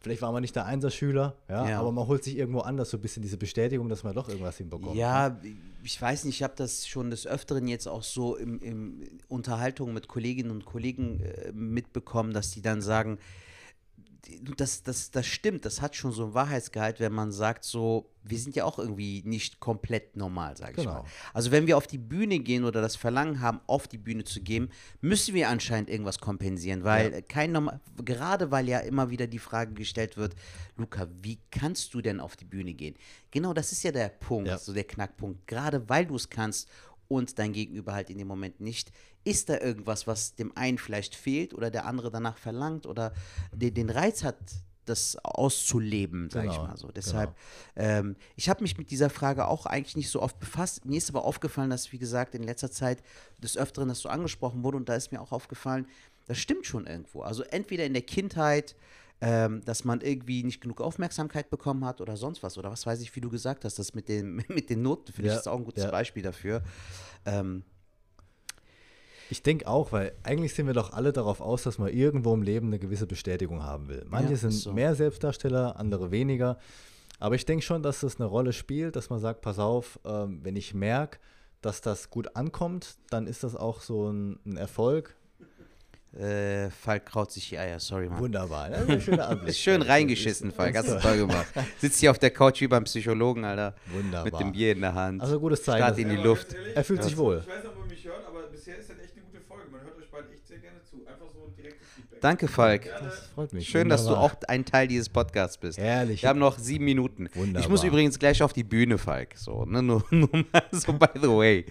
vielleicht 0.00 0.22
war 0.22 0.32
man 0.32 0.42
nicht 0.42 0.54
der 0.56 0.66
Einserschüler, 0.66 1.36
ja, 1.48 1.68
Ja. 1.68 1.80
aber 1.80 1.92
man 1.92 2.06
holt 2.06 2.22
sich 2.24 2.36
irgendwo 2.36 2.60
anders 2.60 2.90
so 2.90 2.96
ein 2.96 3.00
bisschen 3.00 3.22
diese 3.22 3.36
Bestätigung, 3.36 3.88
dass 3.88 4.04
man 4.04 4.14
doch 4.14 4.28
irgendwas 4.28 4.56
hinbekommt. 4.58 4.94
ne? 4.94 5.00
Ja, 5.00 5.40
ich 5.82 6.00
weiß 6.00 6.24
nicht, 6.24 6.36
ich 6.36 6.42
habe 6.42 6.54
das 6.56 6.86
schon 6.88 7.10
des 7.10 7.26
Öfteren 7.26 7.66
jetzt 7.68 7.86
auch 7.86 8.02
so 8.02 8.36
im, 8.36 8.58
im 8.60 9.00
Unterhaltung 9.28 9.92
mit 9.94 10.08
Kolleginnen 10.08 10.50
und 10.50 10.64
Kollegen 10.64 11.20
äh, 11.20 11.52
mitbekommen, 11.52 12.32
dass 12.32 12.50
die 12.50 12.62
dann 12.62 12.80
sagen, 12.82 13.18
das, 14.56 14.82
das, 14.82 15.10
das 15.10 15.26
stimmt, 15.26 15.64
das 15.64 15.80
hat 15.80 15.94
schon 15.94 16.10
so 16.12 16.24
einen 16.24 16.34
Wahrheitsgehalt, 16.34 16.98
wenn 17.00 17.12
man 17.12 17.30
sagt, 17.32 17.64
so, 17.64 18.10
wir 18.24 18.38
sind 18.38 18.56
ja 18.56 18.64
auch 18.64 18.78
irgendwie 18.78 19.22
nicht 19.24 19.60
komplett 19.60 20.16
normal, 20.16 20.56
sage 20.56 20.72
ich 20.72 20.76
Genau. 20.78 21.02
mal. 21.02 21.04
Also 21.32 21.50
wenn 21.52 21.66
wir 21.66 21.76
auf 21.76 21.86
die 21.86 21.98
Bühne 21.98 22.40
gehen 22.40 22.64
oder 22.64 22.80
das 22.80 22.96
Verlangen 22.96 23.40
haben, 23.40 23.60
auf 23.66 23.86
die 23.86 23.98
Bühne 23.98 24.24
zu 24.24 24.40
gehen, 24.40 24.70
müssen 25.00 25.34
wir 25.34 25.48
anscheinend 25.48 25.88
irgendwas 25.90 26.18
kompensieren, 26.18 26.82
weil 26.82 27.12
Ja. 27.12 27.20
kein 27.20 27.52
normal, 27.52 27.80
gerade 28.04 28.50
weil 28.50 28.68
ja 28.68 28.80
immer 28.80 29.10
wieder 29.10 29.26
die 29.28 29.38
Frage 29.38 29.74
gestellt 29.74 30.16
wird, 30.16 30.34
Luca, 30.76 31.06
wie 31.22 31.38
kannst 31.50 31.94
du 31.94 32.00
denn 32.00 32.18
auf 32.20 32.36
die 32.36 32.44
Bühne 32.46 32.74
gehen? 32.74 32.96
Genau, 33.30 33.52
das 33.52 33.70
ist 33.72 33.82
ja 33.84 33.92
der 33.92 34.08
Punkt, 34.08 34.48
Ja. 34.48 34.58
so 34.58 34.72
der 34.72 34.84
Knackpunkt. 34.84 35.46
Gerade 35.46 35.88
weil 35.88 36.06
du 36.06 36.16
es 36.16 36.28
kannst 36.28 36.68
und 37.08 37.38
dein 37.38 37.52
Gegenüber 37.52 37.92
halt 37.92 38.10
in 38.10 38.18
dem 38.18 38.28
Moment 38.28 38.60
nicht, 38.60 38.92
ist 39.24 39.48
da 39.48 39.58
irgendwas, 39.58 40.06
was 40.06 40.34
dem 40.34 40.56
einen 40.56 40.78
vielleicht 40.78 41.14
fehlt 41.14 41.54
oder 41.54 41.70
der 41.70 41.86
andere 41.86 42.10
danach 42.10 42.38
verlangt 42.38 42.86
oder 42.86 43.12
den, 43.52 43.74
den 43.74 43.90
Reiz 43.90 44.22
hat, 44.22 44.36
das 44.86 45.16
auszuleben, 45.22 46.30
sage 46.30 46.46
ich 46.46 46.54
Genau, 46.54 46.68
mal 46.68 46.76
so. 46.76 46.90
Deshalb, 46.92 47.34
ähm, 47.74 48.16
ich 48.36 48.48
habe 48.48 48.62
mich 48.62 48.78
mit 48.78 48.90
dieser 48.90 49.10
Frage 49.10 49.48
auch 49.48 49.66
eigentlich 49.66 49.96
nicht 49.96 50.10
so 50.10 50.22
oft 50.22 50.38
befasst. 50.38 50.84
Mir 50.84 50.98
ist 50.98 51.10
aber 51.10 51.24
aufgefallen, 51.24 51.70
dass, 51.70 51.92
wie 51.92 51.98
gesagt, 51.98 52.34
in 52.34 52.42
letzter 52.42 52.70
Zeit 52.70 53.02
des 53.38 53.56
Öfteren 53.56 53.88
das 53.88 53.98
so 53.98 54.08
angesprochen 54.08 54.62
wurde 54.62 54.76
und 54.76 54.88
da 54.88 54.94
ist 54.94 55.12
mir 55.12 55.20
auch 55.20 55.32
aufgefallen, 55.32 55.86
das 56.26 56.38
stimmt 56.38 56.66
schon 56.66 56.86
irgendwo. 56.86 57.22
Also 57.22 57.42
entweder 57.42 57.84
in 57.84 57.92
der 57.92 58.02
Kindheit, 58.02 58.76
ähm, 59.20 59.62
dass 59.64 59.84
man 59.84 60.00
irgendwie 60.02 60.42
nicht 60.44 60.60
genug 60.60 60.80
Aufmerksamkeit 60.80 61.48
bekommen 61.50 61.84
hat 61.84 62.00
oder 62.00 62.16
sonst 62.16 62.42
was. 62.42 62.58
Oder 62.58 62.70
was 62.70 62.84
weiß 62.86 63.00
ich, 63.00 63.14
wie 63.16 63.20
du 63.20 63.30
gesagt 63.30 63.64
hast, 63.64 63.78
das 63.78 63.94
mit, 63.94 64.08
dem, 64.08 64.36
mit 64.48 64.68
den 64.70 64.82
Noten, 64.82 65.12
finde 65.12 65.28
Ja, 65.28 65.34
ich, 65.34 65.40
ist 65.40 65.48
auch 65.48 65.58
ein 65.58 65.64
gutes 65.64 65.84
ja. 65.84 65.90
Beispiel 65.90 66.22
dafür. 66.22 66.62
Ähm, 67.24 67.64
Ich 69.28 69.42
denke 69.42 69.66
auch, 69.66 69.90
weil 69.92 70.12
eigentlich 70.22 70.54
sind 70.54 70.66
wir 70.66 70.74
doch 70.74 70.92
alle 70.92 71.12
darauf 71.12 71.40
aus, 71.40 71.64
dass 71.64 71.78
man 71.78 71.88
irgendwo 71.88 72.32
im 72.34 72.42
Leben 72.42 72.68
eine 72.68 72.78
gewisse 72.78 73.06
Bestätigung 73.06 73.62
haben 73.62 73.88
will. 73.88 74.04
Manche 74.08 74.32
Ja, 74.32 74.36
sind 74.38 74.52
so. 74.52 74.72
mehr 74.72 74.94
Selbstdarsteller, 74.94 75.76
andere 75.78 76.10
weniger. 76.10 76.58
Aber 77.18 77.34
ich 77.34 77.44
denke 77.46 77.64
schon, 77.64 77.82
dass 77.82 78.00
das 78.00 78.16
eine 78.20 78.26
Rolle 78.26 78.52
spielt, 78.52 78.94
dass 78.94 79.10
man 79.10 79.18
sagt, 79.18 79.40
pass 79.40 79.58
auf, 79.58 79.98
ähm, 80.04 80.40
wenn 80.44 80.54
ich 80.54 80.74
merke, 80.74 81.18
dass 81.62 81.80
das 81.80 82.10
gut 82.10 82.36
ankommt, 82.36 82.98
dann 83.10 83.26
ist 83.26 83.42
das 83.42 83.56
auch 83.56 83.80
so 83.80 84.10
ein, 84.12 84.38
ein 84.44 84.56
Erfolg. 84.58 85.16
Äh, 86.18 86.70
Falk 86.70 87.04
kraut 87.06 87.30
sich 87.30 87.50
die 87.50 87.58
Eier, 87.58 87.78
sorry, 87.78 88.08
Mann. 88.08 88.18
Wunderbar. 88.18 88.70
Ist 88.70 88.88
ein 88.88 89.00
schöner 89.02 89.28
Anblick. 89.28 89.48
Ist 89.50 89.58
schön 89.60 89.82
reingeschissen, 89.82 90.50
Falk. 90.50 90.74
Hast 90.76 90.88
du 90.88 90.98
toll 90.98 91.18
gemacht. 91.18 91.46
Sitzt 91.78 92.00
hier 92.00 92.10
auf 92.10 92.18
der 92.18 92.30
Couch 92.30 92.60
wie 92.62 92.68
beim 92.68 92.84
Psychologen, 92.84 93.44
Alter. 93.44 93.74
Wunderbar. 93.92 94.24
Mit 94.24 94.40
dem 94.40 94.52
Bier 94.52 94.72
in 94.72 94.80
der 94.80 94.94
Hand. 94.94 95.20
Also 95.20 95.38
gutes 95.38 95.62
Zeichen. 95.62 95.78
Start 95.84 95.98
in 95.98 96.08
die 96.08 96.16
Luft. 96.16 96.54
Er 96.74 96.84
fühlt 96.84 97.02
sich 97.02 97.16
wohl. 97.16 97.42
Ich 97.42 97.48
weiß 97.48 97.56
nicht, 97.64 97.66
ob 97.66 97.76
ihr 97.84 97.90
mich 97.90 98.04
hört, 98.06 98.26
aber 98.26 98.42
bisher 98.50 98.78
ist 98.78 98.88
das 98.88 98.98
echt 98.98 99.12
eine 99.14 99.26
gute 99.26 99.40
Folge. 99.46 99.64
Man 99.70 99.82
hört 99.82 99.98
euch 99.98 100.10
beide 100.10 100.28
echt 100.32 100.46
sehr 100.46 100.58
gerne 100.58 100.78
zu. 100.88 101.06
Einfach 101.06 101.26
so 101.34 101.52
direktes 101.54 101.86
Feedback. 101.94 102.20
Danke, 102.22 102.48
Falk. 102.48 102.84
Das 102.98 103.26
freut 103.34 103.52
mich. 103.52 103.68
Schön, 103.68 103.90
dass 103.90 104.04
du 104.04 104.12
Wunderbar. 104.12 104.24
auch 104.24 104.48
ein 104.48 104.64
Teil 104.64 104.88
dieses 104.88 105.10
Podcasts 105.10 105.58
bist. 105.58 105.76
Herrlich. 105.78 106.22
Wir 106.22 106.30
haben 106.30 106.38
noch 106.38 106.58
sieben 106.58 106.86
Minuten. 106.86 107.28
Wunderbar. 107.34 107.60
Ich 107.60 107.68
muss 107.68 107.84
übrigens 107.84 108.18
gleich 108.18 108.42
auf 108.42 108.54
die 108.54 108.64
Bühne, 108.64 108.96
Falk. 108.96 109.36
So, 109.36 109.66
ne? 109.66 109.82
nur, 109.82 110.02
nur 110.10 110.30
mal 110.32 110.62
so 110.72 110.94
by 110.94 111.08
the 111.20 111.28
way. 111.28 111.66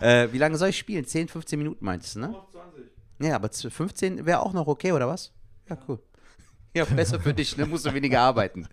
Äh, 0.00 0.26
wie 0.32 0.38
lange 0.38 0.56
soll 0.56 0.70
ich 0.70 0.78
spielen? 0.78 1.04
10, 1.04 1.28
15 1.28 1.58
Minuten 1.60 1.84
meinst 1.84 2.16
du, 2.16 2.20
ne? 2.20 2.34
Noch 3.18 3.26
20. 3.26 3.28
Ja, 3.30 3.36
aber 3.36 3.50
z- 3.50 3.72
15 3.72 4.26
wäre 4.26 4.40
auch 4.40 4.52
noch 4.52 4.66
okay, 4.66 4.92
oder 4.92 5.08
was? 5.08 5.32
Ja, 5.68 5.78
cool. 5.88 5.98
Ja, 6.76 6.84
besser 6.84 7.20
für 7.20 7.32
dich, 7.32 7.56
ne? 7.56 7.66
Musst 7.66 7.86
du 7.86 7.94
weniger 7.94 8.20
arbeiten. 8.20 8.66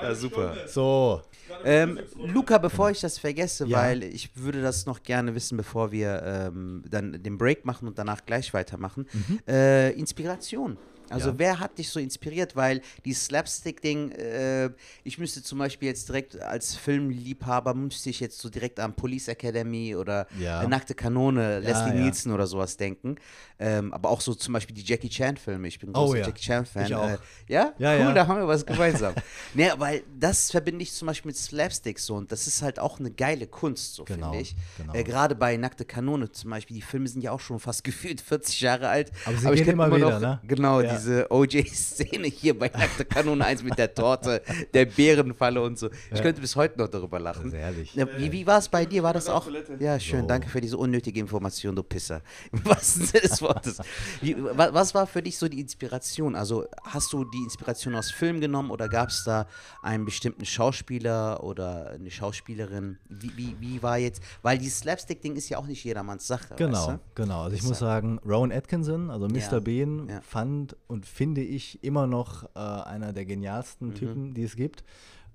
Ja, 0.00 0.14
super. 0.14 0.54
So, 0.68 1.20
Ähm, 1.64 1.98
Luca, 2.16 2.58
bevor 2.58 2.90
ich 2.92 3.00
das 3.00 3.18
vergesse, 3.18 3.66
Ja. 3.66 3.78
weil 3.78 4.04
ich 4.04 4.36
würde 4.36 4.62
das 4.62 4.86
noch 4.86 5.02
gerne 5.02 5.34
wissen, 5.34 5.56
bevor 5.56 5.90
wir 5.90 6.22
ähm, 6.24 6.84
dann 6.88 7.20
den 7.20 7.38
Break 7.38 7.64
machen 7.66 7.88
und 7.88 7.98
danach 7.98 8.24
gleich 8.24 8.54
weitermachen. 8.54 9.04
Äh, 9.48 9.90
Inspiration. 9.98 10.78
Also 11.10 11.30
Ja. 11.30 11.34
wer 11.38 11.60
hat 11.60 11.78
dich 11.78 11.88
so 11.90 12.00
inspiriert? 12.00 12.56
Weil 12.56 12.80
die 13.04 13.12
Slapstick-Ding, 13.12 14.12
äh, 14.12 14.70
ich 15.04 15.18
müsste 15.18 15.42
zum 15.42 15.58
Beispiel 15.58 15.88
jetzt 15.88 16.08
direkt 16.08 16.40
als 16.40 16.74
Filmliebhaber, 16.76 17.74
müsste 17.74 18.10
ich 18.10 18.20
jetzt 18.20 18.38
so 18.38 18.48
direkt 18.48 18.78
an 18.80 18.94
Police 18.94 19.28
Academy 19.28 19.96
oder 19.96 20.26
Ja. 20.38 20.66
Nackte 20.68 20.94
Kanone, 20.94 21.58
Leslie. 21.60 21.92
Nielsen 21.94 22.32
oder 22.32 22.46
sowas 22.46 22.76
denken. 22.76 23.16
Ähm, 23.58 23.92
aber 23.92 24.08
auch 24.10 24.20
so 24.20 24.34
zum 24.34 24.54
Beispiel 24.54 24.74
die 24.74 24.82
Jackie 24.84 25.08
Chan-Filme. 25.08 25.66
Ich 25.68 25.78
bin 25.78 25.90
Oh 25.90 26.04
großer 26.06 26.18
ja. 26.18 26.26
Jackie 26.26 26.40
Chan-Fan. 26.42 26.84
Äh, 26.86 27.18
ja? 27.48 27.72
Ja, 27.78 27.94
cool, 27.94 28.00
ja. 28.00 28.12
da 28.14 28.26
haben 28.26 28.38
wir 28.40 28.48
was 28.48 28.64
gemeinsam. 28.64 29.14
ne, 29.54 29.72
weil 29.78 30.02
das 30.18 30.50
verbinde 30.50 30.82
ich 30.82 30.92
zum 30.92 31.06
Beispiel 31.06 31.30
mit 31.30 31.36
Slapstick 31.36 31.98
so 31.98 32.14
und 32.14 32.30
das 32.32 32.46
ist 32.46 32.62
halt 32.62 32.78
auch 32.78 32.98
eine 33.00 33.10
geile 33.10 33.46
Kunst, 33.46 33.94
so 33.94 34.04
Genau, 34.04 34.30
finde 34.30 34.42
ich. 34.42 34.54
genau. 34.78 34.94
Äh, 34.94 35.04
Gerade 35.04 35.34
bei 35.34 35.56
Nackte 35.56 35.84
Kanone 35.84 36.30
zum 36.30 36.50
Beispiel, 36.50 36.76
die 36.76 36.82
Filme 36.82 37.08
sind 37.08 37.22
ja 37.22 37.32
auch 37.32 37.40
schon 37.40 37.58
fast 37.58 37.84
gefühlt 37.90 38.20
40 38.20 38.60
Jahre 38.60 38.88
alt. 38.88 39.10
Aber 39.24 39.36
sie 39.36 39.48
ich 39.48 39.54
gehen 39.56 39.56
könnte 39.56 39.70
immer 39.72 39.94
wieder, 39.96 40.20
ne? 40.20 40.40
Genau, 40.46 40.80
Ja. 40.80 40.90
Diese 41.00 41.30
OJ-Szene 41.30 42.26
hier 42.28 42.58
bei 42.58 42.68
Nackte 42.68 43.04
Kanone 43.04 43.44
1 43.44 43.62
mit 43.62 43.76
der 43.78 43.92
Torte, 43.94 44.42
der 44.74 44.86
Bärenfalle 44.86 45.62
und 45.62 45.78
so. 45.78 45.88
Ich 46.12 46.22
könnte 46.22 46.40
bis 46.40 46.56
heute 46.56 46.78
noch 46.78 46.88
darüber 46.88 47.18
lachen. 47.18 47.44
Das 47.44 47.52
ist 47.54 47.58
herrlich. 47.58 47.94
Ja, 47.94 48.06
wie 48.18 48.30
wie 48.32 48.46
war 48.46 48.58
es 48.58 48.68
bei 48.68 48.84
dir? 48.86 49.02
War 49.02 49.12
das 49.12 49.28
auch? 49.28 49.48
Ja, 49.78 49.98
schön. 49.98 50.22
So. 50.22 50.26
Danke 50.26 50.48
für 50.48 50.60
diese 50.60 50.76
unnötige 50.76 51.20
Information, 51.20 51.74
du 51.76 51.82
Pisser. 51.82 52.20
Im 52.52 52.64
wahrsten 52.64 53.04
Sinne 53.06 53.22
des 53.22 53.42
Wortes. 53.42 53.78
Wie, 54.20 54.36
wa- 54.42 54.70
was 54.72 54.94
war 54.94 55.06
für 55.06 55.22
dich 55.22 55.36
so 55.38 55.48
die 55.48 55.60
Inspiration? 55.60 56.34
Also 56.36 56.66
hast 56.84 57.12
du 57.12 57.24
die 57.24 57.42
Inspiration 57.42 57.94
aus 57.94 58.10
Film 58.10 58.40
genommen 58.40 58.70
oder 58.70 58.88
gab 58.88 59.08
es 59.08 59.24
da 59.24 59.46
einen 59.82 60.04
bestimmten 60.04 60.44
Schauspieler 60.44 61.42
oder 61.42 61.90
eine 61.90 62.10
Schauspielerin? 62.10 62.98
Wie, 63.08 63.32
wie, 63.36 63.56
wie 63.60 63.82
war 63.82 63.98
jetzt? 63.98 64.22
Weil 64.42 64.58
dieses 64.58 64.80
Slapstick-Ding 64.80 65.36
ist 65.36 65.48
ja 65.48 65.58
auch 65.58 65.66
nicht 65.66 65.84
jedermanns 65.84 66.26
Sache. 66.26 66.54
Genau, 66.56 66.88
Weißt 66.88 66.98
genau. 67.14 67.42
Also 67.42 67.56
ich 67.56 67.62
muss 67.62 67.78
sagen, 67.78 68.18
Rowan 68.26 68.52
Atkinson, 68.52 69.10
also 69.10 69.26
Mr. 69.26 69.36
Ja, 69.38 69.60
Bean, 69.60 70.08
ja. 70.08 70.20
fand 70.22 70.76
und 70.90 71.06
finde 71.06 71.40
ich 71.42 71.82
immer 71.82 72.06
noch 72.06 72.44
äh, 72.54 72.58
einer 72.58 73.12
der 73.12 73.24
Mhm. 73.24 73.28
genialsten 73.28 73.94
Typen, 73.94 74.34
die 74.34 74.42
es 74.42 74.56
gibt. 74.56 74.84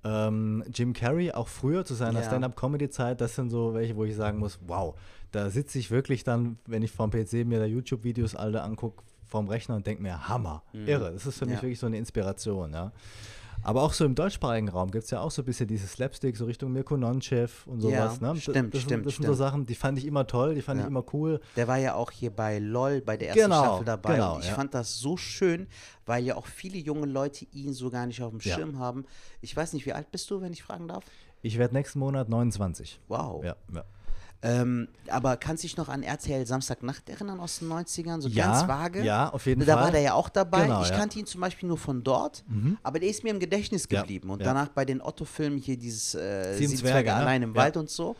Ähm, 0.04 0.63
Jim 0.72 0.94
Carrey, 0.94 1.32
auch 1.32 1.48
früher 1.48 1.84
zu 1.86 1.96
seiner 1.96 2.20
Ja. 2.20 2.26
Stand-up-Comedy-Zeit, 2.28 3.20
das 3.22 3.36
sind 3.36 3.50
so 3.50 3.74
welche, 3.74 3.96
wo 3.96 4.04
ich 4.06 4.15
sagen 4.15 4.38
muss, 4.38 4.60
wow, 4.68 4.94
da 5.32 5.50
sitze 5.50 5.80
ich 5.80 5.89
wirklich 5.89 6.24
dann, 6.24 6.60
wenn 6.68 6.84
ich 6.84 6.91
vom 6.91 7.10
PC 7.10 7.44
mir 7.46 7.58
da 7.60 7.65
YouTube-Videos 7.65 8.36
alle 8.36 8.62
angucke, 8.62 9.04
vorm 9.26 9.48
Rechner 9.48 9.76
und 9.76 9.88
denke 9.88 10.04
mir, 10.04 10.30
Hammer, 10.30 10.62
irre. 10.74 11.12
Das 11.12 11.26
ist 11.26 11.39
für 11.39 11.46
mich 11.46 11.54
Mhm. 11.54 11.58
Ja. 11.58 11.62
wirklich 11.63 11.80
so 11.80 11.88
eine 11.88 11.98
Inspiration, 11.98 12.74
ja. 12.74 12.91
Aber 13.65 13.82
auch 13.82 13.93
so 13.93 14.06
im 14.06 14.15
deutschsprachigen 14.15 14.69
Raum 14.69 14.91
gibt 14.91 15.06
es 15.06 15.10
ja 15.12 15.19
auch 15.21 15.32
so 15.32 15.41
ein 15.41 15.45
bisschen 15.45 15.67
dieses 15.67 15.91
Slapstick, 15.93 16.38
so 16.38 16.45
Richtung 16.45 16.71
Mirko 16.71 16.95
Nonchev 16.97 17.65
und 17.67 17.82
Ja, 17.84 18.10
sowas. 18.10 18.21
ne? 18.21 18.28
Das- 18.34 18.41
stimmt, 18.43 18.73
das, 18.73 18.82
stimmt, 18.82 18.89
sind, 18.89 19.06
das 19.06 19.15
sind 19.15 19.25
so 19.25 19.34
stimmt. 19.34 19.38
Sachen, 19.38 19.65
die 19.65 19.75
fand 19.75 19.97
ich 19.97 20.06
immer 20.06 20.28
toll, 20.28 20.56
die 20.56 20.62
fand 20.62 20.80
Ja. 20.80 20.86
ich 20.86 20.89
immer 20.91 21.04
cool. 21.13 21.41
Der 21.56 21.67
war 21.67 21.78
ja 21.78 21.95
auch 21.95 22.12
hier 22.12 22.30
bei 22.30 22.60
LOL 22.60 23.01
bei 23.01 23.17
der 23.17 23.30
ersten 23.30 23.41
Genau, 23.43 23.63
Staffel 23.63 23.86
dabei. 23.86 24.13
genau, 24.13 24.36
und 24.36 24.41
ich 24.43 24.49
ja. 24.49 24.56
fand 24.56 24.73
das 24.73 24.99
so 24.99 25.17
schön, 25.17 25.67
weil 26.06 26.23
ja 26.23 26.36
auch 26.36 26.45
viele 26.45 26.78
junge 26.78 27.08
Leute 27.08 27.45
ihn 27.54 27.73
so 27.73 27.89
gar 27.89 28.06
nicht 28.06 28.21
auf 28.21 28.30
dem 28.32 28.39
Ja. 28.41 28.56
Schirm 28.56 28.78
haben. 28.80 29.06
Ich 29.41 29.56
weiß 29.58 29.73
nicht, 29.73 29.86
wie 29.86 29.93
alt 29.93 30.12
bist 30.12 30.30
du, 30.30 30.41
wenn 30.41 30.54
ich 30.54 30.62
fragen 30.63 30.88
darf? 30.88 31.04
Ich 31.41 31.58
werde 31.58 31.73
nächsten 31.73 31.99
Monat 31.99 32.30
29. 32.30 32.99
Wow. 33.08 33.43
Ja, 33.43 33.56
ja. 33.73 33.84
Ähm, 34.41 34.88
aber 35.08 35.38
kannst 35.38 35.63
du 35.63 35.67
dich 35.67 35.78
noch 35.78 35.89
an 35.89 36.04
RTL 36.04 36.45
Samstagnacht 36.45 37.10
erinnern 37.10 37.39
aus 37.39 37.60
den 37.60 37.69
90ern? 37.69 38.21
So 38.21 38.28
Ja, 38.30 38.52
ganz 38.52 38.67
vage? 38.67 39.04
ja, 39.04 39.30
auf 39.30 39.45
jeden 39.48 39.65
da 39.65 39.74
Fall. 39.74 39.84
war 39.86 39.91
der 39.91 40.02
ja 40.02 40.13
auch 40.13 40.30
dabei. 40.30 40.63
Genau, 40.63 40.82
ich 40.84 40.89
ja. 40.89 40.95
Mhm. 40.95 41.00
kannte 41.00 41.19
ihn 41.19 41.26
zum 41.26 41.41
Beispiel 41.41 41.67
nur 41.67 41.78
von 41.78 42.04
dort, 42.04 42.43
aber 42.84 43.00
der 43.00 43.10
ist 43.10 43.24
mir 43.24 43.32
im 43.32 43.39
Gedächtnis 43.39 43.88
Ja, 43.89 44.02
geblieben. 44.02 44.30
Und 44.30 44.39
ja. 44.41 44.45
danach 44.45 44.67
bei 44.69 44.86
den 44.86 45.02
Otto-Filmen 45.02 45.58
hier 45.58 45.78
dieses 45.78 46.13
äh, 46.15 46.54
Sieben 46.58 46.76
Zwerge, 46.76 46.91
Zwerge 46.91 47.10
ne? 47.10 47.15
allein 47.15 47.41
im. 47.41 47.56
Wald 47.56 47.78
und 47.78 47.89
so. 47.89 48.15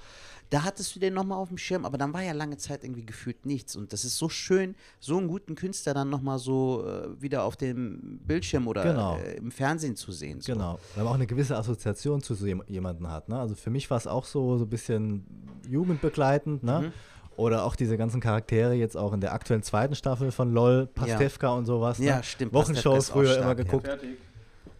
Da 0.52 0.64
hattest 0.64 0.96
du 0.96 1.00
den 1.00 1.14
nochmal 1.14 1.40
auf 1.40 1.50
dem 1.50 1.58
Schirm, 1.58 1.86
aber 1.86 1.98
dann 1.98 2.14
war 2.14 2.22
ja 2.22 2.32
lange 2.32 2.58
Zeit 2.58 2.84
irgendwie 2.84 3.06
gefühlt 3.06 3.46
nichts. 3.46 3.76
Und 3.76 3.92
das 3.94 4.06
ist 4.06 4.18
so 4.18 4.30
schön, 4.30 4.76
so 5.00 5.18
einen 5.18 5.28
guten 5.28 5.56
Künstler 5.56 5.94
dann 5.96 6.10
nochmal 6.10 6.38
so 6.40 6.86
äh, 6.88 7.20
wieder 7.22 7.44
auf 7.44 7.56
dem 7.58 8.20
Bildschirm 8.26 8.68
oder 8.68 8.84
Genau. 8.84 9.18
äh, 9.18 9.38
im 9.38 9.52
Fernsehen 9.52 9.96
zu 9.96 10.12
sehen. 10.12 10.42
So. 10.42 10.54
Genau. 10.54 10.78
Weil 10.94 11.04
man 11.04 11.12
auch 11.14 11.16
eine 11.16 11.28
gewisse 11.28 11.58
Assoziation 11.58 12.22
zu 12.22 12.36
so 12.36 12.46
jem- 12.46 12.64
jemandem 12.68 13.10
hat. 13.10 13.28
Ne? 13.28 13.40
Also 13.40 13.56
für 13.56 13.70
mich 13.72 13.90
war 13.90 13.98
es 13.98 14.06
auch 14.08 14.26
so, 14.26 14.58
so 14.58 14.66
ein 14.66 14.70
bisschen 14.70 15.26
jugendbegleitend. 15.68 16.64
Mhm. 16.64 16.70
Ne? 16.70 16.94
Oder 17.38 17.66
auch 17.66 17.76
diese 17.76 17.98
ganzen 17.98 18.22
Charaktere 18.22 18.74
jetzt 18.76 18.96
auch 18.96 19.12
in 19.12 19.20
der 19.20 19.34
aktuellen 19.34 19.62
zweiten 19.64 19.94
Staffel 19.96 20.32
von 20.32 20.54
LOL, 20.54 20.88
Pastewka 20.88 21.50
und 21.54 21.66
sowas. 21.66 22.00
Ne? 22.00 22.06
Ja, 22.06 22.24
stimmt, 22.24 22.54
Pastewka 22.54 22.78
Wochenshow 22.86 22.96
ist 22.98 23.10
auch 23.10 23.14
früher 23.16 23.34
stark, 23.34 23.40
immer 23.42 23.48
ja. 23.50 23.54
geguckt. 23.56 23.86
Fertig. 23.88 24.18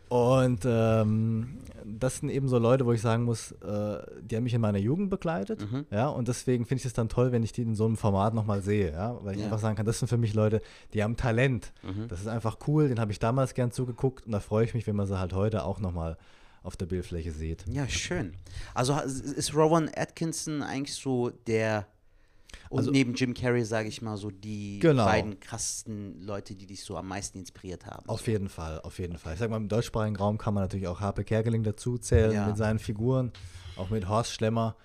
Und 0.10 0.62
ähm, 0.66 1.58
das 1.84 2.18
sind 2.18 2.30
eben 2.30 2.48
so 2.48 2.58
Leute, 2.58 2.86
wo 2.86 2.92
ich 2.94 3.02
sagen 3.02 3.24
muss, 3.24 3.52
äh, 3.54 3.98
die 4.22 4.36
haben 4.36 4.44
mich 4.44 4.54
in 4.54 4.62
meiner 4.62 4.78
Jugend 4.78 5.10
begleitet. 5.10 5.70
Mhm. 5.72 5.86
Ja, 5.92 6.08
und 6.10 6.28
deswegen 6.28 6.66
finde 6.66 6.80
ich 6.82 6.86
es 6.86 6.94
dann 6.94 7.10
toll, 7.10 7.32
wenn 7.32 7.44
ich 7.44 7.52
die 7.52 7.62
in 7.64 7.76
so 7.76 7.86
einem 7.86 7.98
Format 7.98 8.34
nochmal 8.34 8.62
sehe. 8.62 8.92
Ja, 8.92 9.18
weil 9.24 9.34
ich 9.34 9.40
Ja. 9.40 9.46
einfach 9.46 9.60
sagen 9.60 9.76
kann, 9.76 9.86
das 9.86 10.00
sind 10.00 10.08
für 10.08 10.18
mich 10.18 10.34
Leute, 10.34 10.62
die 10.94 11.04
haben 11.04 11.16
Talent. 11.18 11.74
Mhm. 11.84 12.08
Das 12.08 12.22
ist 12.22 12.28
einfach 12.28 12.58
cool, 12.68 12.88
den 12.88 13.00
habe 13.00 13.12
ich 13.12 13.20
damals 13.20 13.54
gern 13.54 13.72
zugeguckt 13.72 14.26
und 14.26 14.32
da 14.32 14.40
freue 14.40 14.66
ich 14.66 14.74
mich, 14.74 14.86
wenn 14.88 14.96
man 14.96 15.08
sie 15.08 15.20
halt 15.20 15.34
heute 15.34 15.64
auch 15.66 15.80
nochmal 15.80 16.18
auf 16.64 16.76
der 16.76 16.88
Bildfläche 16.88 17.32
sieht. 17.32 17.64
Ja, 17.68 17.88
schön. 17.88 18.34
Also 18.74 18.98
ist 19.00 19.54
Rowan 19.54 19.90
Atkinson 19.96 20.64
eigentlich 20.64 20.96
so 20.96 21.30
der 21.46 21.86
und 22.70 22.80
Also- 22.80 22.92
neben 22.92 23.14
Jim 23.14 23.34
Carrey, 23.34 23.64
sage 23.66 23.88
ich 23.88 24.02
mal, 24.02 24.18
so 24.18 24.30
die 24.32 24.80
Genau. 24.80 25.06
beiden 25.06 25.40
krassesten 25.40 26.22
Leute, 26.22 26.56
die 26.56 26.66
dich 26.66 26.84
so 26.84 26.98
am 26.98 27.08
meisten 27.08 27.40
inspiriert 27.40 27.86
haben. 27.86 28.08
Auf 28.10 28.28
jeden 28.28 28.50
Fall, 28.50 28.82
auf 28.82 29.00
jeden 29.00 29.18
Fall. 29.18 29.34
Ich 29.34 29.40
sag 29.40 29.50
mal, 29.50 29.58
im 29.58 29.68
deutschsprachigen 29.70 30.16
Raum 30.16 30.38
kann 30.38 30.54
man 30.54 30.64
natürlich 30.64 30.88
auch 30.88 31.00
Harpe 31.00 31.24
Kerkeling 31.24 31.64
dazu 31.64 31.98
zählen 31.98 32.32
Ja. 32.34 32.48
mit 32.48 32.58
seinen 32.58 32.80
Figuren, 32.80 33.32
auch 33.78 33.90
mit 33.90 34.08
Horst 34.10 34.32
Schlemmer, 34.32 34.76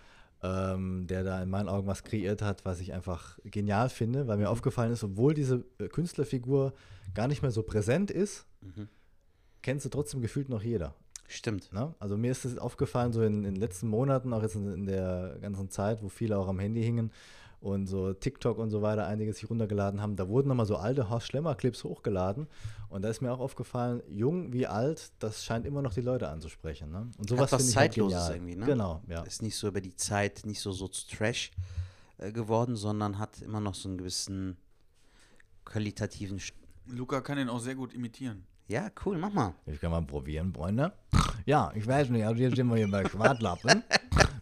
ähm, 0.43 1.07
der 1.07 1.23
da 1.23 1.43
in 1.43 1.51
meinen 1.51 1.69
Augen 1.69 1.87
was 1.87 2.03
kreiert 2.03 2.41
hat, 2.43 2.65
was 2.65 2.81
ich 2.81 2.93
einfach 2.95 3.39
genial 3.45 3.89
finde, 3.91 4.27
weil 4.27 4.37
mir 4.39 4.45
Mhm. 4.45 4.49
aufgefallen 4.51 4.93
ist, 4.93 5.05
obwohl 5.05 5.35
diese 5.35 5.65
äh, 5.79 5.89
Künstlerfigur 5.89 6.73
gar 7.15 7.29
nicht 7.29 7.43
mehr 7.43 7.51
so 7.51 7.63
präsent 7.63 8.11
ist, 8.11 8.47
Mhm. 8.63 8.89
kennt 9.63 9.83
sie 9.83 9.91
trotzdem 9.91 10.23
gefühlt 10.23 10.49
noch 10.49 10.63
jeder. 10.63 10.95
Stimmt. 11.29 11.73
Ne? 11.73 11.95
Also 12.01 12.17
mir 12.17 12.33
ist 12.33 12.45
es 12.45 12.59
aufgefallen, 12.59 13.13
so 13.13 13.23
in, 13.23 13.45
in 13.45 13.55
den 13.55 13.57
letzten 13.57 13.87
Monaten, 13.87 14.33
auch 14.33 14.43
jetzt 14.43 14.57
in, 14.57 14.67
in 14.73 14.87
der 14.87 15.37
ganzen 15.41 15.69
Zeit, 15.71 16.03
wo 16.03 16.09
viele 16.09 16.37
auch 16.39 16.49
am 16.49 16.59
Handy 16.59 16.83
hingen 16.83 17.13
und 17.61 17.87
so 17.87 18.13
TikTok 18.15 18.59
und 18.59 18.71
so 18.71 18.81
weiter 18.81 19.07
einiges 19.07 19.39
sich 19.39 19.51
runtergeladen 19.51 20.01
haben, 20.01 20.17
da 20.17 20.29
wurden 20.29 20.49
nochmal 20.49 20.67
so 20.67 20.77
alte 20.77 21.11
Horst 21.11 21.27
Schlemmer-Clips 21.29 21.85
hochgeladen. 21.85 22.47
Und 22.89 23.03
da 23.03 23.09
ist 23.11 23.21
mir 23.21 23.31
auch 23.33 23.39
aufgefallen, 23.39 24.03
jung 24.09 24.53
wie 24.53 24.67
alt, 24.67 25.13
das 25.19 25.45
scheint 25.45 25.67
immer 25.67 25.83
noch 25.83 25.93
die 25.93 26.01
Leute 26.01 26.29
anzusprechen. 26.29 26.91
Ne? 26.91 27.11
Und 27.19 27.29
sowas 27.29 27.51
finde 27.51 27.65
ich 27.65 27.77
halt 27.77 27.93
Zeitloses 27.93 28.19
genial. 28.19 28.35
irgendwie, 28.35 28.57
ne? 28.57 28.67
Genau, 28.67 29.03
ja. 29.09 29.23
Ist 29.23 29.43
nicht 29.43 29.57
so 29.57 29.69
über 29.69 29.81
die 29.81 29.95
Zeit, 29.95 30.43
nicht 30.47 30.61
so, 30.61 30.73
so 30.73 30.89
zu 30.89 31.07
Trash 31.07 31.51
äh, 32.19 32.33
geworden, 32.33 32.77
sondern 32.77 33.19
hat 33.19 33.43
immer 33.43 33.61
noch 33.61 33.75
so 33.75 33.89
einen 33.89 33.99
gewissen 33.99 34.57
qualitativen. 35.65 36.39
St 36.39 36.55
Luca 36.87 37.21
kann 37.21 37.37
den 37.37 37.49
auch 37.49 37.61
sehr 37.61 37.75
gut 37.77 37.95
imitieren. 37.95 38.45
ja, 38.67 38.91
cool, 39.05 39.19
mach 39.19 39.33
mal. 39.33 39.55
Ich 39.67 39.81
kann 39.81 39.91
mal 39.93 40.03
probieren, 40.03 40.53
Freunde. 40.53 40.93
Ja, 41.47 41.71
ich 41.75 41.87
weiß 41.87 42.09
nicht, 42.09 42.25
also 42.25 42.41
jetzt 42.41 42.57
sind 42.57 42.69
wir 42.69 42.77
hier 42.77 42.91
bei 42.91 43.09
Schwartlappen. 43.09 43.85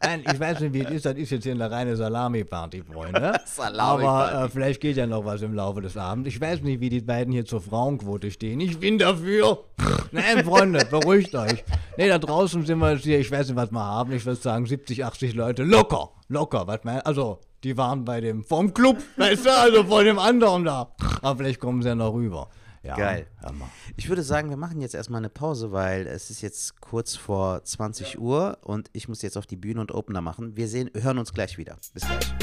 Nein, 0.09 0.25
ich 0.27 0.41
weiß 0.41 0.61
nicht, 0.61 0.73
wie 0.73 0.81
es 0.81 0.91
ist. 0.91 1.05
Das 1.05 1.17
ist 1.17 1.29
jetzt 1.29 1.43
hier 1.43 1.53
eine 1.53 1.71
reine 1.71 1.95
Salami-Party, 1.95 2.83
Freunde. 2.83 3.39
Salami-Party. 3.45 4.35
Aber 4.35 4.45
äh, 4.45 4.49
vielleicht 4.49 4.81
geht 4.81 4.97
ja 4.97 5.07
noch 5.07 5.27
was 5.27 5.43
im 5.43 5.53
Laufe 5.53 5.83
des 5.83 5.99
Abends. 5.99 6.29
Ich 6.29 6.41
weiß 6.41 6.63
nicht, 6.63 6.81
wie 6.81 6.89
die 6.89 7.03
beiden 7.03 7.31
hier 7.31 7.45
zur 7.45 7.61
Frauenquote 7.61 8.31
stehen. 8.31 8.59
Ich 8.61 8.79
bin 8.79 8.97
dafür. 8.97 9.65
Nein, 10.13 10.47
Freunde, 10.47 10.87
beruhigt 10.87 11.35
euch. 11.35 11.63
Nee, 11.99 12.09
da 12.09 12.19
draußen 12.19 12.65
sind 12.65 12.79
wir 12.79 12.93
jetzt 12.95 13.05
hier, 13.05 13.19
ich 13.19 13.31
weiß 13.31 13.49
nicht, 13.49 13.57
was 13.57 13.71
wir 13.71 13.85
haben. 13.85 14.13
Ich 14.13 14.25
würde 14.25 14.41
sagen 14.41 14.65
70, 14.65 15.05
80 15.05 15.35
Leute. 15.35 15.63
Locker, 15.65 16.09
locker. 16.29 16.67
Was 16.67 16.85
mein, 16.85 17.03
also, 17.03 17.41
die 17.63 17.77
waren 17.77 18.07
bei 18.07 18.23
dem, 18.23 18.45
vom 18.45 18.73
Club, 18.73 18.97
weißt 19.19 19.45
du, 19.45 19.53
also 19.53 19.85
von 19.85 20.07
dem 20.07 20.19
anderen 20.19 20.65
da. 20.65 20.91
Aber 21.21 21.37
vielleicht 21.37 21.61
kommen 21.61 21.83
sie 21.83 21.89
ja 21.89 21.95
noch 21.95 22.15
rüber. 22.15 22.49
Ja, 22.83 22.97
Geil. 22.97 23.27
Ich 23.97 24.09
würde 24.09 24.23
sagen, 24.23 24.51
wir 24.51 24.57
machen 24.57 24.81
jetzt 24.81 24.95
erstmal 24.95 25.19
eine 25.19 25.29
Pause, 25.29 25.73
weil 25.73 26.07
es 26.07 26.31
ist 26.31 26.43
jetzt 26.43 26.81
kurz 26.81 27.17
vor 27.17 27.65
20 27.65 28.19
Uhr 28.19 28.59
und 28.63 28.89
ich 28.93 29.09
muss 29.09 29.23
jetzt 29.23 29.37
auf 29.37 29.47
die 29.47 29.57
Bühne 29.57 29.81
und 29.81 29.93
Opener 29.93 30.21
machen. 30.21 30.57
Wir 30.57 30.69
sehen, 30.69 30.91
hören 30.95 31.19
uns 31.19 31.33
gleich 31.33 31.59
wieder. 31.59 31.77
Bis 31.93 32.05
gleich. 32.05 32.35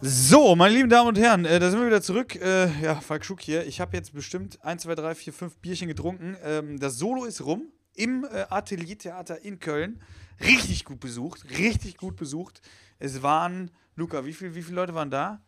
So, 0.00 0.54
meine 0.54 0.74
lieben 0.74 0.88
Damen 0.88 1.08
und 1.08 1.18
Herren, 1.18 1.44
äh, 1.44 1.58
da 1.58 1.70
sind 1.70 1.80
wir 1.80 1.88
wieder 1.88 2.00
zurück. 2.00 2.36
Äh, 2.36 2.70
ja, 2.80 2.94
Falk 3.00 3.24
Schuck 3.24 3.40
hier. 3.40 3.66
Ich 3.66 3.80
habe 3.80 3.96
jetzt 3.96 4.14
bestimmt 4.14 4.64
1, 4.64 4.82
2, 4.82 4.94
3, 4.94 5.14
4, 5.16 5.32
5 5.32 5.56
Bierchen 5.56 5.88
getrunken. 5.88 6.36
Ähm, 6.44 6.78
das 6.78 6.98
Solo 6.98 7.24
ist 7.24 7.44
rum 7.44 7.72
im 7.94 8.24
äh, 8.24 8.46
Ateliertheater 8.48 9.44
in 9.44 9.58
Köln. 9.58 10.00
Richtig 10.40 10.84
gut 10.84 11.00
besucht, 11.00 11.44
richtig 11.58 11.96
gut 11.96 12.14
besucht. 12.14 12.60
Es 13.00 13.22
waren, 13.22 13.72
Luca, 13.96 14.24
wie, 14.24 14.32
viel, 14.32 14.54
wie 14.54 14.62
viele 14.62 14.76
Leute 14.76 14.94
waren 14.94 15.10
da? 15.10 15.42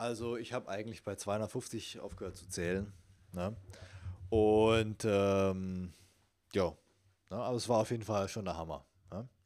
Also 0.00 0.38
ich 0.38 0.54
habe 0.54 0.70
eigentlich 0.70 1.02
bei 1.02 1.14
250 1.14 2.00
aufgehört 2.00 2.34
zu 2.34 2.48
zählen. 2.48 2.90
Ne? 3.34 3.54
Und 4.30 5.04
ähm, 5.04 5.92
ja, 6.54 6.72
ne? 7.28 7.36
aber 7.36 7.56
es 7.58 7.68
war 7.68 7.80
auf 7.80 7.90
jeden 7.90 8.04
Fall 8.04 8.26
schon 8.26 8.46
der 8.46 8.56
Hammer. 8.56 8.86
Ne? 9.12 9.28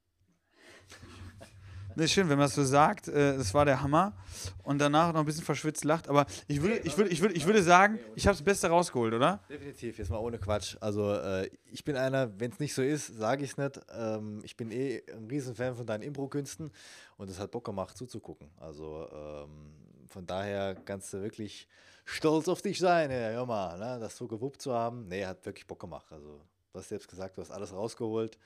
Ne, 1.97 2.09
schön, 2.09 2.29
wenn 2.29 2.38
man 2.38 2.47
das 2.47 2.55
so 2.55 2.64
sagt. 2.64 3.09
Äh, 3.09 3.37
das 3.37 3.53
war 3.53 3.64
der 3.64 3.81
Hammer. 3.81 4.17
Und 4.62 4.81
danach 4.81 5.12
noch 5.12 5.21
ein 5.21 5.27
bisschen 5.27 5.45
verschwitzt 5.45 5.85
lacht. 5.85 6.09
Aber 6.09 6.27
ich 6.47 6.62
würde, 6.62 6.79
ich 6.79 6.97
würde, 6.97 7.11
ich 7.11 7.21
würde, 7.21 7.35
ich 7.35 7.47
würde 7.47 7.62
sagen, 7.62 7.99
ich 8.14 8.27
habe 8.27 8.37
das 8.37 8.45
Beste 8.45 8.69
rausgeholt, 8.69 9.14
oder? 9.14 9.40
Definitiv, 9.49 9.99
jetzt 9.99 10.11
mal 10.11 10.19
ohne 10.19 10.38
Quatsch. 10.38 10.77
Also 10.81 11.14
äh, 11.14 11.51
ich 11.67 11.85
bin 11.85 11.97
einer, 11.97 12.38
wenn 12.38 12.53
es 12.53 12.61
nicht 12.61 12.75
so 12.75 12.83
ist, 12.83 13.09
sage 13.09 13.45
ich 13.45 13.51
es 13.51 13.59
nicht. 13.59 13.81
Ähm, 13.97 14.40
ich 14.45 14.57
bin 14.57 14.71
eh 14.71 15.03
ein 15.12 15.27
Riesenfan 15.27 15.75
von 15.75 15.87
deinen 15.87 16.03
Impro-Künsten 16.03 16.71
und 17.17 17.31
es 17.31 17.40
hat 17.40 17.51
Bock 17.51 17.64
gemacht 17.64 17.97
zuzugucken. 17.97 18.51
Also 18.59 19.09
ähm, 19.12 19.85
von 20.09 20.27
daher 20.27 20.75
kannst 20.75 21.12
du 21.12 21.23
wirklich 21.23 21.69
stolz 22.05 22.49
auf 22.49 22.62
dich 22.62 22.79
sein, 22.79 23.11
ja, 23.11 23.31
hör 23.31 23.47
mal, 23.47 23.79
ne? 23.79 23.99
das 24.01 24.17
so 24.17 24.27
gewuppt 24.27 24.61
zu 24.61 24.73
haben. 24.73 25.09
Nee, 25.09 25.25
hat 25.25 25.45
wirklich 25.47 25.67
Bock 25.67 25.81
gemacht. 25.81 26.12
Also 26.12 26.40
du 26.73 26.79
hast 26.79 26.88
selbst 26.88 27.09
gesagt, 27.09 27.37
du 27.37 27.43
hast 27.43 27.51
alles 27.51 27.73
rausgeholt. 27.73 28.38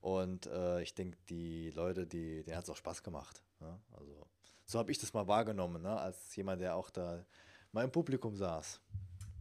Und 0.00 0.46
äh, 0.46 0.82
ich 0.82 0.94
denke, 0.94 1.16
die 1.30 1.70
Leute, 1.70 2.06
die, 2.06 2.42
denen 2.42 2.56
hat 2.56 2.64
es 2.64 2.70
auch 2.70 2.76
Spaß 2.76 3.02
gemacht. 3.02 3.42
Ne? 3.60 3.78
Also, 3.92 4.26
so 4.66 4.78
habe 4.78 4.90
ich 4.90 4.98
das 4.98 5.14
mal 5.14 5.26
wahrgenommen, 5.26 5.82
ne? 5.82 5.98
als 5.98 6.36
jemand, 6.36 6.60
der 6.60 6.76
auch 6.76 6.90
da 6.90 7.24
mal 7.72 7.84
im 7.84 7.90
Publikum 7.90 8.36
saß. 8.36 8.80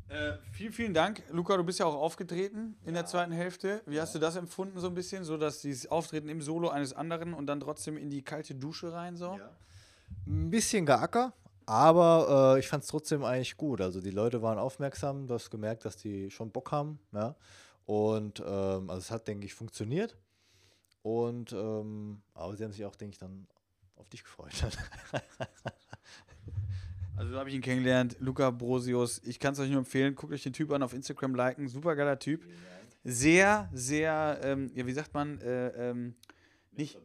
Äh, 0.08 0.34
vielen, 0.52 0.74
vielen 0.74 0.94
Dank. 0.94 1.24
Luca, 1.32 1.58
du 1.58 1.64
bist 1.64 1.80
ja 1.80 1.86
auch 1.86 1.96
aufgetreten 1.96 2.78
in 2.86 2.94
der 2.94 3.06
zweiten 3.06 3.32
Hälfte. 3.32 3.82
Wie 3.86 4.00
hast 4.00 4.14
du 4.16 4.20
das 4.20 4.36
empfunden, 4.36 4.80
so 4.80 4.88
ein 4.88 4.94
bisschen? 4.94 5.24
So, 5.24 5.38
dass 5.38 5.62
dieses 5.62 5.90
Auftreten 5.90 6.30
im 6.30 6.42
Solo 6.42 6.70
eines 6.70 6.94
anderen 6.94 7.34
und 7.34 7.48
dann 7.48 7.60
trotzdem 7.60 7.98
in 7.98 8.10
die 8.10 8.22
kalte 8.22 8.54
Dusche 8.56 8.94
rein, 8.94 9.18
so? 9.18 9.40
Ein 10.28 10.50
bisschen 10.50 10.86
geacker, 10.86 11.34
aber 11.66 12.56
äh, 12.56 12.60
ich 12.60 12.68
fand 12.68 12.84
es 12.84 12.90
trotzdem 12.90 13.24
eigentlich 13.24 13.58
gut. 13.58 13.82
Also 13.82 14.02
die 14.02 14.12
Leute 14.12 14.42
waren 14.42 14.58
aufmerksam, 14.58 15.28
du 15.28 15.34
hast 15.34 15.50
gemerkt, 15.50 15.86
dass 15.86 15.98
die 15.98 16.30
schon 16.32 16.52
Bock 16.52 16.72
haben. 16.72 17.00
Ja? 17.12 17.36
Und 17.86 18.40
ähm, 18.40 18.90
also 18.90 19.00
es 19.00 19.12
hat, 19.12 19.28
denke 19.28 19.46
ich, 19.46 19.54
funktioniert. 19.54 20.18
Und 21.02 21.52
ähm, 21.52 22.22
aber 22.34 22.56
sie 22.56 22.64
haben 22.64 22.72
sich 22.72 22.86
auch, 22.86 22.96
denke 22.96 23.14
ich, 23.14 23.20
dann 23.20 23.48
auf 23.96 24.10
dich 24.10 24.24
gefreut. 24.24 24.54
Also 27.16 27.32
da 27.32 27.40
habe 27.40 27.50
ich 27.50 27.56
ihn 27.56 27.62
kennengelernt, 27.62 28.18
Luca 28.20 28.50
Brosius. 28.50 29.22
Ich 29.24 29.40
kann 29.40 29.54
es 29.54 29.60
euch 29.60 29.70
nur 29.70 29.78
empfehlen, 29.80 30.16
guckt 30.16 30.34
euch 30.34 30.44
den 30.44 30.54
Typ 30.54 30.72
an 30.72 30.82
auf 30.82 30.94
Instagram, 30.94 31.36
liken. 31.36 31.68
Super 31.68 31.96
geiler 31.96 32.18
Typ. 32.18 32.44
Sehr, 33.04 33.70
sehr, 33.72 34.40
ähm, 34.44 34.72
ja, 34.74 34.88
wie 34.88 34.94
sagt 34.94 35.14
man, 35.14 35.40
äh, 35.42 35.90
ähm, 35.90 36.16
nicht, 36.72 37.00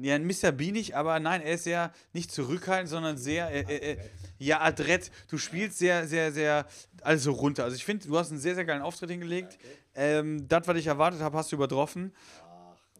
ja, 0.00 0.18
Mr. 0.18 0.52
Bienig, 0.52 0.96
aber 0.96 1.20
nein, 1.20 1.42
er 1.42 1.54
ist 1.54 1.64
sehr, 1.64 1.92
nicht 2.12 2.32
zurückhaltend, 2.32 2.88
sondern 2.88 3.16
sehr, 3.16 3.50
äh, 3.50 3.60
äh, 3.60 3.92
äh, 3.92 3.98
ja, 4.38 4.60
adrett. 4.60 5.10
Du 5.28 5.38
spielst 5.38 5.78
sehr, 5.78 6.06
sehr, 6.06 6.32
sehr, 6.32 6.66
also 7.02 7.32
runter. 7.32 7.64
Also 7.64 7.76
ich 7.76 7.84
finde, 7.84 8.06
du 8.06 8.18
hast 8.18 8.30
einen 8.30 8.40
sehr, 8.40 8.54
sehr 8.54 8.64
geilen 8.64 8.82
Auftritt 8.82 9.10
hingelegt. 9.10 9.58
Ähm, 9.94 10.48
das, 10.48 10.66
was 10.66 10.76
ich 10.76 10.86
erwartet 10.86 11.20
habe, 11.20 11.36
hast 11.36 11.52
du 11.52 11.56
übertroffen. 11.56 12.12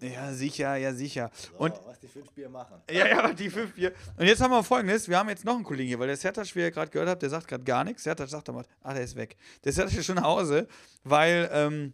Ja, 0.01 0.33
sicher, 0.33 0.77
ja, 0.77 0.93
sicher. 0.93 1.31
Und 1.57 1.73
was 1.87 1.99
die 2.01 2.09
fünf 2.09 2.31
Bier 2.33 2.49
machen. 2.49 2.83
ja, 2.91 3.07
ja, 3.07 3.33
die 3.33 3.49
fünf 3.49 3.75
Bier. 3.75 3.93
Und 4.17 4.27
jetzt 4.27 4.41
haben 4.43 4.51
wir 4.51 4.63
folgendes: 4.63 5.09
Wir 5.09 5.19
haben 5.19 5.29
jetzt 5.29 5.45
noch 5.45 5.55
einen 5.55 5.65
Kollegen 5.65 5.89
hier, 5.89 5.99
weil 5.99 6.09
der 6.09 6.17
Sertac, 6.17 6.55
wie 6.55 6.61
ihr 6.61 6.71
gerade 6.71 6.91
gehört 6.91 7.09
habt, 7.09 7.23
der 7.23 7.31
sagt 7.31 7.49
gerade 7.49 7.65
gar 7.65 7.85
nichts. 7.85 8.03
Sertac 8.03 8.29
sagt 8.29 8.49
mal, 8.49 8.67
ah, 8.83 8.93
der 8.93 9.05
ist 9.05 9.17
weg. 9.17 9.37
Der 9.63 9.73
Sertac 9.73 9.97
ist 9.97 10.05
schon 10.05 10.17
nach 10.17 10.25
Hause, 10.25 10.69
weil 11.05 11.49
ähm, 11.53 11.93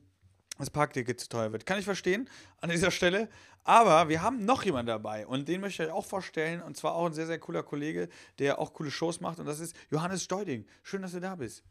das 0.58 0.70
Parkticket 0.70 1.20
zu 1.20 1.28
teuer 1.28 1.52
wird. 1.52 1.66
Kann 1.66 1.78
ich 1.78 1.84
verstehen 1.84 2.28
an 2.60 2.70
dieser 2.70 2.90
Stelle. 2.90 3.28
Aber 3.64 4.09
wir 4.09 4.23
haben 4.23 4.44
noch 4.44 4.64
jemanden 4.64 4.88
dabei 4.88 5.27
und 5.27 5.49
den 5.49 5.61
möchte 5.61 5.83
ich 5.83 5.88
euch 5.88 5.94
auch 5.94 6.05
vorstellen. 6.05 6.62
Und 6.62 6.77
zwar 6.77 6.94
auch 6.94 7.07
ein 7.07 7.12
sehr, 7.12 7.27
sehr 7.27 7.38
cooler 7.38 7.62
Kollege, 7.62 8.09
der 8.38 8.59
auch 8.59 8.73
coole 8.73 8.90
Shows 8.90 9.20
macht. 9.20 9.38
Und 9.38 9.46
das 9.46 9.61
ist 9.61 9.77
Johannes 9.90 10.25
Steuding. 10.25 10.66
Schön, 10.83 11.03
dass 11.03 11.12
du 11.12 11.20
da 11.20 11.37
bist. 11.37 11.62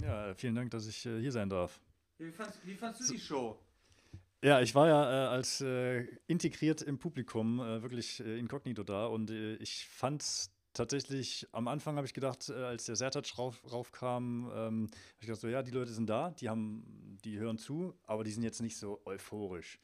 Ja, 0.00 0.34
vielen 0.34 0.54
Dank, 0.54 0.70
dass 0.70 0.86
ich 0.86 1.06
äh, 1.06 1.20
hier 1.20 1.32
sein 1.32 1.48
darf. 1.48 1.80
Wie 2.18 2.30
fandst, 2.30 2.58
wie 2.64 2.74
fandst 2.74 3.00
du 3.00 3.12
die 3.12 3.20
Show? 3.20 3.58
Ja, 4.42 4.60
ich 4.60 4.74
war 4.74 4.86
ja 4.86 5.24
äh, 5.24 5.28
als 5.28 5.60
äh, 5.60 6.06
integriert 6.26 6.82
im 6.82 6.98
Publikum 6.98 7.60
äh, 7.60 7.82
wirklich 7.82 8.20
äh, 8.20 8.38
inkognito 8.38 8.84
da 8.84 9.06
und 9.06 9.30
äh, 9.30 9.56
ich 9.56 9.88
fand 9.88 10.22
es 10.22 10.50
tatsächlich, 10.76 11.48
am 11.52 11.68
Anfang 11.68 11.96
habe 11.96 12.06
ich 12.06 12.14
gedacht, 12.14 12.48
äh, 12.50 12.52
als 12.52 12.84
der 12.84 12.96
Sertac 12.96 13.38
rauf, 13.38 13.60
raufkam, 13.70 14.50
ähm, 14.54 14.82
habe 14.84 14.90
ich 15.20 15.26
gedacht, 15.26 15.40
so, 15.40 15.48
ja, 15.48 15.62
die 15.62 15.70
Leute 15.70 15.92
sind 15.92 16.08
da, 16.08 16.30
die 16.30 16.48
haben, 16.48 17.18
die 17.24 17.38
hören 17.38 17.58
zu, 17.58 17.94
aber 18.04 18.24
die 18.24 18.30
sind 18.30 18.42
jetzt 18.42 18.60
nicht 18.60 18.76
so 18.76 19.00
euphorisch. 19.04 19.78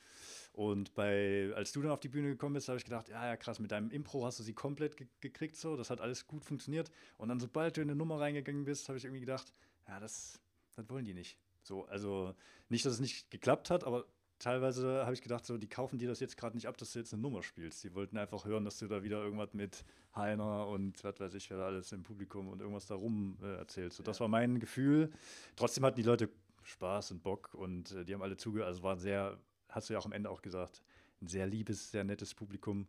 Und 0.53 0.95
bei, 0.95 1.51
als 1.55 1.73
du 1.73 1.81
dann 1.81 1.91
auf 1.91 2.01
die 2.01 2.09
Bühne 2.09 2.29
gekommen 2.29 2.55
bist, 2.55 2.69
habe 2.69 2.77
ich 2.77 2.85
gedacht, 2.85 3.09
ja, 3.09 3.27
ja, 3.27 3.37
krass, 3.37 3.59
mit 3.59 3.71
deinem 3.71 3.91
Impro 3.91 4.25
hast 4.27 4.39
du 4.39 4.43
sie 4.43 4.53
komplett 4.53 4.97
ge 4.97 5.07
gekriegt, 5.21 5.57
so, 5.57 5.77
das 5.77 5.89
hat 5.89 6.01
alles 6.01 6.27
gut 6.27 6.45
funktioniert. 6.45 6.91
Und 7.17 7.31
dann, 7.31 7.41
sobald 7.41 7.77
du 7.77 7.81
in 7.81 7.89
eine 7.89 7.97
Nummer 7.97 8.21
reingegangen 8.21 8.65
bist, 8.65 8.89
habe 8.89 8.99
ich 8.99 9.05
irgendwie 9.05 9.21
gedacht, 9.21 9.53
ja, 9.89 9.99
das, 9.99 10.41
das 10.77 10.89
wollen 10.91 11.07
die 11.07 11.15
nicht. 11.15 11.39
So, 11.63 11.87
also 11.87 12.35
nicht, 12.69 12.85
dass 12.85 12.95
es 12.95 13.01
nicht 13.01 13.31
geklappt 13.31 13.71
hat, 13.71 13.85
aber 13.85 14.05
teilweise 14.43 15.05
habe 15.05 15.15
ich 15.15 15.23
gedacht, 15.23 15.47
so, 15.47 15.57
die 15.57 15.69
kaufen 15.69 15.99
dir 15.99 16.09
das 16.09 16.21
jetzt 16.21 16.37
gerade 16.37 16.57
nicht 16.57 16.67
ab, 16.67 16.77
dass 16.77 16.93
du 16.93 16.99
jetzt 16.99 17.13
eine 17.13 17.23
Nummer 17.23 17.43
spielst. 17.43 17.83
Die 17.85 17.95
wollten 17.95 18.19
einfach 18.19 18.45
hören, 18.45 18.65
dass 18.65 18.79
du 18.79 18.89
da 18.89 19.03
wieder 19.03 19.23
irgendwas 19.23 19.55
mit 19.55 19.85
Heiner 20.15 20.67
und 20.67 21.03
was 21.05 21.19
weiß 21.21 21.35
ich, 21.35 21.49
wer 21.51 21.59
da 21.59 21.67
alles 21.67 21.93
im 21.93 22.03
Publikum 22.03 22.49
und 22.49 22.61
irgendwas 22.61 22.87
da 22.87 22.97
rum 22.97 23.39
äh, 23.41 23.57
erzählst. 23.57 23.97
So, 23.97 24.03
das 24.03 24.21
war 24.21 24.29
mein 24.29 24.59
Gefühl. 24.59 25.11
Trotzdem 25.57 25.85
hatten 25.85 25.97
die 25.97 26.03
Leute 26.03 26.29
Spaß 26.63 27.13
und 27.13 27.23
Bock 27.23 27.55
und 27.55 27.93
äh, 27.93 28.05
die 28.05 28.15
haben 28.15 28.23
alle 28.23 28.37
zugehört. 28.37 28.67
Also 28.67 28.79
es 28.79 28.83
war 28.83 28.95
ein 28.95 28.99
sehr, 28.99 29.39
hast 29.73 29.89
du 29.89 29.95
ja 29.95 29.99
auch 29.99 30.07
am 30.07 30.13
Ende 30.13 30.31
auch 30.31 30.43
gesagt, 30.43 30.83
ein 31.21 31.27
sehr 31.27 31.47
liebes, 31.47 31.91
sehr 31.91 32.05
nettes 32.05 32.35
Publikum. 32.35 32.87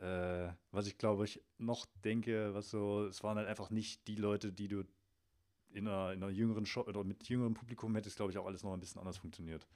Äh, 0.00 0.48
was 0.70 0.86
ich 0.86 0.98
glaube 0.98 1.24
ich 1.24 1.42
noch 1.58 1.86
denke, 2.04 2.54
was 2.54 2.70
so, 2.70 3.06
es 3.06 3.22
waren 3.22 3.36
halt 3.36 3.48
einfach 3.48 3.70
nicht 3.70 4.06
die 4.08 4.16
Leute, 4.16 4.52
die 4.52 4.68
du 4.68 4.84
in 5.70 5.88
einer, 5.88 6.12
in 6.12 6.22
einer 6.22 6.32
jüngeren 6.32 6.66
Show 6.66 6.82
oder 6.82 7.04
mit 7.04 7.28
jüngerem 7.28 7.54
Publikum 7.54 7.94
hätte 7.94 8.08
es, 8.08 8.16
glaube 8.16 8.32
ich, 8.32 8.38
auch 8.38 8.46
alles 8.46 8.62
noch 8.62 8.72
ein 8.72 8.80
bisschen 8.80 9.00
anders 9.00 9.18
funktioniert. 9.18 9.66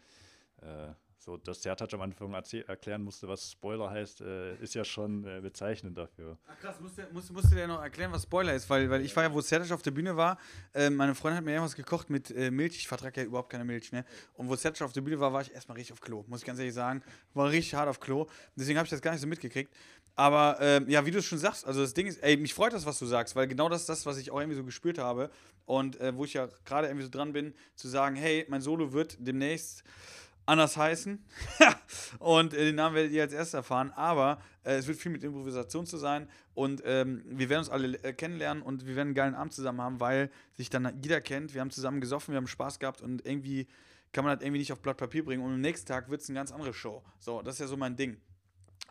Äh, 0.61 0.93
so, 1.19 1.37
dass 1.37 1.63
Sertac 1.63 1.93
am 1.95 2.03
Anfang 2.03 2.33
erklären 2.33 3.03
musste, 3.03 3.27
was 3.27 3.51
Spoiler 3.51 3.91
heißt, 3.91 4.21
äh, 4.21 4.57
ist 4.57 4.75
ja 4.75 4.85
schon 4.85 5.25
äh, 5.25 5.41
bezeichnend 5.41 5.97
dafür. 5.97 6.39
Ach 6.47 6.59
krass, 6.61 6.81
musste, 6.81 7.09
musste, 7.13 7.33
musste 7.33 7.55
der 7.55 7.67
noch 7.67 7.83
erklären, 7.83 8.13
was 8.13 8.25
Spoiler 8.25 8.55
ist, 8.55 8.69
weil, 8.71 8.89
weil 8.91 9.01
ich 9.01 9.15
war 9.17 9.25
ja, 9.25 9.33
wo 9.33 9.41
Sertac 9.41 9.73
auf 9.73 9.83
der 9.83 9.91
Bühne 9.91 10.17
war, 10.17 10.39
äh, 10.75 10.91
meine 10.91 11.15
Freundin 11.15 11.39
hat 11.39 11.45
mir 11.45 11.53
irgendwas 11.53 11.75
gekocht 11.75 12.11
mit 12.11 12.31
äh, 12.31 12.51
Milch, 12.51 12.77
ich 12.77 12.89
vertrage 12.89 13.21
ja 13.21 13.27
überhaupt 13.27 13.51
keine 13.51 13.65
Milch, 13.65 13.93
ne? 13.93 14.05
Und 14.35 14.49
wo 14.49 14.57
Sertac 14.57 14.83
auf 14.83 14.93
der 14.93 15.01
Bühne 15.01 15.19
war, 15.19 15.33
war 15.33 15.43
ich 15.43 15.53
erstmal 15.53 15.77
richtig 15.77 15.95
auf 15.95 16.01
Klo, 16.01 16.25
muss 16.29 16.41
ich 16.41 16.47
ganz 16.47 16.59
ehrlich 16.59 16.75
sagen. 16.75 17.03
War 17.35 17.51
richtig 17.51 17.75
hart 17.75 17.89
auf 17.89 17.99
Klo, 17.99 18.27
deswegen 18.55 18.79
habe 18.79 18.87
ich 18.87 18.91
das 18.91 19.01
gar 19.03 19.13
nicht 19.13 19.21
so 19.21 19.27
mitgekriegt. 19.27 19.73
Aber 20.19 20.57
ähm, 20.61 20.89
ja, 20.89 21.05
wie 21.05 21.11
du 21.11 21.19
es 21.19 21.27
schon 21.27 21.39
sagst, 21.39 21.67
also 21.67 21.83
das 21.83 21.93
Ding 21.93 22.07
ist, 22.07 22.23
ey, 22.23 22.39
mich 22.39 22.55
freut 22.55 22.73
das, 22.73 22.87
was 22.87 22.99
du 22.99 23.05
sagst, 23.05 23.37
weil 23.37 23.47
genau 23.47 23.69
das 23.69 23.83
ist 23.83 23.89
das, 23.91 24.07
was 24.07 24.17
ich 24.17 24.31
auch 24.31 24.41
irgendwie 24.41 24.57
so 24.57 24.65
gespürt 24.65 24.99
habe. 24.99 25.31
Und 25.67 26.01
äh, 26.01 26.17
wo 26.17 26.25
ich 26.25 26.33
ja 26.33 26.49
gerade 26.65 26.87
irgendwie 26.87 27.05
so 27.05 27.11
dran 27.11 27.33
bin, 27.33 27.53
zu 27.75 27.89
sagen, 27.89 28.17
hey, 28.17 28.47
mein 28.49 28.63
Solo 28.63 28.93
wird 28.93 29.17
demnächst 29.19 29.83
anders 30.47 30.77
heißen. 30.77 31.23
und 32.19 32.55
äh, 32.55 32.65
den 32.65 32.77
Namen 32.77 32.95
werdet 32.95 33.13
ihr 33.13 33.23
als 33.23 33.33
erstes 33.33 33.55
erfahren. 33.55 33.93
Aber 33.95 34.41
äh, 34.65 34.77
es 34.77 34.87
wird 34.87 34.99
viel 34.99 35.13
mit 35.13 35.23
Improvisation 35.23 35.87
zu 35.87 35.99
sein. 35.99 36.29
Und 36.55 36.83
ähm, 36.87 37.23
wir 37.27 37.49
werden 37.49 37.61
uns 37.61 37.71
alle 37.71 37.99
äh, 38.03 38.13
kennenlernen 38.13 38.63
und 38.63 38.87
wir 38.87 38.97
werden 38.97 39.09
einen 39.09 39.15
geilen 39.15 39.35
Abend 39.35 39.53
zusammen 39.53 39.81
haben, 39.81 40.01
weil 40.01 40.31
sich 40.55 40.71
dann 40.71 40.99
jeder 41.03 41.21
kennt. 41.21 41.53
Wir 41.53 41.61
haben 41.61 41.71
zusammen 41.71 42.01
gesoffen, 42.01 42.33
wir 42.33 42.39
haben 42.39 42.47
Spaß 42.47 42.79
gehabt 42.79 43.03
und 43.03 43.27
irgendwie 43.27 43.67
kann 44.13 44.25
man 44.25 44.35
das 44.35 44.45
irgendwie 44.45 44.61
nicht 44.61 44.73
auf 44.73 44.81
Blatt 44.81 44.97
Papier 44.97 45.25
bringen. 45.25 45.45
Und 45.45 45.53
am 45.53 45.61
nächsten 45.61 45.87
Tag 45.87 46.09
wird 46.09 46.23
es 46.23 46.29
eine 46.29 46.39
ganz 46.39 46.51
andere 46.53 46.73
Show. 46.73 47.03
So, 47.19 47.43
das 47.43 47.57
ist 47.57 47.61
ja 47.61 47.67
so 47.67 47.77
mein 47.77 47.97
Ding. 47.97 48.17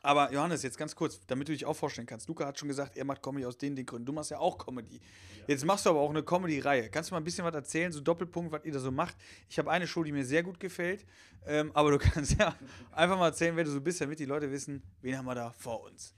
Aber 0.06 0.32
Johannes, 0.32 0.62
jetzt 0.62 0.78
ganz 0.78 0.96
kurz, 0.96 1.20
damit 1.26 1.48
du 1.48 1.52
dich 1.52 1.65
auch 1.65 1.74
vorstellen 1.74 2.06
kannst. 2.06 2.28
Luca 2.28 2.46
hat 2.46 2.60
schon 2.60 2.68
gesagt, 2.68 2.96
er 2.96 3.06
macht 3.06 3.24
Comedy 3.24 3.46
aus 3.46 3.58
den, 3.58 3.76
den 3.76 3.88
Gründen. 3.88 4.06
Du 4.06 4.13
machst 4.13 4.30
ja 4.30 4.38
auch 4.38 4.58
Comedy. 4.58 5.02
Jetzt 5.48 5.65
machst 5.65 5.86
du 5.86 5.89
aber 5.89 6.00
auch 6.00 6.12
eine 6.12 6.22
Comedy-Reihe. 6.22 6.89
Kannst 6.89 7.10
du 7.10 7.15
mal 7.15 7.22
ein 7.22 7.24
bisschen 7.24 7.44
was 7.44 7.56
erzählen, 7.56 7.91
so 7.91 8.02
Doppelpunkt, 8.02 8.52
was 8.52 8.64
ihr 8.66 8.72
da 8.72 8.80
so 8.80 8.91
macht? 8.91 9.16
Ich 9.49 9.58
habe 9.58 9.72
eine 9.72 9.88
Show, 9.88 10.03
die 10.03 10.12
mir 10.12 10.24
sehr 10.24 10.43
gut 10.43 10.60
gefällt. 10.60 11.06
Ähm, 11.47 11.72
aber 11.74 11.89
du 11.89 11.97
kannst 12.14 12.39
ja 12.39 12.56
einfach 12.91 13.18
mal 13.18 13.30
erzählen, 13.30 13.56
wer 13.56 13.64
du 13.64 13.72
so 13.72 13.82
bist, 13.82 13.99
damit 13.99 14.20
die 14.20 14.26
Leute 14.26 14.51
wissen, 14.51 14.84
wen 15.01 15.18
haben 15.18 15.26
wir 15.26 15.34
da 15.34 15.51
vor 15.51 15.82
uns. 15.82 16.14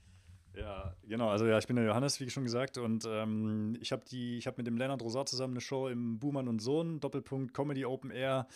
Ja, 0.54 0.94
genau. 1.08 1.30
Also 1.30 1.46
ja, 1.46 1.58
ich 1.58 1.68
bin 1.68 1.76
der 1.76 1.86
Johannes, 1.86 2.20
wie 2.20 2.30
schon 2.30 2.44
gesagt, 2.44 2.78
und 2.78 3.06
ähm, 3.08 3.78
ich 3.80 3.92
habe 3.92 4.04
die, 4.06 4.38
ich 4.38 4.48
habe 4.48 4.58
mit 4.58 4.68
dem 4.68 4.76
Lennart 4.76 5.02
Rosar 5.02 5.26
zusammen 5.26 5.54
eine 5.54 5.62
Show 5.62 5.88
im 5.88 6.20
Buhmann 6.20 6.48
und 6.48 6.60
Sohn 6.60 7.00
Doppelpunkt 7.00 7.54
Comedy 7.54 7.86
Open 7.86 8.12
Air, 8.12 8.48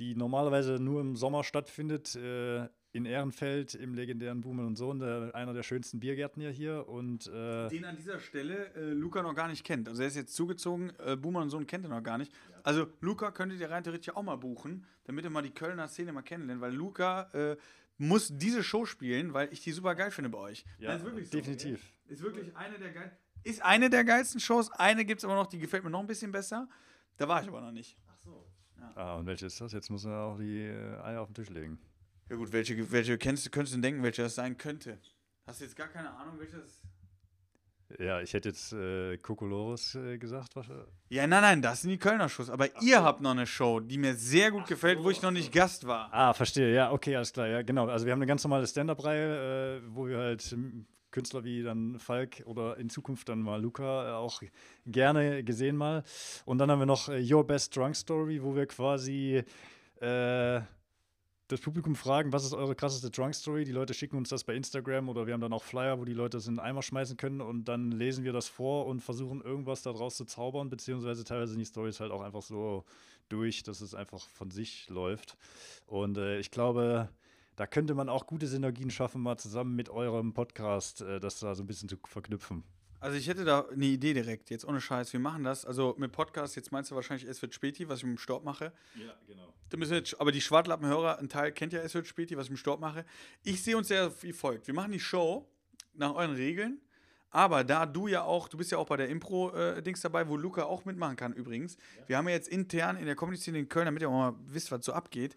die 0.00 0.14
normalerweise 0.16 0.74
nur 0.74 1.00
im 1.00 1.16
Sommer 1.16 1.44
stattfindet. 1.44 2.16
Äh, 2.16 2.68
in 2.96 3.04
Ehrenfeld 3.04 3.74
im 3.74 3.94
legendären 3.94 4.40
Buhmann 4.40 4.66
und 4.66 4.76
Sohn, 4.76 4.98
der, 4.98 5.34
einer 5.34 5.52
der 5.52 5.62
schönsten 5.62 6.00
Biergärten 6.00 6.40
ja 6.40 6.50
hier. 6.50 6.88
Und 6.88 7.26
äh, 7.26 7.68
Den 7.68 7.84
an 7.84 7.96
dieser 7.96 8.18
Stelle 8.18 8.74
äh, 8.74 8.92
Luca 8.92 9.22
noch 9.22 9.34
gar 9.34 9.48
nicht 9.48 9.64
kennt. 9.64 9.88
Also 9.88 10.02
er 10.02 10.08
ist 10.08 10.16
jetzt 10.16 10.34
zugezogen, 10.34 10.92
äh, 10.98 11.16
Boomer 11.16 11.42
und 11.42 11.50
Sohn 11.50 11.66
kennt 11.66 11.84
er 11.84 11.90
noch 11.90 12.02
gar 12.02 12.16
nicht. 12.18 12.32
Also 12.62 12.86
Luca 13.00 13.30
könntet 13.30 13.60
ihr 13.60 13.70
rein 13.70 13.84
theoretisch 13.84 14.14
auch 14.16 14.22
mal 14.22 14.36
buchen, 14.36 14.86
damit 15.04 15.24
ihr 15.24 15.30
mal 15.30 15.42
die 15.42 15.50
Kölner 15.50 15.88
Szene 15.88 16.12
mal 16.12 16.22
kennenlernt, 16.22 16.60
weil 16.60 16.72
Luca, 16.72 17.30
äh, 17.32 17.56
muss 17.98 18.30
diese 18.36 18.62
Show 18.62 18.84
spielen, 18.84 19.32
weil 19.32 19.52
ich 19.52 19.60
die 19.60 19.72
super 19.72 19.94
geil 19.94 20.10
finde 20.10 20.30
bei 20.30 20.38
euch. 20.38 20.64
Ja, 20.78 20.90
Nein, 20.90 20.98
ist 20.98 21.04
wirklich 21.04 21.28
so, 21.28 21.38
definitiv. 21.38 21.92
okay? 22.04 22.12
Ist 22.12 22.22
wirklich 22.22 22.56
eine 22.56 22.78
der 22.78 22.92
geil 22.92 23.18
Ist 23.42 23.62
eine 23.62 23.90
der 23.90 24.04
geilsten 24.04 24.40
Shows. 24.40 24.70
Eine 24.72 25.04
gibt 25.04 25.20
es 25.20 25.24
aber 25.24 25.34
noch, 25.34 25.46
die 25.46 25.58
gefällt 25.58 25.84
mir 25.84 25.90
noch 25.90 26.00
ein 26.00 26.06
bisschen 26.06 26.32
besser. 26.32 26.68
Da 27.16 27.28
war 27.28 27.42
ich 27.42 27.48
aber 27.48 27.60
noch 27.60 27.72
nicht. 27.72 27.96
Ah, 28.94 29.16
und 29.16 29.26
welche 29.26 29.46
ist 29.46 29.60
das? 29.60 29.72
Jetzt 29.72 29.90
muss 29.90 30.04
er 30.04 30.18
auch 30.20 30.38
die 30.38 30.62
äh, 30.62 31.00
Eier 31.02 31.20
auf 31.20 31.28
den 31.28 31.34
Tisch 31.34 31.50
legen. 31.50 31.78
Ja 32.28 32.36
gut, 32.36 32.52
welche, 32.52 32.90
welche 32.90 33.18
kennst 33.18 33.46
du, 33.46 33.50
könntest 33.50 33.74
du 33.74 33.76
denn 33.76 33.82
denken, 33.82 34.02
welche 34.02 34.22
das 34.22 34.34
sein 34.34 34.58
könnte? 34.58 34.98
Hast 35.46 35.60
du 35.60 35.64
jetzt 35.64 35.76
gar 35.76 35.86
keine 35.86 36.10
Ahnung, 36.10 36.34
welche 36.38 36.56
das 36.56 36.82
Ja, 38.00 38.20
ich 38.20 38.34
hätte 38.34 38.48
jetzt 38.48 38.72
äh, 38.72 39.16
Kokolores 39.18 39.94
äh, 39.94 40.18
gesagt. 40.18 40.56
Was, 40.56 40.66
Ja, 41.08 41.24
nein, 41.28 41.42
nein, 41.42 41.62
das 41.62 41.82
sind 41.82 41.90
die 41.90 41.98
Kölner 41.98 42.28
Shows. 42.28 42.50
Aber 42.50 42.82
ihr 42.82 43.04
habt 43.04 43.20
noch 43.20 43.30
eine 43.30 43.46
Show, 43.46 43.78
die 43.78 43.96
mir 43.96 44.16
sehr 44.16 44.50
gut 44.50 44.66
gefällt, 44.66 45.04
wo 45.04 45.10
ich 45.10 45.22
noch 45.22 45.30
nicht 45.30 45.52
Gast 45.52 45.86
war. 45.86 46.12
Ah, 46.12 46.34
verstehe. 46.34 46.74
Ja, 46.74 46.90
okay, 46.90 47.14
alles 47.14 47.32
klar. 47.32 47.46
Ja, 47.46 47.62
genau. 47.62 47.86
Also 47.86 48.06
wir 48.06 48.12
haben 48.12 48.18
eine 48.18 48.26
ganz 48.26 48.42
normale 48.42 48.66
Stand-up-Reihe, 48.66 49.78
äh, 49.78 49.94
wo 49.94 50.08
wir 50.08 50.18
halt 50.18 50.52
ähm, 50.52 50.86
Künstler 51.12 51.44
wie 51.44 51.62
dann 51.62 52.00
Falk 52.00 52.42
oder 52.44 52.76
in 52.76 52.90
Zukunft 52.90 53.28
dann 53.28 53.40
mal 53.40 53.62
Luca 53.62 54.08
äh, 54.08 54.12
auch 54.14 54.42
gerne 54.84 55.44
gesehen 55.44 55.76
mal. 55.76 56.02
Und 56.44 56.58
dann 56.58 56.72
haben 56.72 56.80
wir 56.80 56.86
noch 56.86 57.08
äh, 57.08 57.22
Your 57.32 57.46
Best 57.46 57.76
Drunk 57.76 57.94
Story, 57.94 58.42
wo 58.42 58.56
wir 58.56 58.66
quasi 58.66 59.44
äh, 60.00 60.60
das 61.48 61.60
Publikum 61.60 61.94
fragen, 61.94 62.32
was 62.32 62.44
ist 62.44 62.54
eure 62.54 62.74
krasseste 62.74 63.10
Drunk 63.10 63.34
Story? 63.34 63.64
Die 63.64 63.72
Leute 63.72 63.94
schicken 63.94 64.16
uns 64.16 64.30
das 64.30 64.44
bei 64.44 64.54
Instagram 64.54 65.08
oder 65.08 65.26
wir 65.26 65.34
haben 65.34 65.40
dann 65.40 65.52
auch 65.52 65.62
Flyer, 65.62 65.98
wo 65.98 66.04
die 66.04 66.12
Leute 66.12 66.36
das 66.38 66.46
in 66.48 66.54
den 66.54 66.60
Eimer 66.60 66.82
schmeißen 66.82 67.16
können 67.16 67.40
und 67.40 67.66
dann 67.66 67.92
lesen 67.92 68.24
wir 68.24 68.32
das 68.32 68.48
vor 68.48 68.86
und 68.86 69.00
versuchen 69.00 69.40
irgendwas 69.42 69.82
daraus 69.82 70.16
zu 70.16 70.24
zaubern, 70.24 70.70
beziehungsweise 70.70 71.24
teilweise 71.24 71.52
sind 71.52 71.60
die 71.60 71.66
Stories 71.66 72.00
halt 72.00 72.10
auch 72.10 72.22
einfach 72.22 72.42
so 72.42 72.84
durch, 73.28 73.62
dass 73.62 73.80
es 73.80 73.94
einfach 73.94 74.20
von 74.20 74.50
sich 74.50 74.88
läuft. 74.88 75.36
Und 75.86 76.18
äh, 76.18 76.38
ich 76.40 76.50
glaube, 76.50 77.10
da 77.54 77.66
könnte 77.66 77.94
man 77.94 78.08
auch 78.08 78.26
gute 78.26 78.46
Synergien 78.46 78.90
schaffen, 78.90 79.22
mal 79.22 79.38
zusammen 79.38 79.76
mit 79.76 79.88
eurem 79.88 80.34
Podcast, 80.34 81.02
äh, 81.02 81.20
das 81.20 81.38
da 81.38 81.54
so 81.54 81.62
ein 81.62 81.66
bisschen 81.66 81.88
zu 81.88 81.96
verknüpfen. 82.04 82.64
Also 83.00 83.16
ich 83.16 83.28
hätte 83.28 83.44
da 83.44 83.66
eine 83.66 83.84
Idee 83.84 84.14
direkt, 84.14 84.50
jetzt 84.50 84.64
ohne 84.64 84.80
Scheiß. 84.80 85.12
Wir 85.12 85.20
machen 85.20 85.44
das. 85.44 85.64
Also 85.64 85.94
mit 85.98 86.12
Podcast, 86.12 86.56
jetzt 86.56 86.72
meinst 86.72 86.90
du 86.90 86.94
wahrscheinlich 86.94 87.28
Es 87.28 87.42
wird 87.42 87.54
Späti, 87.54 87.88
was 87.88 87.98
ich 87.98 88.04
mit 88.04 88.16
dem 88.16 88.18
Staub 88.18 88.44
mache. 88.44 88.72
Ja, 88.94 89.14
genau. 89.26 89.52
Da 89.68 89.76
müssen 89.76 89.90
wir 89.90 89.98
jetzt, 89.98 90.20
aber 90.20 90.32
die 90.32 90.40
Schwartlappenhörer, 90.40 91.18
ein 91.18 91.28
Teil 91.28 91.52
kennt 91.52 91.72
ja 91.72 91.80
Es 91.80 91.94
wird 91.94 92.06
Späti, 92.06 92.36
was 92.36 92.46
ich 92.46 92.50
mit 92.50 92.58
dem 92.58 92.60
Staub 92.60 92.80
mache. 92.80 93.04
Ich 93.42 93.62
sehe 93.62 93.76
uns 93.76 93.88
ja 93.88 94.10
wie 94.22 94.32
folgt. 94.32 94.66
Wir 94.66 94.74
machen 94.74 94.92
die 94.92 95.00
Show 95.00 95.48
nach 95.94 96.14
euren 96.14 96.34
Regeln. 96.34 96.80
Aber 97.30 97.64
da 97.64 97.84
du 97.84 98.06
ja 98.06 98.22
auch, 98.22 98.48
du 98.48 98.56
bist 98.56 98.70
ja 98.70 98.78
auch 98.78 98.86
bei 98.86 98.96
der 98.96 99.08
Impro-Dings 99.08 100.00
dabei, 100.00 100.26
wo 100.26 100.38
Luca 100.38 100.64
auch 100.64 100.86
mitmachen 100.86 101.16
kann 101.16 101.34
übrigens. 101.34 101.76
Wir 102.06 102.16
haben 102.16 102.28
ja 102.28 102.34
jetzt 102.34 102.48
intern 102.48 102.96
in 102.96 103.04
der 103.04 103.14
Comedy-Szene 103.14 103.58
in 103.58 103.68
Köln, 103.68 103.84
damit 103.84 104.00
ihr 104.00 104.08
auch 104.08 104.32
mal 104.32 104.34
wisst, 104.46 104.70
was 104.70 104.84
so 104.86 104.94
abgeht. 104.94 105.36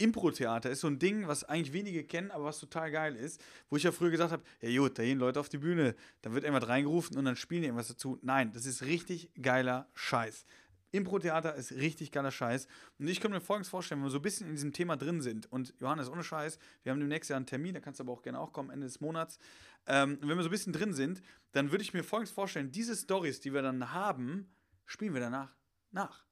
Impro-Theater 0.00 0.70
ist 0.70 0.80
so 0.80 0.86
ein 0.86 0.98
Ding, 0.98 1.28
was 1.28 1.44
eigentlich 1.44 1.72
wenige 1.72 2.04
kennen, 2.04 2.30
aber 2.30 2.44
was 2.46 2.58
total 2.58 2.90
geil 2.90 3.16
ist. 3.16 3.42
Wo 3.68 3.76
ich 3.76 3.82
ja 3.82 3.92
früher 3.92 4.10
gesagt 4.10 4.32
habe, 4.32 4.42
ja 4.60 4.80
gut, 4.80 4.98
da 4.98 5.02
gehen 5.02 5.18
Leute 5.18 5.38
auf 5.38 5.48
die 5.48 5.58
Bühne, 5.58 5.94
da 6.22 6.32
wird 6.32 6.44
irgendwas 6.44 6.68
reingerufen 6.68 7.16
und 7.18 7.24
dann 7.24 7.36
spielen 7.36 7.62
die 7.62 7.68
irgendwas 7.68 7.88
dazu. 7.88 8.18
Nein, 8.22 8.52
das 8.52 8.66
ist 8.66 8.82
richtig 8.82 9.30
geiler 9.40 9.88
Scheiß. 9.94 10.46
Impro-Theater 10.92 11.54
ist 11.54 11.72
richtig 11.72 12.10
geiler 12.10 12.30
Scheiß. 12.30 12.66
Und 12.98 13.08
ich 13.08 13.20
könnte 13.20 13.36
mir 13.36 13.40
folgendes 13.40 13.68
vorstellen, 13.68 14.00
wenn 14.00 14.06
wir 14.06 14.10
so 14.10 14.18
ein 14.18 14.22
bisschen 14.22 14.48
in 14.48 14.54
diesem 14.54 14.72
Thema 14.72 14.96
drin 14.96 15.20
sind. 15.20 15.50
Und 15.52 15.74
Johannes, 15.78 16.08
ohne 16.08 16.24
Scheiß, 16.24 16.58
wir 16.82 16.92
haben 16.92 16.98
demnächst 16.98 17.30
ja 17.30 17.36
einen 17.36 17.46
Termin, 17.46 17.74
da 17.74 17.80
kannst 17.80 18.00
du 18.00 18.04
aber 18.04 18.12
auch 18.12 18.22
gerne 18.22 18.40
auch 18.40 18.52
kommen, 18.52 18.70
Ende 18.70 18.86
des 18.86 19.00
Monats. 19.00 19.38
Ähm, 19.86 20.18
wenn 20.20 20.36
wir 20.36 20.42
so 20.42 20.48
ein 20.48 20.50
bisschen 20.50 20.72
drin 20.72 20.92
sind, 20.92 21.22
dann 21.52 21.70
würde 21.70 21.82
ich 21.82 21.94
mir 21.94 22.02
folgendes 22.02 22.32
vorstellen: 22.32 22.72
diese 22.72 22.96
Stories, 22.96 23.40
die 23.40 23.52
wir 23.52 23.62
dann 23.62 23.92
haben, 23.92 24.50
spielen 24.84 25.14
wir 25.14 25.20
danach 25.20 25.54
nach. 25.92 26.24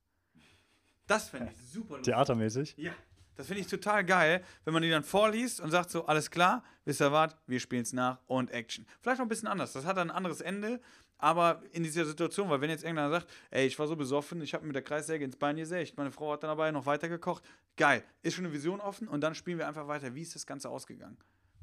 Das 1.06 1.28
fände 1.30 1.52
ich 1.52 1.70
super 1.70 1.96
lustig. 1.96 2.12
Theatermäßig. 2.12 2.74
Ja, 2.76 2.92
das 3.39 3.47
finde 3.47 3.62
ich 3.62 3.68
total 3.68 4.05
geil, 4.05 4.43
wenn 4.64 4.74
man 4.74 4.82
die 4.82 4.91
dann 4.91 5.05
vorliest 5.05 5.61
und 5.61 5.70
sagt 5.70 5.91
so, 5.91 6.05
alles 6.07 6.28
klar, 6.28 6.64
wisst 6.84 7.01
ihr 7.01 7.12
was, 7.12 7.36
wir 7.47 7.61
spielen 7.61 7.82
es 7.82 7.93
nach 7.93 8.18
und 8.26 8.51
Action. 8.51 8.84
Vielleicht 9.01 9.20
noch 9.20 9.26
ein 9.26 9.28
bisschen 9.28 9.47
anders, 9.47 9.72
das 9.72 9.86
hat 9.86 9.97
dann 9.97 10.11
ein 10.11 10.16
anderes 10.16 10.41
Ende, 10.41 10.80
aber 11.18 11.62
in 11.70 11.84
dieser 11.84 12.05
Situation, 12.05 12.51
weil 12.51 12.61
wenn 12.61 12.68
jetzt 12.68 12.82
irgendeiner 12.82 13.11
sagt, 13.11 13.30
ey, 13.53 13.64
ich 13.68 13.78
war 13.78 13.86
so 13.86 13.95
besoffen, 13.95 14.43
ich 14.43 14.55
habe 14.55 14.66
mit 14.66 14.74
der 14.74 14.82
Kreissäge 14.82 15.24
ins 15.24 15.36
Bein 15.36 15.57
gesägt, 15.57 15.97
meine 15.97 16.11
Frau 16.11 16.32
hat 16.32 16.43
dann 16.43 16.49
dabei 16.49 16.72
noch 16.72 16.84
weitergekocht, 16.84 17.45
geil, 17.76 18.03
ist 18.22 18.34
schon 18.34 18.45
eine 18.45 18.53
Vision 18.53 18.80
offen 18.80 19.07
und 19.07 19.20
dann 19.20 19.36
spielen 19.36 19.59
wir 19.59 19.68
einfach 19.68 19.86
weiter, 19.86 20.16
wie 20.16 20.22
ist 20.22 20.34
das 20.34 20.45
Ganze 20.45 20.68
ausgegangen. 20.68 21.16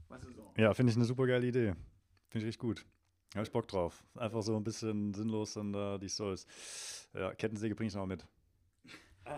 Weißt 0.08 0.24
du 0.24 0.32
so? 0.32 0.54
Ja, 0.56 0.74
finde 0.74 0.92
ich 0.92 0.96
eine 0.96 1.06
super 1.06 1.28
geile 1.28 1.46
Idee. 1.46 1.74
Finde 2.30 2.46
ich 2.46 2.46
richtig 2.46 2.60
gut. 2.60 2.86
Da 3.32 3.40
hab 3.40 3.48
ich 3.48 3.52
Bock 3.52 3.68
drauf. 3.68 4.02
Einfach 4.16 4.44
so 4.44 4.56
ein 4.56 4.64
bisschen 4.64 5.14
sinnlos 5.14 5.56
dann 5.56 5.74
da 5.74 5.98
die 5.98 6.08
Stories. 6.08 6.48
Ja, 7.14 7.34
Kettensäge 7.34 7.76
bringe 7.76 7.90
ich 7.90 7.96
noch 7.96 8.06
mit. 8.06 8.26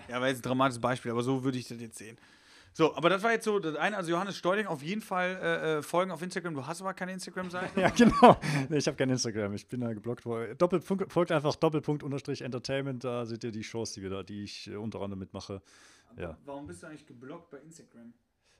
Ja, 0.10 0.20
war 0.20 0.28
jetzt 0.28 0.40
ein 0.40 0.42
dramatisches 0.44 0.82
Beispiel, 0.82 1.12
aber 1.12 1.24
so 1.24 1.44
würde 1.44 1.58
ich 1.58 1.68
das 1.68 1.80
jetzt 1.80 1.98
sehen. 1.98 2.18
So, 2.74 2.96
aber 2.96 3.10
das 3.10 3.24
war 3.24 3.32
jetzt 3.32 3.46
so 3.46 3.58
das 3.58 3.76
eine. 3.76 3.98
Also 3.98 4.12
Johannes 4.12 4.38
Steuling 4.38 4.68
auf 4.68 4.84
jeden 4.84 5.02
Fall 5.02 5.40
äh, 5.42 5.78
äh, 5.78 5.82
folgen 5.82 6.12
auf 6.12 6.22
Instagram. 6.22 6.54
Du 6.54 6.68
hast 6.68 6.80
aber 6.82 6.94
keine 6.94 7.12
Instagram-Seite. 7.14 7.72
Ja, 7.82 7.90
genau. 7.90 8.40
Nee, 8.70 8.78
ich 8.78 8.86
habe 8.86 8.96
kein 8.96 9.10
Instagram. 9.10 9.54
Ich 9.54 9.68
bin 9.68 9.82
da 9.82 9.92
geblockt 9.94 10.26
worden. 10.28 10.56
Doppelpunkt, 10.60 11.12
folgt 11.12 11.32
einfach 11.32 11.56
Doppelpunkt 11.56 12.04
unterstrich 12.04 12.44
Entertainment. 12.44 13.04
Da 13.04 13.26
seht 13.26 13.44
ihr 13.44 13.52
die 13.52 13.64
Shows, 13.64 13.94
die 13.94 14.04
wir 14.04 14.12
da, 14.12 14.22
die 14.22 14.44
ich 14.44 14.68
äh, 14.70 14.76
unter 14.76 15.02
anderem 15.02 15.20
mitmache. 15.20 15.62
Ja. 16.18 16.38
Warum 16.46 16.68
bist 16.68 16.84
du 16.84 16.88
eigentlich 16.88 17.08
geblockt 17.08 17.50
bei 17.50 17.58
Instagram? 17.58 18.14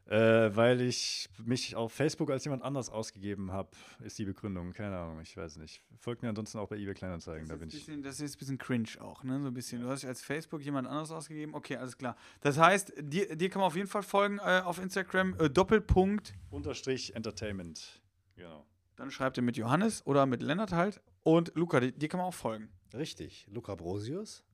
Äh, 0.10 0.56
weil 0.56 0.80
ich 0.80 1.28
mich 1.44 1.76
auf 1.76 1.92
Facebook 1.92 2.30
als 2.32 2.46
jemand 2.46 2.64
anders 2.64 2.90
ausgegeben 2.90 3.52
habe, 3.52 3.70
ist 4.00 4.18
die 4.18 4.24
Begründung. 4.24 4.72
Keine 4.72 4.98
Ahnung, 4.98 5.20
ich 5.20 5.36
weiß 5.36 5.58
nicht. 5.58 5.82
Folgt 6.00 6.22
mir 6.22 6.30
ansonsten 6.30 6.60
auch 6.60 6.70
bei 6.70 6.78
eBay 6.78 6.94
Kleinanzeigen. 6.94 7.46
Da 7.50 7.56
Das 7.56 7.60
bin 7.60 7.68
ist, 7.68 7.74
ich. 7.76 7.86
bisschen, 7.86 8.04
das 8.04 8.20
ist 8.22 8.36
ein 8.36 8.40
bisschen 8.40 8.58
cringe 8.58 8.88
auch, 9.02 9.24
ne? 9.26 9.42
So 9.42 9.48
ein 9.48 9.54
bisschen. 9.54 9.82
Du 9.82 9.90
hast 9.90 10.04
dich 10.04 10.08
als 10.08 10.22
Facebook 10.24 10.62
jemand 10.62 10.88
anderes 10.88 11.12
ausgegeben. 11.12 11.54
Okay, 11.54 11.76
alles 11.76 11.98
klar. 11.98 12.16
Das 12.40 12.58
heißt, 12.58 12.94
dir, 13.02 13.36
dir 13.36 13.50
kann 13.50 13.60
man 13.60 13.68
auf 13.68 13.76
jeden 13.76 13.90
Fall 13.90 14.02
folgen 14.04 14.38
äh, 14.40 14.62
auf 14.64 14.80
Instagram. 14.80 15.36
Äh, 15.40 15.50
Doppelpunkt. 15.50 16.34
Unterstrich 16.52 17.14
Entertainment. 17.14 18.02
Genau. 18.38 18.66
Dann 18.96 19.12
schreibt 19.12 19.36
ihr 19.36 19.44
mit 19.44 19.58
Johannes 19.58 20.06
oder 20.06 20.26
mit 20.26 20.42
Lennart 20.42 20.72
halt. 20.72 21.02
Und 21.24 21.52
Luca, 21.56 21.82
dir, 21.82 21.92
dir 21.92 22.08
kann 22.08 22.20
man 22.20 22.28
auch 22.28 22.34
folgen. 22.34 22.70
Richtig, 22.94 23.46
Luca 23.52 23.76
Brosius. 23.76 24.46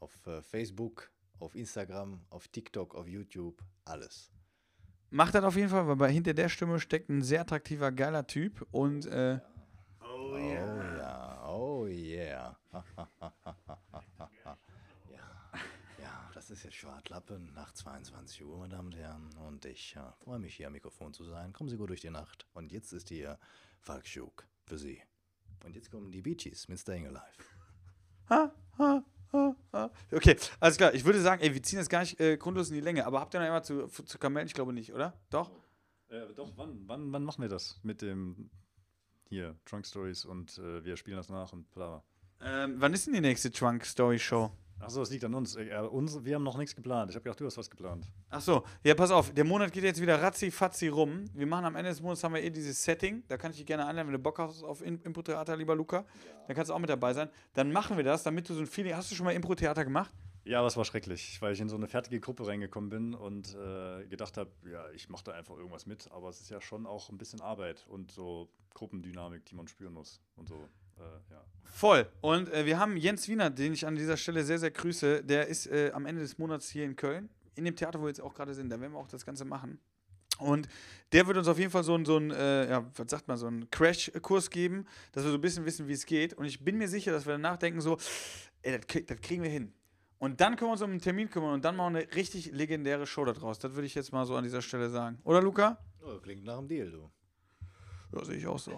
Auf 0.00 0.26
äh, 0.26 0.40
Facebook, 0.40 1.10
auf 1.40 1.54
Instagram, 1.54 2.22
auf 2.30 2.48
TikTok, 2.48 2.94
auf 2.94 3.06
YouTube, 3.06 3.62
alles. 3.84 4.30
Macht 5.10 5.34
das 5.34 5.44
auf 5.44 5.56
jeden 5.56 5.70
Fall, 5.70 5.86
weil 5.86 5.96
bei 5.96 6.10
hinter 6.12 6.34
der 6.34 6.48
Stimme 6.48 6.78
steckt 6.80 7.08
ein 7.08 7.22
sehr 7.22 7.40
attraktiver, 7.40 7.92
geiler 7.92 8.26
Typ. 8.26 8.66
Und 8.70 9.06
äh, 9.06 9.40
Oh 10.02 10.36
ja, 10.36 11.48
oh 11.48 11.86
yeah. 11.86 12.56
ja, 12.72 12.86
ja, 15.98 16.30
das 16.34 16.50
ist 16.50 16.64
jetzt 16.64 16.76
Schwartlappen 16.76 17.52
nach 17.54 17.72
22 17.72 18.44
Uhr, 18.44 18.58
meine 18.58 18.74
Damen 18.74 18.88
und 18.88 18.96
Herren. 18.96 19.30
Und 19.46 19.64
ich 19.64 19.94
ja, 19.94 20.12
freue 20.22 20.38
mich, 20.38 20.56
hier 20.56 20.66
am 20.66 20.74
Mikrofon 20.74 21.14
zu 21.14 21.24
sein. 21.24 21.52
Kommen 21.52 21.70
Sie 21.70 21.78
gut 21.78 21.88
durch 21.88 22.02
die 22.02 22.10
Nacht. 22.10 22.46
Und 22.52 22.70
jetzt 22.72 22.92
ist 22.92 23.08
hier 23.08 23.38
Falk 23.80 24.06
Schuk 24.06 24.46
für 24.66 24.76
Sie. 24.76 25.02
Und 25.64 25.74
jetzt 25.74 25.90
kommen 25.90 26.12
die 26.12 26.22
Bee 26.22 26.34
Gees 26.34 26.68
mit 26.68 26.78
Staying 26.78 27.06
Alive. 27.06 27.22
Ha, 28.28 28.52
ha. 28.78 29.04
Okay, 30.12 30.36
alles 30.60 30.76
klar. 30.76 30.94
Ich 30.94 31.04
würde 31.04 31.20
sagen, 31.20 31.42
ey, 31.42 31.52
wir 31.52 31.62
ziehen 31.62 31.78
das 31.78 31.88
gar 31.88 32.00
nicht 32.00 32.18
äh, 32.20 32.36
grundlos 32.36 32.70
in 32.70 32.74
die 32.74 32.80
Länge. 32.80 33.06
Aber 33.06 33.20
habt 33.20 33.34
ihr 33.34 33.40
noch 33.40 33.46
einmal 33.46 33.64
zu, 33.64 33.86
zu 33.86 34.18
Kamellen? 34.18 34.46
Ich 34.46 34.54
glaube 34.54 34.72
nicht, 34.72 34.92
oder? 34.92 35.12
Doch? 35.30 35.50
Äh, 36.08 36.32
doch, 36.34 36.52
wann, 36.56 36.82
wann, 36.86 37.12
wann 37.12 37.24
machen 37.24 37.42
wir 37.42 37.48
das? 37.48 37.78
Mit 37.82 38.02
dem 38.02 38.50
hier, 39.28 39.56
Trunk 39.66 39.86
Stories 39.86 40.24
und 40.24 40.56
äh, 40.58 40.84
wir 40.84 40.96
spielen 40.96 41.16
das 41.16 41.28
nach 41.28 41.52
und 41.52 41.70
bla. 41.72 42.02
Ähm, 42.40 42.76
wann 42.78 42.94
ist 42.94 43.06
denn 43.06 43.14
die 43.14 43.20
nächste 43.20 43.50
Trunk 43.50 43.84
Story 43.84 44.18
Show? 44.18 44.50
Achso, 44.80 45.02
es 45.02 45.10
liegt 45.10 45.24
an 45.24 45.34
uns. 45.34 45.56
Äh, 45.56 45.76
uns. 45.90 46.24
Wir 46.24 46.36
haben 46.36 46.44
noch 46.44 46.56
nichts 46.56 46.74
geplant. 46.76 47.10
Ich 47.10 47.16
habe 47.16 47.24
gedacht, 47.24 47.40
du 47.40 47.46
hast 47.46 47.58
was 47.58 47.68
geplant. 47.68 48.06
Ach 48.30 48.40
so, 48.40 48.64
ja, 48.84 48.94
pass 48.94 49.10
auf. 49.10 49.32
Der 49.34 49.44
Monat 49.44 49.72
geht 49.72 49.82
jetzt 49.84 50.00
wieder 50.00 50.20
ratzi 50.22 50.50
fatzi 50.50 50.88
rum. 50.88 51.24
Wir 51.34 51.46
machen 51.46 51.64
am 51.64 51.74
Ende 51.76 51.90
des 51.90 52.00
Monats 52.00 52.22
haben 52.24 52.34
wir 52.34 52.42
eh 52.42 52.50
dieses 52.50 52.82
Setting. 52.82 53.22
Da 53.28 53.36
kann 53.36 53.50
ich 53.50 53.56
dich 53.58 53.66
gerne 53.66 53.86
einladen, 53.86 54.06
wenn 54.08 54.12
du 54.14 54.18
Bock 54.20 54.38
hast 54.38 54.62
auf 54.62 54.80
In- 54.82 55.00
Impro-Theater, 55.02 55.56
lieber 55.56 55.74
Luca. 55.74 56.04
Dann 56.46 56.54
kannst 56.56 56.70
du 56.70 56.74
auch 56.74 56.78
mit 56.78 56.90
dabei 56.90 57.12
sein. 57.12 57.28
Dann 57.54 57.72
machen 57.72 57.96
wir 57.96 58.04
das, 58.04 58.22
damit 58.22 58.48
du 58.48 58.54
so 58.54 58.60
ein 58.60 58.66
Feeling. 58.66 58.94
Hast 58.94 59.10
du 59.10 59.14
schon 59.16 59.24
mal 59.26 59.32
Impro-Theater 59.32 59.84
gemacht? 59.84 60.12
Ja, 60.44 60.64
es 60.64 60.76
war 60.78 60.84
schrecklich, 60.86 61.42
weil 61.42 61.52
ich 61.52 61.60
in 61.60 61.68
so 61.68 61.76
eine 61.76 61.88
fertige 61.88 62.20
Gruppe 62.20 62.46
reingekommen 62.46 62.88
bin 62.88 63.14
und 63.14 63.54
äh, 63.54 64.06
gedacht 64.06 64.38
habe, 64.38 64.50
ja, 64.70 64.88
ich 64.94 65.10
mache 65.10 65.24
da 65.24 65.32
einfach 65.32 65.56
irgendwas 65.56 65.84
mit. 65.84 66.10
Aber 66.12 66.30
es 66.30 66.40
ist 66.40 66.48
ja 66.50 66.60
schon 66.62 66.86
auch 66.86 67.10
ein 67.10 67.18
bisschen 67.18 67.42
Arbeit 67.42 67.84
und 67.88 68.12
so 68.12 68.48
Gruppendynamik, 68.72 69.44
die 69.44 69.54
man 69.56 69.68
spüren 69.68 69.92
muss 69.92 70.22
und 70.36 70.48
so. 70.48 70.66
Äh, 70.98 71.32
ja. 71.32 71.44
Voll. 71.64 72.06
Und 72.20 72.52
äh, 72.52 72.66
wir 72.66 72.78
haben 72.78 72.96
Jens 72.96 73.28
Wiener, 73.28 73.50
den 73.50 73.72
ich 73.72 73.86
an 73.86 73.94
dieser 73.94 74.16
Stelle 74.16 74.44
sehr, 74.44 74.58
sehr 74.58 74.70
grüße. 74.70 75.24
Der 75.24 75.46
ist 75.46 75.66
äh, 75.66 75.90
am 75.92 76.06
Ende 76.06 76.22
des 76.22 76.38
Monats 76.38 76.68
hier 76.68 76.84
in 76.84 76.96
Köln, 76.96 77.28
in 77.54 77.64
dem 77.64 77.76
Theater, 77.76 78.00
wo 78.00 78.04
wir 78.04 78.08
jetzt 78.08 78.20
auch 78.20 78.34
gerade 78.34 78.54
sind. 78.54 78.70
Da 78.70 78.80
werden 78.80 78.92
wir 78.92 78.98
auch 78.98 79.08
das 79.08 79.24
Ganze 79.24 79.44
machen. 79.44 79.78
Und 80.38 80.68
der 81.12 81.26
wird 81.26 81.36
uns 81.36 81.48
auf 81.48 81.58
jeden 81.58 81.70
Fall 81.70 81.82
so 81.82 82.02
so 82.04 82.16
ein 82.16 82.30
äh, 82.30 82.70
ja, 82.70 82.90
was 82.94 83.10
sagt 83.10 83.26
man, 83.28 83.36
so 83.36 83.46
einen 83.46 83.68
Crash-Kurs 83.70 84.50
geben, 84.50 84.86
dass 85.12 85.24
wir 85.24 85.30
so 85.30 85.38
ein 85.38 85.40
bisschen 85.40 85.64
wissen, 85.64 85.88
wie 85.88 85.92
es 85.92 86.06
geht. 86.06 86.34
Und 86.34 86.44
ich 86.44 86.64
bin 86.64 86.78
mir 86.78 86.88
sicher, 86.88 87.12
dass 87.12 87.26
wir 87.26 87.32
danach 87.32 87.56
denken 87.56 87.80
so, 87.80 87.98
ey, 88.62 88.78
das, 88.78 88.86
krieg, 88.86 89.06
das 89.06 89.20
kriegen 89.20 89.42
wir 89.42 89.50
hin. 89.50 89.72
Und 90.18 90.40
dann 90.40 90.56
können 90.56 90.68
wir 90.68 90.72
uns 90.72 90.82
um 90.82 90.90
einen 90.90 91.00
Termin 91.00 91.30
kümmern 91.30 91.54
und 91.54 91.64
dann 91.64 91.76
machen 91.76 91.94
wir 91.94 92.00
eine 92.00 92.14
richtig 92.14 92.50
legendäre 92.52 93.06
Show 93.06 93.24
daraus. 93.24 93.58
Das 93.60 93.74
würde 93.74 93.86
ich 93.86 93.94
jetzt 93.94 94.12
mal 94.12 94.26
so 94.26 94.34
an 94.36 94.42
dieser 94.42 94.62
Stelle 94.62 94.90
sagen. 94.90 95.18
Oder, 95.22 95.40
Luca? 95.40 95.78
Oh, 96.02 96.18
klingt 96.18 96.44
nach 96.44 96.58
einem 96.58 96.66
Deal, 96.66 96.90
du. 96.90 97.08
Ja, 98.12 98.24
sehe 98.24 98.36
ich 98.36 98.46
auch 98.46 98.58
so. 98.58 98.72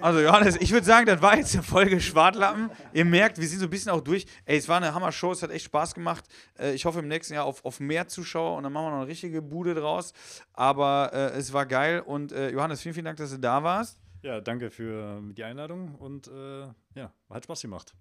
Also 0.00 0.20
Johannes, 0.20 0.56
ich 0.56 0.72
würde 0.72 0.84
sagen, 0.84 1.06
das 1.06 1.22
war 1.22 1.36
jetzt 1.36 1.54
eine 1.54 1.62
Folge 1.62 2.00
Schwartlappen. 2.00 2.68
Ihr 2.92 3.04
merkt, 3.04 3.38
wir 3.38 3.46
sind 3.46 3.60
so 3.60 3.66
ein 3.66 3.70
bisschen 3.70 3.92
auch 3.92 4.00
durch. 4.00 4.26
Ey, 4.44 4.58
es 4.58 4.68
war 4.68 4.78
eine 4.78 4.92
Hammer-Show, 4.92 5.32
es 5.32 5.42
hat 5.42 5.50
echt 5.50 5.66
Spaß 5.66 5.94
gemacht. 5.94 6.24
Äh, 6.58 6.74
ich 6.74 6.84
hoffe 6.84 6.98
im 6.98 7.08
nächsten 7.08 7.34
Jahr 7.34 7.44
auf, 7.44 7.64
auf 7.64 7.78
mehr 7.78 8.08
Zuschauer 8.08 8.56
und 8.56 8.64
dann 8.64 8.72
machen 8.72 8.86
wir 8.86 8.90
noch 8.90 8.96
eine 8.98 9.06
richtige 9.06 9.40
Bude 9.40 9.74
draus. 9.74 10.12
Aber 10.52 11.10
äh, 11.12 11.38
es 11.38 11.52
war 11.52 11.66
geil 11.66 12.00
und 12.00 12.32
äh, 12.32 12.50
Johannes, 12.50 12.80
vielen, 12.80 12.94
vielen 12.94 13.04
Dank, 13.04 13.18
dass 13.18 13.30
du 13.30 13.38
da 13.38 13.62
warst. 13.62 13.98
Ja, 14.22 14.40
danke 14.40 14.70
für 14.70 15.20
die 15.32 15.44
Einladung 15.44 15.94
und 15.96 16.28
äh, 16.28 16.62
ja, 16.94 17.12
hat 17.30 17.44
Spaß 17.44 17.62
gemacht. 17.62 17.94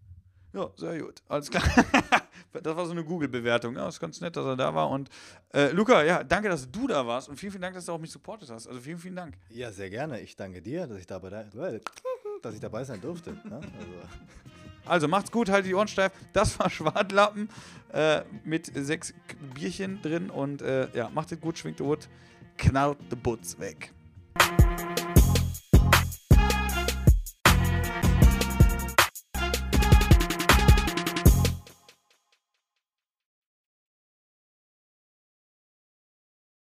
Ja, 0.53 0.69
sehr 0.75 0.99
gut. 0.99 1.21
Alles 1.27 1.49
klar. 1.49 1.63
das 2.53 2.75
war 2.75 2.85
so 2.85 2.91
eine 2.91 3.03
Google-Bewertung. 3.03 3.75
Ja, 3.75 3.87
ist 3.87 3.99
ganz 3.99 4.21
nett, 4.21 4.35
dass 4.35 4.45
er 4.45 4.55
da 4.55 4.73
war. 4.73 4.89
Und 4.89 5.09
äh, 5.53 5.71
Luca, 5.71 6.03
ja, 6.03 6.23
danke, 6.23 6.49
dass 6.49 6.69
du 6.69 6.87
da 6.87 7.05
warst 7.05 7.29
und 7.29 7.37
vielen, 7.37 7.51
vielen 7.51 7.61
Dank, 7.61 7.75
dass 7.75 7.85
du 7.85 7.91
auch 7.91 7.99
mich 7.99 8.11
supportet 8.11 8.49
hast. 8.49 8.67
Also 8.67 8.79
vielen, 8.79 8.99
vielen 8.99 9.15
Dank. 9.15 9.37
Ja, 9.49 9.71
sehr 9.71 9.89
gerne. 9.89 10.19
Ich 10.21 10.35
danke 10.35 10.61
dir, 10.61 10.87
dass 10.87 10.97
ich 10.97 11.07
dabei, 11.07 11.29
dass 12.41 12.53
ich 12.53 12.59
dabei 12.59 12.83
sein 12.83 13.01
durfte. 13.01 13.31
Ne? 13.31 13.55
Also. 13.55 13.63
Also 14.85 15.07
macht's 15.07 15.31
gut, 15.31 15.49
haltet 15.49 15.69
die 15.69 15.75
Ohren 15.75 15.87
steif. 15.87 16.11
Das 16.33 16.57
war 16.59 16.69
Schwartlappen 16.69 17.49
äh, 17.93 18.21
mit 18.43 18.71
sechs 18.73 19.13
Bierchen 19.53 20.01
drin 20.01 20.29
und 20.29 20.61
äh, 20.61 20.89
ja, 20.95 21.09
macht 21.09 21.31
es 21.31 21.39
gut, 21.39 21.57
schwingt 21.57 21.79
Hut, 21.81 22.09
knallt 22.57 22.97
die 23.11 23.15
Butz 23.15 23.59
weg. 23.59 23.93